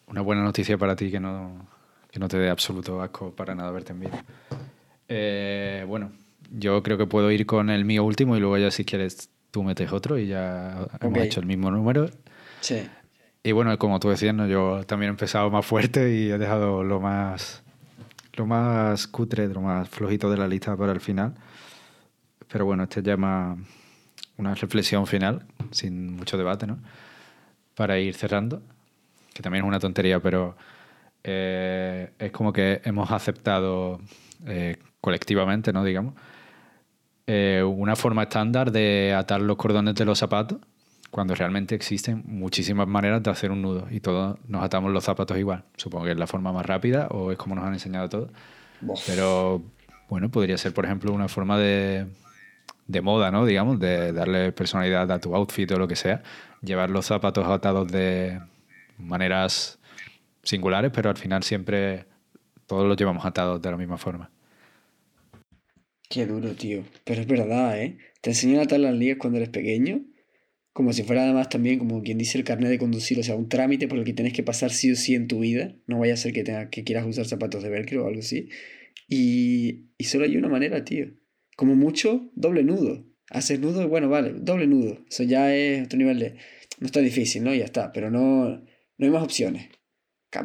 una 0.06 0.20
buena 0.22 0.42
noticia 0.42 0.78
para 0.78 0.96
ti 0.96 1.10
que 1.10 1.20
no, 1.20 1.68
que 2.16 2.20
no 2.20 2.28
te 2.28 2.38
dé 2.38 2.48
absoluto 2.48 3.02
asco 3.02 3.30
para 3.30 3.54
nada 3.54 3.70
verte 3.70 3.92
en 3.92 4.00
vídeo. 4.00 4.18
Eh, 5.06 5.84
bueno, 5.86 6.12
yo 6.50 6.82
creo 6.82 6.96
que 6.96 7.04
puedo 7.04 7.30
ir 7.30 7.44
con 7.44 7.68
el 7.68 7.84
mío 7.84 8.04
último 8.04 8.38
y 8.38 8.40
luego 8.40 8.56
ya 8.56 8.70
si 8.70 8.86
quieres 8.86 9.28
tú 9.50 9.62
metes 9.62 9.92
otro 9.92 10.16
y 10.16 10.26
ya 10.26 10.88
hemos 11.02 11.18
hecho 11.18 11.40
el 11.40 11.46
mismo 11.46 11.70
número. 11.70 12.08
Sí. 12.60 12.88
Y 13.42 13.52
bueno, 13.52 13.78
como 13.78 14.00
tú 14.00 14.08
decías, 14.08 14.34
¿no? 14.34 14.46
yo 14.46 14.82
también 14.86 15.10
he 15.10 15.12
empezado 15.12 15.50
más 15.50 15.66
fuerte 15.66 16.10
y 16.14 16.30
he 16.30 16.38
dejado 16.38 16.82
lo 16.82 17.00
más, 17.00 17.62
lo 18.32 18.46
más 18.46 19.06
cutre, 19.06 19.46
lo 19.48 19.60
más 19.60 19.86
flojito 19.86 20.30
de 20.30 20.38
la 20.38 20.48
lista 20.48 20.74
para 20.74 20.92
el 20.92 21.00
final. 21.00 21.34
Pero 22.50 22.64
bueno, 22.64 22.84
este 22.84 23.02
llama 23.02 23.58
una 24.38 24.54
reflexión 24.54 25.06
final, 25.06 25.44
sin 25.70 26.16
mucho 26.16 26.38
debate, 26.38 26.66
¿no? 26.66 26.78
Para 27.74 27.98
ir 27.98 28.14
cerrando, 28.14 28.62
que 29.34 29.42
también 29.42 29.66
es 29.66 29.68
una 29.68 29.80
tontería, 29.80 30.18
pero 30.18 30.56
eh, 31.28 32.12
es 32.20 32.30
como 32.30 32.52
que 32.52 32.80
hemos 32.84 33.10
aceptado 33.10 34.00
eh, 34.46 34.76
colectivamente, 35.00 35.72
¿no? 35.72 35.82
Digamos, 35.82 36.14
eh, 37.26 37.64
una 37.66 37.96
forma 37.96 38.22
estándar 38.22 38.70
de 38.70 39.12
atar 39.12 39.40
los 39.40 39.56
cordones 39.56 39.96
de 39.96 40.04
los 40.04 40.20
zapatos, 40.20 40.60
cuando 41.10 41.34
realmente 41.34 41.74
existen 41.74 42.22
muchísimas 42.26 42.86
maneras 42.86 43.24
de 43.24 43.30
hacer 43.30 43.50
un 43.50 43.60
nudo 43.60 43.88
y 43.90 43.98
todos 43.98 44.38
nos 44.46 44.62
atamos 44.62 44.92
los 44.92 45.02
zapatos 45.02 45.36
igual. 45.36 45.64
Supongo 45.76 46.04
que 46.04 46.12
es 46.12 46.16
la 46.16 46.28
forma 46.28 46.52
más 46.52 46.64
rápida 46.64 47.08
o 47.08 47.32
es 47.32 47.38
como 47.38 47.56
nos 47.56 47.64
han 47.64 47.72
enseñado 47.72 48.08
todos. 48.08 48.30
Pero 49.04 49.64
bueno, 50.08 50.28
podría 50.28 50.56
ser, 50.58 50.74
por 50.74 50.84
ejemplo, 50.84 51.12
una 51.12 51.26
forma 51.26 51.58
de, 51.58 52.06
de 52.86 53.00
moda, 53.00 53.32
¿no? 53.32 53.44
Digamos, 53.46 53.80
de 53.80 54.12
darle 54.12 54.52
personalidad 54.52 55.10
a 55.10 55.18
tu 55.18 55.34
outfit 55.34 55.68
o 55.72 55.78
lo 55.78 55.88
que 55.88 55.96
sea. 55.96 56.22
Llevar 56.62 56.90
los 56.90 57.06
zapatos 57.06 57.48
atados 57.48 57.88
de 57.90 58.40
maneras 58.98 59.75
singulares, 60.46 60.90
pero 60.94 61.10
al 61.10 61.16
final 61.16 61.42
siempre 61.42 62.06
todos 62.66 62.86
los 62.86 62.96
llevamos 62.96 63.24
atados 63.24 63.60
de 63.60 63.70
la 63.70 63.76
misma 63.76 63.98
forma. 63.98 64.30
Qué 66.08 66.26
duro, 66.26 66.54
tío. 66.54 66.84
Pero 67.04 67.20
es 67.20 67.26
verdad, 67.26 67.80
¿eh? 67.80 67.98
Te 68.20 68.30
enseñan 68.30 68.60
a 68.60 68.62
atar 68.62 68.80
las 68.80 68.94
ligas 68.94 69.18
cuando 69.18 69.38
eres 69.38 69.50
pequeño, 69.50 70.04
como 70.72 70.92
si 70.92 71.02
fuera 71.02 71.24
además 71.24 71.48
también, 71.48 71.78
como 71.78 72.02
quien 72.02 72.18
dice, 72.18 72.38
el 72.38 72.44
carnet 72.44 72.70
de 72.70 72.78
conducir, 72.78 73.18
o 73.18 73.22
sea, 73.22 73.34
un 73.34 73.48
trámite 73.48 73.88
por 73.88 73.98
el 73.98 74.04
que 74.04 74.12
tienes 74.12 74.32
que 74.32 74.42
pasar 74.42 74.70
sí 74.70 74.92
o 74.92 74.96
sí 74.96 75.14
en 75.14 75.26
tu 75.26 75.40
vida. 75.40 75.74
No 75.86 75.98
vaya 75.98 76.14
a 76.14 76.16
ser 76.16 76.32
que, 76.32 76.44
tenga, 76.44 76.70
que 76.70 76.84
quieras 76.84 77.06
usar 77.06 77.26
zapatos 77.26 77.62
de 77.62 77.70
velcro 77.70 78.04
o 78.04 78.08
algo 78.08 78.20
así. 78.20 78.50
Y, 79.08 79.86
y 79.98 80.04
solo 80.04 80.24
hay 80.24 80.36
una 80.36 80.48
manera, 80.48 80.84
tío. 80.84 81.06
Como 81.56 81.74
mucho, 81.74 82.30
doble 82.34 82.62
nudo. 82.62 83.04
Haces 83.30 83.58
nudo 83.58 83.88
bueno, 83.88 84.08
vale, 84.08 84.34
doble 84.36 84.66
nudo. 84.66 84.98
Eso 85.08 85.22
ya 85.24 85.54
es 85.54 85.86
otro 85.86 85.98
nivel 85.98 86.18
de... 86.18 86.36
No 86.78 86.86
está 86.86 87.00
difícil, 87.00 87.42
¿no? 87.42 87.54
Ya 87.54 87.64
está, 87.64 87.90
pero 87.92 88.10
no, 88.10 88.48
no 88.48 88.66
hay 88.98 89.10
más 89.10 89.22
opciones. 89.22 89.70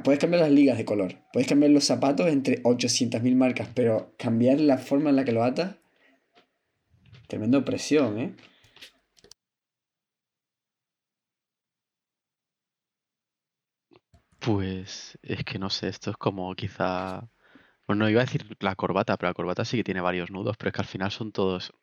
Puedes 0.03 0.19
cambiar 0.19 0.41
las 0.41 0.51
ligas 0.51 0.77
de 0.77 0.85
color, 0.85 1.15
puedes 1.33 1.47
cambiar 1.47 1.71
los 1.71 1.83
zapatos 1.85 2.27
entre 2.27 2.61
800.000 2.63 3.35
marcas, 3.35 3.69
pero 3.73 4.13
cambiar 4.17 4.59
la 4.59 4.77
forma 4.77 5.09
en 5.09 5.15
la 5.17 5.25
que 5.25 5.31
lo 5.31 5.43
atas, 5.43 5.75
tremendo 7.27 7.63
presión, 7.65 8.19
¿eh? 8.19 8.35
Pues 14.39 15.17
es 15.21 15.43
que 15.45 15.59
no 15.59 15.69
sé, 15.69 15.87
esto 15.87 16.11
es 16.11 16.17
como 16.17 16.53
quizá... 16.55 17.29
Bueno, 17.87 18.05
no 18.05 18.09
iba 18.09 18.21
a 18.21 18.25
decir 18.25 18.57
la 18.59 18.75
corbata, 18.75 19.15
pero 19.17 19.29
la 19.29 19.33
corbata 19.33 19.65
sí 19.65 19.77
que 19.77 19.83
tiene 19.83 20.01
varios 20.01 20.31
nudos, 20.31 20.57
pero 20.57 20.69
es 20.69 20.73
que 20.73 20.81
al 20.81 20.87
final 20.87 21.11
son 21.11 21.31
todos... 21.31 21.73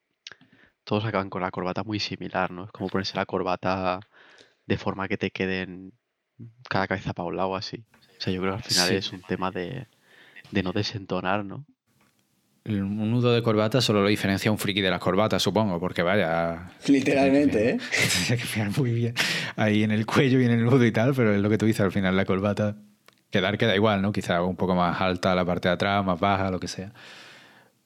Todos 0.84 1.04
acaban 1.04 1.30
con 1.30 1.42
la 1.42 1.50
corbata 1.50 1.84
muy 1.84 2.00
similar, 2.00 2.50
¿no? 2.50 2.64
Es 2.64 2.72
como 2.72 2.88
ponerse 2.88 3.16
la 3.16 3.26
corbata 3.26 4.00
de 4.66 4.78
forma 4.78 5.08
que 5.08 5.18
te 5.18 5.30
queden 5.30 5.92
cada 6.68 6.88
cabeza 6.88 7.12
para 7.14 7.28
un 7.28 7.36
lado 7.36 7.56
así. 7.56 7.84
O 8.18 8.20
sea, 8.20 8.32
yo 8.32 8.40
creo 8.40 8.54
que 8.54 8.64
al 8.64 8.64
final 8.64 8.92
es 8.92 9.12
un 9.12 9.22
tema 9.22 9.50
de, 9.50 9.86
no 10.50 10.72
desentonar, 10.72 11.44
¿no? 11.44 11.64
Un 12.64 13.10
nudo 13.10 13.32
de 13.32 13.42
corbata 13.42 13.80
solo 13.80 14.02
lo 14.02 14.08
diferencia 14.08 14.50
un 14.50 14.58
friki 14.58 14.82
de 14.82 14.90
las 14.90 15.00
corbatas, 15.00 15.42
supongo, 15.42 15.80
porque 15.80 16.02
vaya. 16.02 16.72
Literalmente, 16.86 17.70
¿eh? 17.70 17.78
Tendría 18.12 18.36
que 18.36 18.44
fijar 18.44 18.76
muy 18.76 18.92
bien 18.92 19.14
ahí 19.56 19.84
en 19.84 19.90
el 19.90 20.04
cuello 20.04 20.40
y 20.40 20.44
en 20.44 20.50
el 20.50 20.64
nudo 20.64 20.84
y 20.84 20.92
tal, 20.92 21.14
pero 21.14 21.34
es 21.34 21.40
lo 21.40 21.48
que 21.48 21.56
tú 21.56 21.64
dices 21.64 21.80
al 21.80 21.92
final, 21.92 22.16
la 22.16 22.26
corbata. 22.26 22.76
Quedar 23.30 23.56
queda 23.56 23.74
igual, 23.74 24.02
¿no? 24.02 24.12
Quizá 24.12 24.42
un 24.42 24.56
poco 24.56 24.74
más 24.74 25.00
alta 25.00 25.34
la 25.34 25.44
parte 25.44 25.68
de 25.68 25.74
atrás, 25.74 26.04
más 26.04 26.18
baja, 26.18 26.50
lo 26.50 26.60
que 26.60 26.68
sea. 26.68 26.92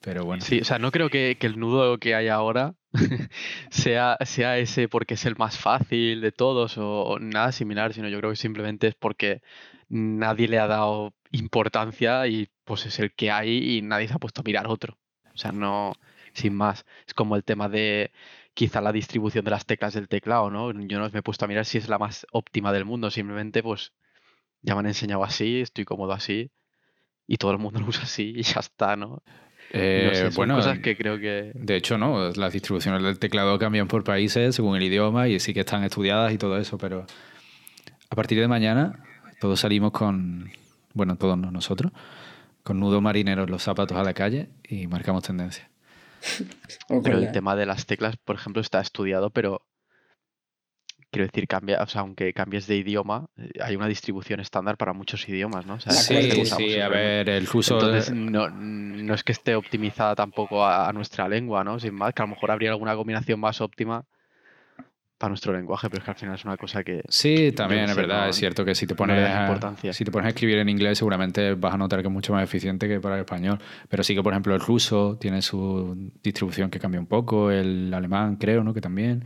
Pero 0.00 0.24
bueno. 0.24 0.42
Sí, 0.42 0.60
o 0.60 0.64
sea, 0.64 0.78
no 0.78 0.90
creo 0.90 1.10
que, 1.10 1.36
el 1.40 1.58
nudo 1.58 1.98
que 1.98 2.14
hay 2.14 2.28
ahora 2.28 2.74
sea, 3.70 4.18
sea 4.24 4.58
ese 4.58 4.88
porque 4.88 5.14
es 5.14 5.24
el 5.26 5.36
más 5.36 5.58
fácil 5.58 6.20
de 6.20 6.32
todos 6.32 6.76
o, 6.78 7.18
nada 7.20 7.52
similar, 7.52 7.92
sino 7.94 8.08
yo 8.08 8.18
creo 8.18 8.30
que 8.30 8.36
simplemente 8.36 8.88
es 8.88 8.94
porque 8.94 9.42
nadie 9.88 10.48
le 10.48 10.58
ha 10.58 10.66
dado 10.66 11.14
importancia 11.30 12.26
y 12.26 12.48
pues 12.64 12.86
es 12.86 12.98
el 12.98 13.12
que 13.14 13.30
hay 13.30 13.78
y 13.78 13.82
nadie 13.82 14.08
se 14.08 14.14
ha 14.14 14.18
puesto 14.18 14.42
a 14.42 14.44
mirar 14.44 14.66
otro. 14.66 14.98
O 15.34 15.36
sea, 15.36 15.52
no, 15.52 15.94
sin 16.34 16.54
más. 16.54 16.84
Es 17.06 17.14
como 17.14 17.36
el 17.36 17.44
tema 17.44 17.68
de 17.68 18.12
quizá 18.54 18.80
la 18.80 18.92
distribución 18.92 19.44
de 19.44 19.50
las 19.50 19.66
teclas 19.66 19.94
del 19.94 20.08
teclado, 20.08 20.50
¿no? 20.50 20.72
Yo 20.72 20.98
no 20.98 21.08
me 21.10 21.20
he 21.20 21.22
puesto 21.22 21.44
a 21.44 21.48
mirar 21.48 21.64
si 21.64 21.78
es 21.78 21.88
la 21.88 21.98
más 21.98 22.26
óptima 22.32 22.72
del 22.72 22.84
mundo, 22.84 23.10
simplemente 23.10 23.62
pues 23.62 23.92
ya 24.62 24.74
me 24.74 24.80
han 24.80 24.86
enseñado 24.86 25.24
así, 25.24 25.60
estoy 25.60 25.84
cómodo 25.84 26.12
así 26.12 26.50
y 27.26 27.36
todo 27.38 27.52
el 27.52 27.58
mundo 27.58 27.80
lo 27.80 27.86
usa 27.88 28.04
así 28.04 28.32
y 28.36 28.42
ya 28.42 28.60
está, 28.60 28.96
¿no? 28.96 29.22
Eh, 29.74 30.30
bueno, 30.34 30.56
cosas 30.56 30.80
que 30.80 30.96
creo 30.96 31.18
que... 31.18 31.50
De 31.54 31.76
hecho, 31.76 31.96
no, 31.96 32.30
las 32.30 32.52
distribuciones 32.52 33.02
del 33.02 33.18
teclado 33.18 33.58
cambian 33.58 33.88
por 33.88 34.04
países 34.04 34.54
según 34.54 34.76
el 34.76 34.82
idioma 34.82 35.28
y 35.28 35.40
sí 35.40 35.54
que 35.54 35.60
están 35.60 35.82
estudiadas 35.82 36.32
y 36.32 36.38
todo 36.38 36.58
eso, 36.58 36.76
pero 36.76 37.06
a 38.10 38.14
partir 38.14 38.38
de 38.38 38.48
mañana 38.48 39.02
todos 39.40 39.60
salimos 39.60 39.92
con, 39.92 40.52
bueno, 40.92 41.16
todos 41.16 41.38
nosotros, 41.38 41.90
con 42.62 42.80
nudo 42.80 43.00
marinero 43.00 43.46
los 43.46 43.62
zapatos 43.62 43.96
a 43.96 44.02
la 44.02 44.12
calle 44.12 44.50
y 44.68 44.86
marcamos 44.86 45.22
tendencia. 45.22 45.70
pero 47.02 47.18
el 47.18 47.32
tema 47.32 47.56
de 47.56 47.64
las 47.64 47.86
teclas, 47.86 48.16
por 48.18 48.36
ejemplo, 48.36 48.60
está 48.60 48.80
estudiado, 48.80 49.30
pero 49.30 49.62
quiero 51.12 51.26
decir, 51.26 51.46
cambia, 51.46 51.82
o 51.82 51.86
sea, 51.86 52.00
aunque 52.00 52.32
cambies 52.32 52.66
de 52.66 52.76
idioma, 52.76 53.26
eh, 53.36 53.50
hay 53.62 53.76
una 53.76 53.86
distribución 53.86 54.40
estándar 54.40 54.78
para 54.78 54.94
muchos 54.94 55.28
idiomas, 55.28 55.66
¿no? 55.66 55.78
sí, 55.78 56.44
sí, 56.46 56.80
a 56.80 56.88
ver, 56.88 57.28
el 57.28 57.46
uso 57.52 57.74
Entonces, 57.74 58.12
no, 58.12 58.48
no, 58.48 59.14
es 59.14 59.22
que 59.22 59.32
esté 59.32 59.54
optimizada 59.54 60.16
tampoco 60.16 60.64
a, 60.64 60.88
a, 60.88 60.92
nuestra 60.92 61.28
lengua, 61.28 61.62
¿no? 61.62 61.78
Sin 61.78 61.94
más, 61.94 62.14
que 62.14 62.22
a 62.22 62.24
lo 62.24 62.30
mejor 62.30 62.50
habría 62.50 62.70
alguna 62.70 62.96
combinación 62.96 63.38
más 63.38 63.60
óptima 63.60 64.04
para 65.18 65.28
nuestro 65.28 65.52
lenguaje, 65.52 65.88
pero 65.88 66.00
es 66.00 66.04
que 66.04 66.10
al 66.10 66.16
final 66.16 66.34
es 66.34 66.44
una 66.44 66.56
cosa 66.56 66.82
que... 66.82 67.02
Sí, 67.08 67.52
también 67.52 67.84
es 67.84 67.94
verdad, 67.94 68.28
es 68.28 68.34
cierto 68.34 68.64
que 68.64 68.74
si 68.74 68.86
te, 68.86 68.94
pones 68.96 69.22
a, 69.28 69.76
si 69.92 70.04
te 70.04 70.10
pones 70.10 70.26
a 70.26 70.28
escribir 70.30 70.58
en 70.58 70.68
inglés 70.68 70.98
seguramente 70.98 71.54
vas 71.54 71.74
a 71.74 71.76
notar 71.76 72.00
que 72.00 72.08
es 72.08 72.12
mucho 72.12 72.32
más 72.32 72.42
eficiente 72.42 72.88
que 72.88 72.98
para 73.00 73.14
el 73.14 73.20
español, 73.20 73.60
pero 73.88 74.02
sí 74.02 74.16
que 74.16 74.22
por 74.22 74.32
ejemplo 74.32 74.52
el 74.54 74.60
ruso 74.60 75.18
tiene 75.20 75.40
su 75.40 76.10
distribución 76.22 76.70
que 76.70 76.80
cambia 76.80 76.98
un 76.98 77.06
poco, 77.06 77.52
el 77.52 77.94
alemán 77.94 78.34
creo, 78.36 78.64
¿no? 78.64 78.74
Que 78.74 78.80
también... 78.80 79.24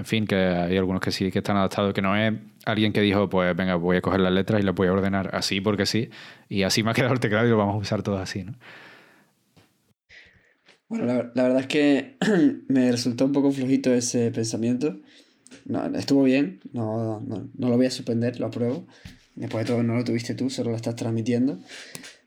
En 0.00 0.06
fin, 0.06 0.26
que 0.26 0.34
hay 0.34 0.78
algunos 0.78 1.02
que 1.02 1.12
sí 1.12 1.30
que 1.30 1.40
están 1.40 1.58
adaptados, 1.58 1.92
que 1.92 2.00
no 2.00 2.16
es 2.16 2.32
alguien 2.64 2.90
que 2.90 3.02
dijo, 3.02 3.28
pues 3.28 3.54
venga, 3.54 3.74
voy 3.74 3.98
a 3.98 4.00
coger 4.00 4.20
las 4.20 4.32
letras 4.32 4.58
y 4.58 4.64
las 4.64 4.74
voy 4.74 4.88
a 4.88 4.92
ordenar 4.94 5.34
así 5.34 5.60
porque 5.60 5.84
sí, 5.84 6.08
y 6.48 6.62
así 6.62 6.82
me 6.82 6.90
ha 6.90 6.94
quedado 6.94 7.12
el 7.12 7.20
teclado 7.20 7.46
y 7.46 7.50
lo 7.50 7.58
vamos 7.58 7.74
a 7.74 7.78
usar 7.78 8.02
todos 8.02 8.18
así, 8.18 8.42
¿no? 8.42 8.54
Bueno, 10.88 11.04
la, 11.04 11.42
verdad 11.42 11.60
es 11.60 11.66
que 11.66 12.16
me 12.68 12.90
resultó 12.90 13.26
un 13.26 13.32
poco 13.32 13.52
flojito 13.52 13.92
ese 13.92 14.30
pensamiento. 14.30 15.00
No, 15.66 15.84
estuvo 15.94 16.22
bien, 16.22 16.60
no, 16.72 17.20
no, 17.20 17.50
no, 17.54 17.68
lo 17.68 17.76
voy 17.76 17.84
a 17.84 17.90
suspender, 17.90 18.40
lo 18.40 18.46
apruebo. 18.46 18.86
Después 19.34 19.66
de 19.66 19.72
todo, 19.74 19.82
no 19.82 19.96
lo 19.96 20.04
tuviste 20.04 20.34
tú, 20.34 20.48
solo 20.48 20.70
lo 20.70 20.76
estás 20.76 20.96
transmitiendo. 20.96 21.58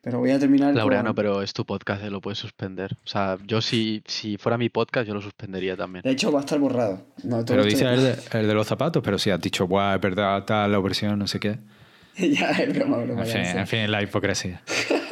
Pero 0.04 0.20
voy 0.20 0.32
a 0.32 0.38
terminar. 0.38 0.76
Laureano, 0.76 1.16
pero 1.16 1.42
es 1.42 1.54
tu 1.54 1.66
podcast, 1.66 2.04
lo 2.04 2.20
puedes 2.20 2.38
suspender. 2.38 2.98
O 3.06 3.08
sea, 3.08 3.38
yo 3.48 3.62
si, 3.62 4.04
si 4.06 4.38
fuera 4.38 4.58
mi 4.58 4.68
podcast, 4.68 5.08
yo 5.08 5.14
lo 5.14 5.22
suspendería 5.22 5.78
también. 5.78 6.04
De 6.04 6.12
hecho, 6.12 6.30
va 6.30 6.40
a 6.40 6.42
estar 6.42 6.60
borrado. 6.60 7.06
pero 7.48 7.64
dice 7.64 7.86
el 7.86 8.04
de, 8.04 8.16
el 8.34 8.48
de, 8.48 8.54
los 8.54 8.68
zapatos, 8.68 9.02
pero 9.02 9.18
si 9.18 9.30
has 9.30 9.40
dicho, 9.40 9.66
guau, 9.66 9.96
es 9.96 10.02
verdad, 10.02 10.44
tal, 10.44 10.74
la 10.74 10.80
opresión, 10.80 11.18
no 11.18 11.26
sé 11.26 11.40
qué. 11.40 11.58
ya, 12.18 12.52
es 12.52 12.78
broma, 12.78 12.98
broma. 12.98 13.24
En 13.24 13.28
fin, 13.28 13.58
en 13.58 13.68
fin, 13.68 13.92
la 13.92 14.04
hipocresía. 14.04 14.62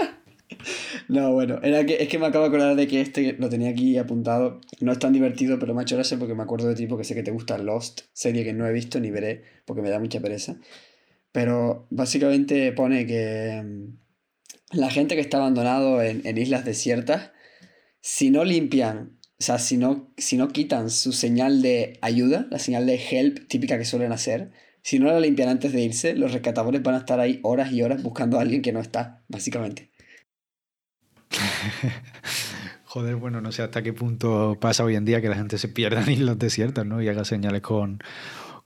No, 1.08 1.34
bueno, 1.34 1.60
era 1.62 1.86
que, 1.86 2.02
es 2.02 2.08
que 2.08 2.18
me 2.18 2.28
acabo 2.28 2.46
de 2.46 2.50
acordar 2.50 2.76
de 2.78 2.88
que 2.88 3.02
este 3.02 3.36
lo 3.38 3.50
tenía 3.50 3.70
aquí 3.70 3.98
apuntado. 3.98 4.62
No 4.80 4.94
es 4.94 5.00
tan 5.00 5.12
divertido, 5.12 5.60
pero 5.60 5.74
me 5.74 5.82
ha 5.82 5.84
hecho 5.84 5.98
gracia 5.98 6.18
porque 6.18 6.36
me 6.36 6.44
acuerdo 6.44 6.70
de 6.70 6.76
ti 6.76 6.88
porque 6.88 7.04
sé 7.04 7.16
que 7.16 7.24
te 7.24 7.32
gusta 7.32 7.58
Lost, 7.58 8.04
serie 8.14 8.46
que 8.46 8.54
no 8.54 8.66
he 8.66 8.72
visto 8.72 8.98
ni 8.98 9.12
veré 9.12 9.44
porque 9.66 9.82
me 9.82 9.90
da 9.90 10.00
mucha 10.00 10.22
pereza. 10.22 10.56
Pero 11.34 11.86
básicamente 11.90 12.72
pone 12.72 13.06
que 13.06 13.62
la 14.72 14.90
gente 14.90 15.16
que 15.16 15.22
está 15.22 15.38
abandonado 15.38 16.02
en, 16.02 16.38
islas 16.38 16.66
desiertas, 16.66 17.32
si 18.00 18.30
no 18.32 18.44
limpian, 18.44 19.18
o 19.40 19.44
sea, 19.44 19.60
si 19.60 19.78
no, 19.78 20.14
si 20.18 20.38
no 20.38 20.50
quitan 20.50 20.90
su 20.90 21.14
señal 21.14 21.62
de 21.62 21.98
ayuda, 22.02 22.48
la 22.50 22.60
señal 22.60 22.86
de 22.86 22.96
help 22.96 23.48
típica 23.48 23.78
que 23.78 23.86
suelen 23.86 24.12
hacer, 24.12 24.52
si 24.82 25.00
no 25.00 25.08
la 25.08 25.20
limpian 25.20 25.50
antes 25.50 25.74
de 25.74 25.82
irse, 25.82 26.16
los 26.16 26.32
rescatadores 26.32 26.82
van 26.82 26.96
a 26.96 27.00
estar 27.00 27.20
ahí 27.20 27.40
horas 27.44 27.72
y 27.72 27.84
horas 27.84 28.02
buscando 28.02 28.40
a 28.40 28.42
alguien 28.42 28.62
que 28.62 28.72
no 28.72 28.80
está, 28.80 29.24
básicamente. 29.28 29.92
Joder, 32.86 33.16
bueno, 33.16 33.40
no 33.40 33.52
sé 33.52 33.62
hasta 33.62 33.84
qué 33.84 33.94
punto 33.94 34.58
pasa 34.60 34.84
hoy 34.84 34.96
en 34.96 35.06
día 35.06 35.22
que 35.22 35.30
la 35.30 35.36
gente 35.36 35.58
se 35.58 35.70
pierda 35.70 36.02
en 36.04 36.12
islas 36.12 36.38
desiertas, 36.38 36.86
¿no? 36.86 37.02
Y 37.02 37.08
haga 37.08 37.24
señales 37.24 37.62
con, 37.62 38.04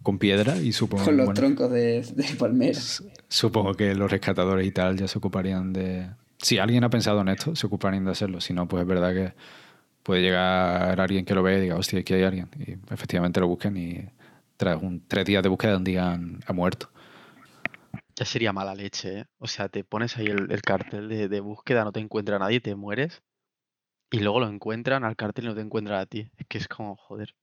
con 0.06 0.20
piedra 0.20 0.56
y 0.56 0.72
supongo... 0.72 1.04
Con 1.04 1.18
los 1.18 1.26
bueno, 1.26 1.42
troncos 1.42 1.70
de, 1.72 2.02
de 2.02 2.36
palmeras. 2.40 3.04
Supongo 3.28 3.74
que 3.74 3.94
los 3.96 4.10
rescatadores 4.10 4.66
y 4.66 4.72
tal 4.72 4.96
ya 4.96 5.10
se 5.10 5.18
ocuparían 5.18 5.74
de... 5.74 6.10
Si 6.38 6.60
alguien 6.60 6.84
ha 6.84 6.90
pensado 6.90 7.20
en 7.22 7.30
esto, 7.30 7.56
se 7.56 7.66
ocuparían 7.68 8.06
de 8.06 8.12
hacerlo. 8.12 8.40
Si 8.40 8.54
no, 8.54 8.68
pues 8.68 8.82
es 8.84 8.88
verdad 8.88 9.14
que 9.14 9.34
puede 10.04 10.22
llegar 10.22 11.02
alguien 11.02 11.26
que 11.26 11.34
lo 11.34 11.42
vea 11.42 11.58
y 11.58 11.62
diga, 11.62 11.76
hostia, 11.76 12.00
aquí 12.00 12.14
hay 12.14 12.24
alguien. 12.24 12.50
Y 12.58 12.94
efectivamente 12.94 13.40
lo 13.40 13.48
busquen 13.48 13.76
y 13.76 14.08
tras 14.56 14.82
un, 14.82 15.06
tres 15.08 15.26
días 15.26 15.42
de 15.42 15.50
búsqueda 15.50 15.80
digan, 15.80 16.40
ha 16.46 16.54
muerto. 16.54 16.90
Ya 18.16 18.26
sería 18.26 18.54
mala 18.54 18.76
leche, 18.76 19.20
¿eh? 19.20 19.26
O 19.40 19.48
sea, 19.48 19.68
te 19.68 19.84
pones 19.84 20.16
ahí 20.18 20.28
el, 20.28 20.52
el 20.52 20.62
cartel 20.62 21.10
de, 21.10 21.28
de 21.28 21.40
búsqueda, 21.40 21.84
no 21.84 21.92
te 21.92 22.00
encuentra 22.00 22.40
nadie, 22.40 22.62
te 22.62 22.76
mueres. 22.76 23.24
Y 24.12 24.20
luego 24.20 24.40
lo 24.40 24.48
encuentran 24.48 25.04
al 25.04 25.16
cartel 25.16 25.46
y 25.46 25.48
no 25.48 25.56
te 25.56 25.62
encuentran 25.62 26.00
a 26.00 26.06
ti. 26.06 26.30
Es 26.38 26.46
que 26.48 26.60
es 26.60 26.68
como, 26.68 26.96
joder, 26.96 27.34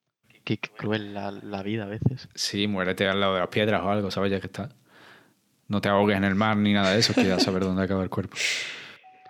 qué, 0.45 0.59
qué 0.59 0.71
cruel 0.71 1.15
la, 1.15 1.31
la 1.31 1.63
vida 1.63 1.85
a 1.85 1.89
veces. 1.89 2.29
Sí, 2.35 2.67
muérete 2.67 3.09
al 3.09 3.21
lado 3.21 3.35
de 3.35 3.41
las 3.41 3.49
piedras 3.49 3.83
o 3.83 3.91
algo, 3.91 4.11
¿sabes? 4.11 4.31
Ya 4.31 4.41
que 4.41 4.47
está. 4.47 4.71
No 5.69 5.81
te 5.81 5.89
ahogues 5.89 6.17
en 6.17 6.25
el 6.25 6.35
mar 6.35 6.57
ni 6.57 6.73
nada 6.73 6.93
de 6.93 7.01
eso, 7.01 7.15
que 7.15 7.25
ya 7.25 7.39
saber 7.39 7.63
dónde 7.63 7.83
acaba 7.83 8.03
el 8.03 8.11
cuerpo. 8.11 8.37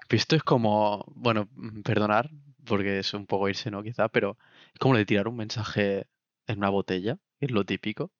Pero 0.08 0.18
esto 0.18 0.36
es 0.36 0.42
como, 0.42 1.04
bueno, 1.14 1.48
mm, 1.54 1.82
perdonar, 1.82 2.30
porque 2.64 2.98
es 2.98 3.14
un 3.14 3.26
poco 3.26 3.48
irse, 3.48 3.70
¿no? 3.70 3.82
Quizá, 3.82 4.08
pero 4.08 4.38
es 4.72 4.78
como 4.78 4.96
de 4.96 5.06
tirar 5.06 5.28
un 5.28 5.36
mensaje 5.36 6.06
en 6.46 6.58
una 6.58 6.68
botella, 6.68 7.18
es 7.40 7.50
lo 7.50 7.64
típico. 7.64 8.12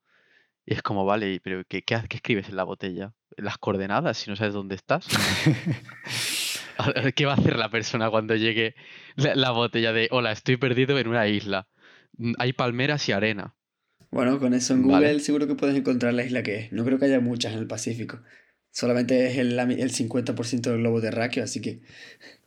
Y 0.65 0.75
es 0.75 0.83
como, 0.83 1.05
vale, 1.05 1.41
pero 1.43 1.65
¿qué, 1.69 1.83
qué, 1.83 2.01
qué 2.09 2.17
escribes 2.17 2.49
en 2.49 2.57
la 2.57 2.65
botella? 2.65 3.13
¿Las 3.37 3.59
coordenadas 3.59 4.19
si 4.19 4.31
no 4.31 4.37
sabes 4.37 4.55
dónde 4.55 4.77
estás? 4.77 5.09
¿Qué 7.17 7.27
va 7.27 7.33
a 7.33 7.37
hacer 7.37 7.57
la 7.57 7.71
persona 7.71 8.11
cuando 8.11 8.37
llegue 8.37 8.75
la, 9.17 9.35
la 9.35 9.51
botella 9.51 9.93
de, 9.93 10.09
hola, 10.13 10.33
estoy 10.33 10.57
perdido 10.57 10.99
en 10.99 11.09
una 11.09 11.27
isla? 11.27 11.67
Mm, 12.19 12.33
Hay 12.39 12.53
palmeras 12.53 13.09
y 13.09 13.13
arena. 13.13 13.55
Bueno, 14.11 14.39
con 14.39 14.53
eso 14.55 14.75
en 14.75 14.83
Google 14.83 15.07
Vale. 15.09 15.21
seguro 15.21 15.47
que 15.47 15.55
puedes 15.55 15.75
encontrar 15.77 16.13
la 16.15 16.25
isla 16.25 16.43
que 16.43 16.57
es. 16.57 16.73
No 16.73 16.85
creo 16.85 16.99
que 16.99 17.07
haya 17.07 17.21
muchas 17.21 17.53
en 17.55 17.61
el 17.61 17.67
Pacífico. 17.67 18.21
Solamente 18.71 19.27
es 19.27 19.39
el, 19.39 19.57
la 19.57 19.65
mi- 19.67 19.75
el 19.81 19.91
50% 19.91 20.71
del 20.71 20.79
globo 20.81 21.01
terráqueo, 21.01 21.45
así 21.45 21.61
que 21.61 21.81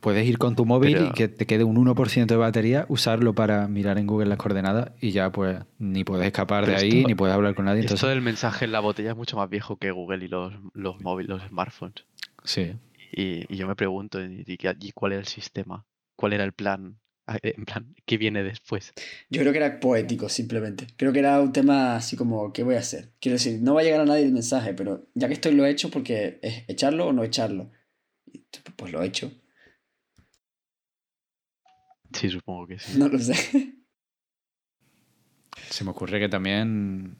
Puedes 0.00 0.26
ir 0.26 0.38
con 0.38 0.56
tu 0.56 0.64
móvil 0.64 0.92
Pero- 0.94 1.06
y 1.08 1.12
que 1.12 1.28
te 1.28 1.46
quede 1.46 1.62
un 1.64 1.76
1% 1.76 2.26
de 2.34 2.36
batería, 2.36 2.86
usarlo 2.88 3.34
para 3.34 3.68
mirar 3.68 3.98
en 3.98 4.06
Google 4.06 4.28
las 4.30 4.38
coordenadas 4.38 4.92
y 5.00 5.10
ya 5.10 5.30
pues 5.30 5.58
ni 5.78 6.04
puedes 6.04 6.26
escapar 6.26 6.64
de 6.66 6.74
ahí, 6.76 6.88
esto- 6.98 7.08
ni 7.08 7.14
puedes 7.14 7.34
hablar 7.34 7.54
con 7.54 7.66
nadie. 7.66 7.80
Esto 7.80 7.94
Entonces, 7.94 8.08
del 8.14 8.22
mensaje 8.22 8.64
en 8.64 8.72
la 8.72 8.80
botella 8.80 9.10
es 9.10 9.16
mucho 9.16 9.36
más 9.36 9.50
viejo 9.50 9.76
que 9.76 9.90
Google 9.90 10.24
y 10.24 10.28
los, 10.28 10.54
los 10.72 11.00
móviles, 11.02 11.28
los 11.28 11.42
smartphones. 11.48 12.04
sí. 12.44 12.72
Y, 13.12 13.44
y 13.52 13.56
yo 13.56 13.66
me 13.66 13.74
pregunto, 13.74 14.22
¿y, 14.24 14.44
y 14.46 14.92
cuál 14.92 15.12
era 15.12 15.20
el 15.20 15.26
sistema? 15.26 15.84
¿Cuál 16.16 16.32
era 16.32 16.44
el 16.44 16.52
plan? 16.52 16.96
Eh, 17.42 17.54
En 17.56 17.64
plan, 17.64 17.94
¿qué 18.06 18.16
viene 18.18 18.42
después? 18.42 18.92
yo 19.28 19.40
creo 19.40 19.52
que 19.52 19.58
era 19.58 19.78
poético 19.80 20.28
simplemente. 20.28 20.86
Creo 20.96 21.12
que 21.12 21.20
era 21.20 21.40
un 21.40 21.52
tema 21.52 21.96
así 21.96 22.16
como, 22.16 22.52
¿qué 22.52 22.62
voy 22.62 22.74
a 22.74 22.80
hacer? 22.80 23.10
Quiero 23.20 23.34
decir, 23.34 23.60
no 23.62 23.74
va 23.74 23.80
a 23.80 23.84
llegar 23.84 24.00
a 24.00 24.04
nadie 24.04 24.24
el 24.24 24.32
mensaje, 24.32 24.74
pero 24.74 25.06
ya 25.14 25.28
que 25.28 25.34
estoy 25.34 25.54
lo 25.54 25.64
he 25.64 25.70
hecho 25.70 25.90
porque 25.90 26.38
es 26.42 26.64
echarlo 26.68 27.06
o 27.06 27.12
no 27.12 27.22
echarlo. 27.24 27.70
Pues 28.76 28.92
lo 28.92 29.02
he 29.02 29.06
hecho. 29.06 29.32
Sí, 32.12 32.28
supongo 32.28 32.66
que 32.66 32.78
sí. 32.78 32.98
No 32.98 33.08
lo 33.08 33.18
sé. 33.18 33.34
Se 35.68 35.84
me 35.84 35.90
ocurre 35.90 36.18
que 36.18 36.28
también, 36.28 37.16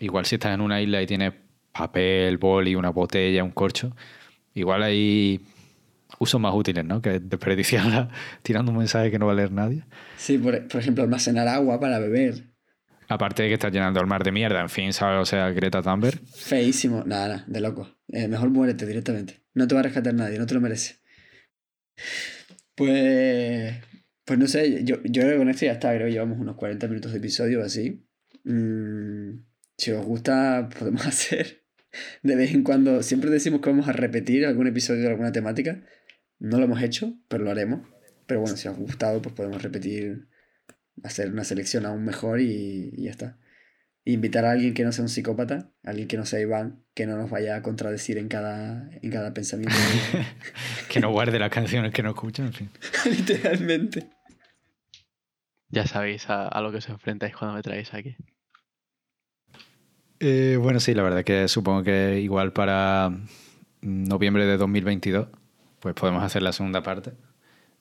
igual 0.00 0.26
si 0.26 0.34
estás 0.34 0.54
en 0.54 0.60
una 0.60 0.80
isla 0.80 1.00
y 1.02 1.06
tienes 1.06 1.32
papel, 1.72 2.38
boli, 2.38 2.74
una 2.74 2.90
botella, 2.90 3.44
un 3.44 3.52
corcho, 3.52 3.94
igual 4.54 4.82
hay 4.82 5.40
usos 6.18 6.40
más 6.40 6.54
útiles, 6.54 6.84
¿no? 6.84 7.00
Que 7.00 7.20
desperdiciarla 7.20 8.10
tirando 8.42 8.72
un 8.72 8.78
mensaje 8.78 9.10
que 9.10 9.18
no 9.18 9.26
va 9.26 9.32
a 9.32 9.36
leer 9.36 9.52
nadie. 9.52 9.84
Sí, 10.16 10.38
por, 10.38 10.66
por 10.68 10.80
ejemplo, 10.80 11.04
almacenar 11.04 11.48
agua 11.48 11.80
para 11.80 11.98
beber. 11.98 12.52
Aparte 13.08 13.42
de 13.42 13.48
que 13.48 13.54
estás 13.54 13.72
llenando 13.72 14.00
el 14.00 14.06
mar 14.06 14.24
de 14.24 14.32
mierda, 14.32 14.60
en 14.60 14.70
fin, 14.70 14.92
¿sabes? 14.92 15.20
O 15.20 15.26
sea, 15.26 15.50
Greta 15.50 15.82
Thunberg. 15.82 16.18
Feísimo. 16.34 17.04
Nada, 17.04 17.28
nada, 17.28 17.44
de 17.46 17.60
loco. 17.60 17.98
Eh, 18.08 18.28
mejor 18.28 18.50
muérete 18.50 18.86
directamente. 18.86 19.42
No 19.54 19.66
te 19.66 19.74
va 19.74 19.80
a 19.80 19.84
rescatar 19.84 20.14
nadie, 20.14 20.38
no 20.38 20.46
te 20.46 20.54
lo 20.54 20.60
mereces. 20.60 21.02
Pues. 22.74 23.74
Pues 24.24 24.38
no 24.38 24.46
sé, 24.46 24.84
yo, 24.84 25.02
yo 25.02 25.22
creo 25.22 25.32
que 25.32 25.38
con 25.38 25.48
esto 25.48 25.66
ya 25.66 25.72
está, 25.72 25.92
creo 25.94 26.06
que 26.06 26.12
llevamos 26.12 26.38
unos 26.38 26.56
40 26.56 26.86
minutos 26.86 27.10
de 27.10 27.18
episodio 27.18 27.60
o 27.60 27.64
así. 27.64 28.06
Mm, 28.44 29.44
si 29.76 29.90
os 29.90 30.04
gusta, 30.06 30.68
podemos 30.78 31.04
hacer 31.06 31.64
de 32.22 32.36
vez 32.36 32.54
en 32.54 32.62
cuando. 32.62 33.02
Siempre 33.02 33.30
decimos 33.30 33.60
que 33.60 33.70
vamos 33.70 33.88
a 33.88 33.92
repetir 33.92 34.46
algún 34.46 34.66
episodio 34.68 35.02
de 35.02 35.08
alguna 35.08 35.32
temática. 35.32 35.82
No 36.42 36.58
lo 36.58 36.64
hemos 36.64 36.82
hecho, 36.82 37.14
pero 37.28 37.44
lo 37.44 37.52
haremos. 37.52 37.86
Pero 38.26 38.40
bueno, 38.40 38.56
si 38.56 38.66
os 38.66 38.74
ha 38.74 38.76
gustado, 38.76 39.22
pues 39.22 39.32
podemos 39.32 39.62
repetir, 39.62 40.26
hacer 41.04 41.30
una 41.30 41.44
selección 41.44 41.86
aún 41.86 42.04
mejor 42.04 42.40
y, 42.40 42.90
y 42.96 43.04
ya 43.04 43.12
está. 43.12 43.38
Invitar 44.04 44.44
a 44.44 44.50
alguien 44.50 44.74
que 44.74 44.82
no 44.82 44.90
sea 44.90 45.04
un 45.04 45.08
psicópata, 45.08 45.70
alguien 45.84 46.08
que 46.08 46.16
no 46.16 46.26
sea 46.26 46.40
Iván, 46.40 46.84
que 46.94 47.06
no 47.06 47.16
nos 47.16 47.30
vaya 47.30 47.54
a 47.54 47.62
contradecir 47.62 48.18
en 48.18 48.26
cada, 48.26 48.90
en 48.90 49.10
cada 49.12 49.32
pensamiento. 49.32 49.76
que 50.88 50.98
no 50.98 51.12
guarde 51.12 51.38
las 51.38 51.50
canciones 51.50 51.92
que 51.92 52.02
no 52.02 52.08
escucha, 52.10 52.42
en 52.44 52.52
fin. 52.52 52.70
Literalmente. 53.08 54.10
Ya 55.68 55.86
sabéis 55.86 56.28
a, 56.28 56.48
a 56.48 56.60
lo 56.60 56.72
que 56.72 56.78
os 56.78 56.88
enfrentáis 56.88 57.36
cuando 57.36 57.54
me 57.54 57.62
traéis 57.62 57.94
aquí. 57.94 58.16
Eh, 60.18 60.58
bueno, 60.60 60.80
sí, 60.80 60.92
la 60.92 61.04
verdad 61.04 61.22
que 61.22 61.46
supongo 61.46 61.84
que 61.84 62.18
igual 62.20 62.52
para 62.52 63.16
noviembre 63.80 64.44
de 64.44 64.56
2022, 64.56 65.28
pues 65.82 65.94
podemos 65.96 66.22
hacer 66.22 66.42
la 66.42 66.52
segunda 66.52 66.80
parte 66.82 67.12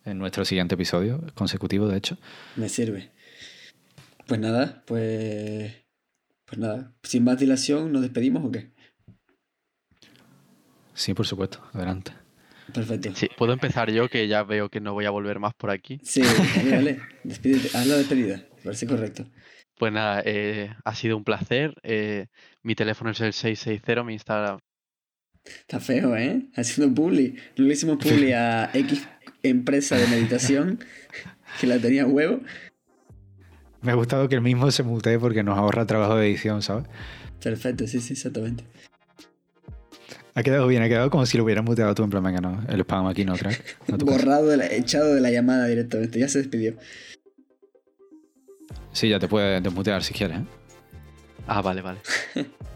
en 0.06 0.18
nuestro 0.18 0.44
siguiente 0.44 0.74
episodio, 0.74 1.24
consecutivo 1.36 1.88
de 1.88 1.98
hecho. 1.98 2.18
Me 2.56 2.68
sirve. 2.68 3.12
Pues 4.28 4.40
nada, 4.40 4.82
pues. 4.88 5.72
Pues 6.46 6.58
nada. 6.58 6.94
Sin 7.04 7.24
más 7.24 7.38
dilación, 7.38 7.94
¿nos 7.94 8.02
despedimos 8.02 8.44
o 8.44 8.52
qué? 8.52 8.72
Sí, 10.96 11.14
por 11.14 11.28
supuesto, 11.28 11.64
adelante. 11.74 12.12
Perfecto. 12.74 13.12
Sí, 13.16 13.28
puedo 13.38 13.54
empezar 13.54 13.92
yo, 13.92 14.10
que 14.10 14.28
ya 14.28 14.44
veo 14.44 14.70
que 14.70 14.80
no 14.82 14.94
voy 14.94 15.06
a 15.06 15.12
volver 15.12 15.40
más 15.40 15.54
por 15.54 15.70
aquí. 15.70 16.00
Sí, 16.04 16.22
dale, 16.56 16.70
dale. 16.72 17.00
Despídete. 17.24 17.78
Haz 17.78 17.86
la 17.86 17.98
despedida. 17.98 18.38
Me 18.58 18.64
parece 18.64 18.88
correcto. 18.88 19.26
Pues 19.78 19.94
nada, 19.94 20.24
eh, 20.26 20.74
ha 20.84 20.96
sido 20.96 21.18
un 21.18 21.24
placer. 21.24 21.76
eh, 21.84 22.28
mi 22.64 22.74
teléfono 22.74 23.12
es 23.12 23.22
el 23.22 23.34
660, 23.34 24.04
mi 24.04 24.14
Instagram. 24.14 24.60
Está 25.46 25.80
feo, 25.80 26.16
¿eh? 26.16 26.44
Haciendo 26.56 26.94
publi. 26.94 27.36
No 27.58 27.66
le 27.66 27.74
hicimos 27.74 27.98
publi 27.98 28.34
a 28.34 28.70
X 28.74 29.08
empresa 29.44 29.98
de 29.98 30.08
meditación 30.08 30.80
que 31.60 31.68
la 31.68 31.80
tenía 31.80 32.06
huevo. 32.06 32.42
Me 33.82 33.92
ha 33.92 33.96
gustado 33.96 34.30
que 34.30 34.36
el 34.36 34.42
mismo 34.42 34.70
se 34.70 34.84
mutee 34.84 35.18
porque 35.18 35.42
nos 35.44 35.58
ahorra 35.58 35.86
trabajo 35.88 36.16
de 36.16 36.28
edición, 36.28 36.62
¿sabes? 36.62 36.86
Perfecto, 37.42 37.88
sí, 37.88 38.00
sí, 38.00 38.14
exactamente. 38.14 38.64
Ha 40.36 40.44
quedado 40.44 40.68
bien, 40.68 40.84
ha 40.84 40.88
quedado 40.88 41.10
como 41.10 41.26
si 41.26 41.38
lo 41.38 41.44
hubieras 41.44 41.66
muteado 41.66 41.94
tú 41.96 42.04
en 42.04 42.10
plan, 42.12 42.24
venga, 42.24 42.40
no, 42.40 42.64
el 42.70 42.80
spam 42.82 43.08
aquí 43.08 43.26
no, 43.26 43.36
crack. 43.36 43.80
No. 43.88 43.98
Borrado, 43.98 44.48
de 44.48 44.58
la- 44.58 44.68
echado 44.72 45.14
de 45.16 45.20
la 45.22 45.32
llamada 45.32 45.66
directamente. 45.66 46.20
Ya 46.20 46.28
se 46.30 46.38
despidió. 46.38 46.76
Sí, 48.94 49.10
ya 49.10 49.20
te 49.20 49.28
puedes 49.28 49.62
desmutear 49.64 50.04
si 50.04 50.14
quieres, 50.14 50.38
¿eh? 50.40 50.46
Ah, 51.48 51.62
vale, 51.62 51.82
vale. 51.82 52.00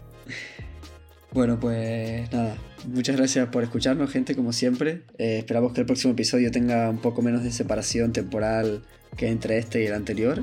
Bueno, 1.36 1.60
pues 1.60 2.32
nada. 2.32 2.56
Muchas 2.86 3.14
gracias 3.14 3.46
por 3.48 3.62
escucharnos, 3.62 4.10
gente, 4.10 4.34
como 4.34 4.54
siempre. 4.54 5.02
Eh, 5.18 5.36
esperamos 5.40 5.74
que 5.74 5.80
el 5.80 5.86
próximo 5.86 6.14
episodio 6.14 6.50
tenga 6.50 6.88
un 6.88 6.96
poco 6.96 7.20
menos 7.20 7.42
de 7.42 7.50
separación 7.50 8.14
temporal 8.14 8.84
que 9.18 9.28
entre 9.28 9.58
este 9.58 9.82
y 9.82 9.86
el 9.86 9.92
anterior. 9.92 10.42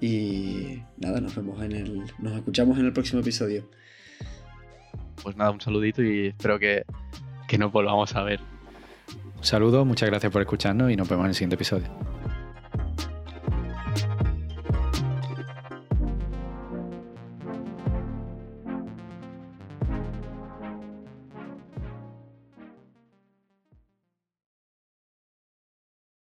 Y 0.00 0.82
nada, 0.98 1.20
nos 1.20 1.36
vemos 1.36 1.62
en 1.62 1.70
el. 1.70 2.02
Nos 2.18 2.36
escuchamos 2.36 2.76
en 2.80 2.86
el 2.86 2.92
próximo 2.92 3.20
episodio. 3.20 3.70
Pues 5.22 5.36
nada, 5.36 5.52
un 5.52 5.60
saludito 5.60 6.02
y 6.02 6.26
espero 6.26 6.58
que, 6.58 6.82
que 7.46 7.56
nos 7.56 7.70
volvamos 7.70 8.16
a 8.16 8.24
ver. 8.24 8.40
Un 9.36 9.44
saludo, 9.44 9.84
muchas 9.84 10.10
gracias 10.10 10.32
por 10.32 10.42
escucharnos 10.42 10.90
y 10.90 10.96
nos 10.96 11.08
vemos 11.08 11.22
en 11.26 11.28
el 11.28 11.34
siguiente 11.36 11.54
episodio. 11.54 11.86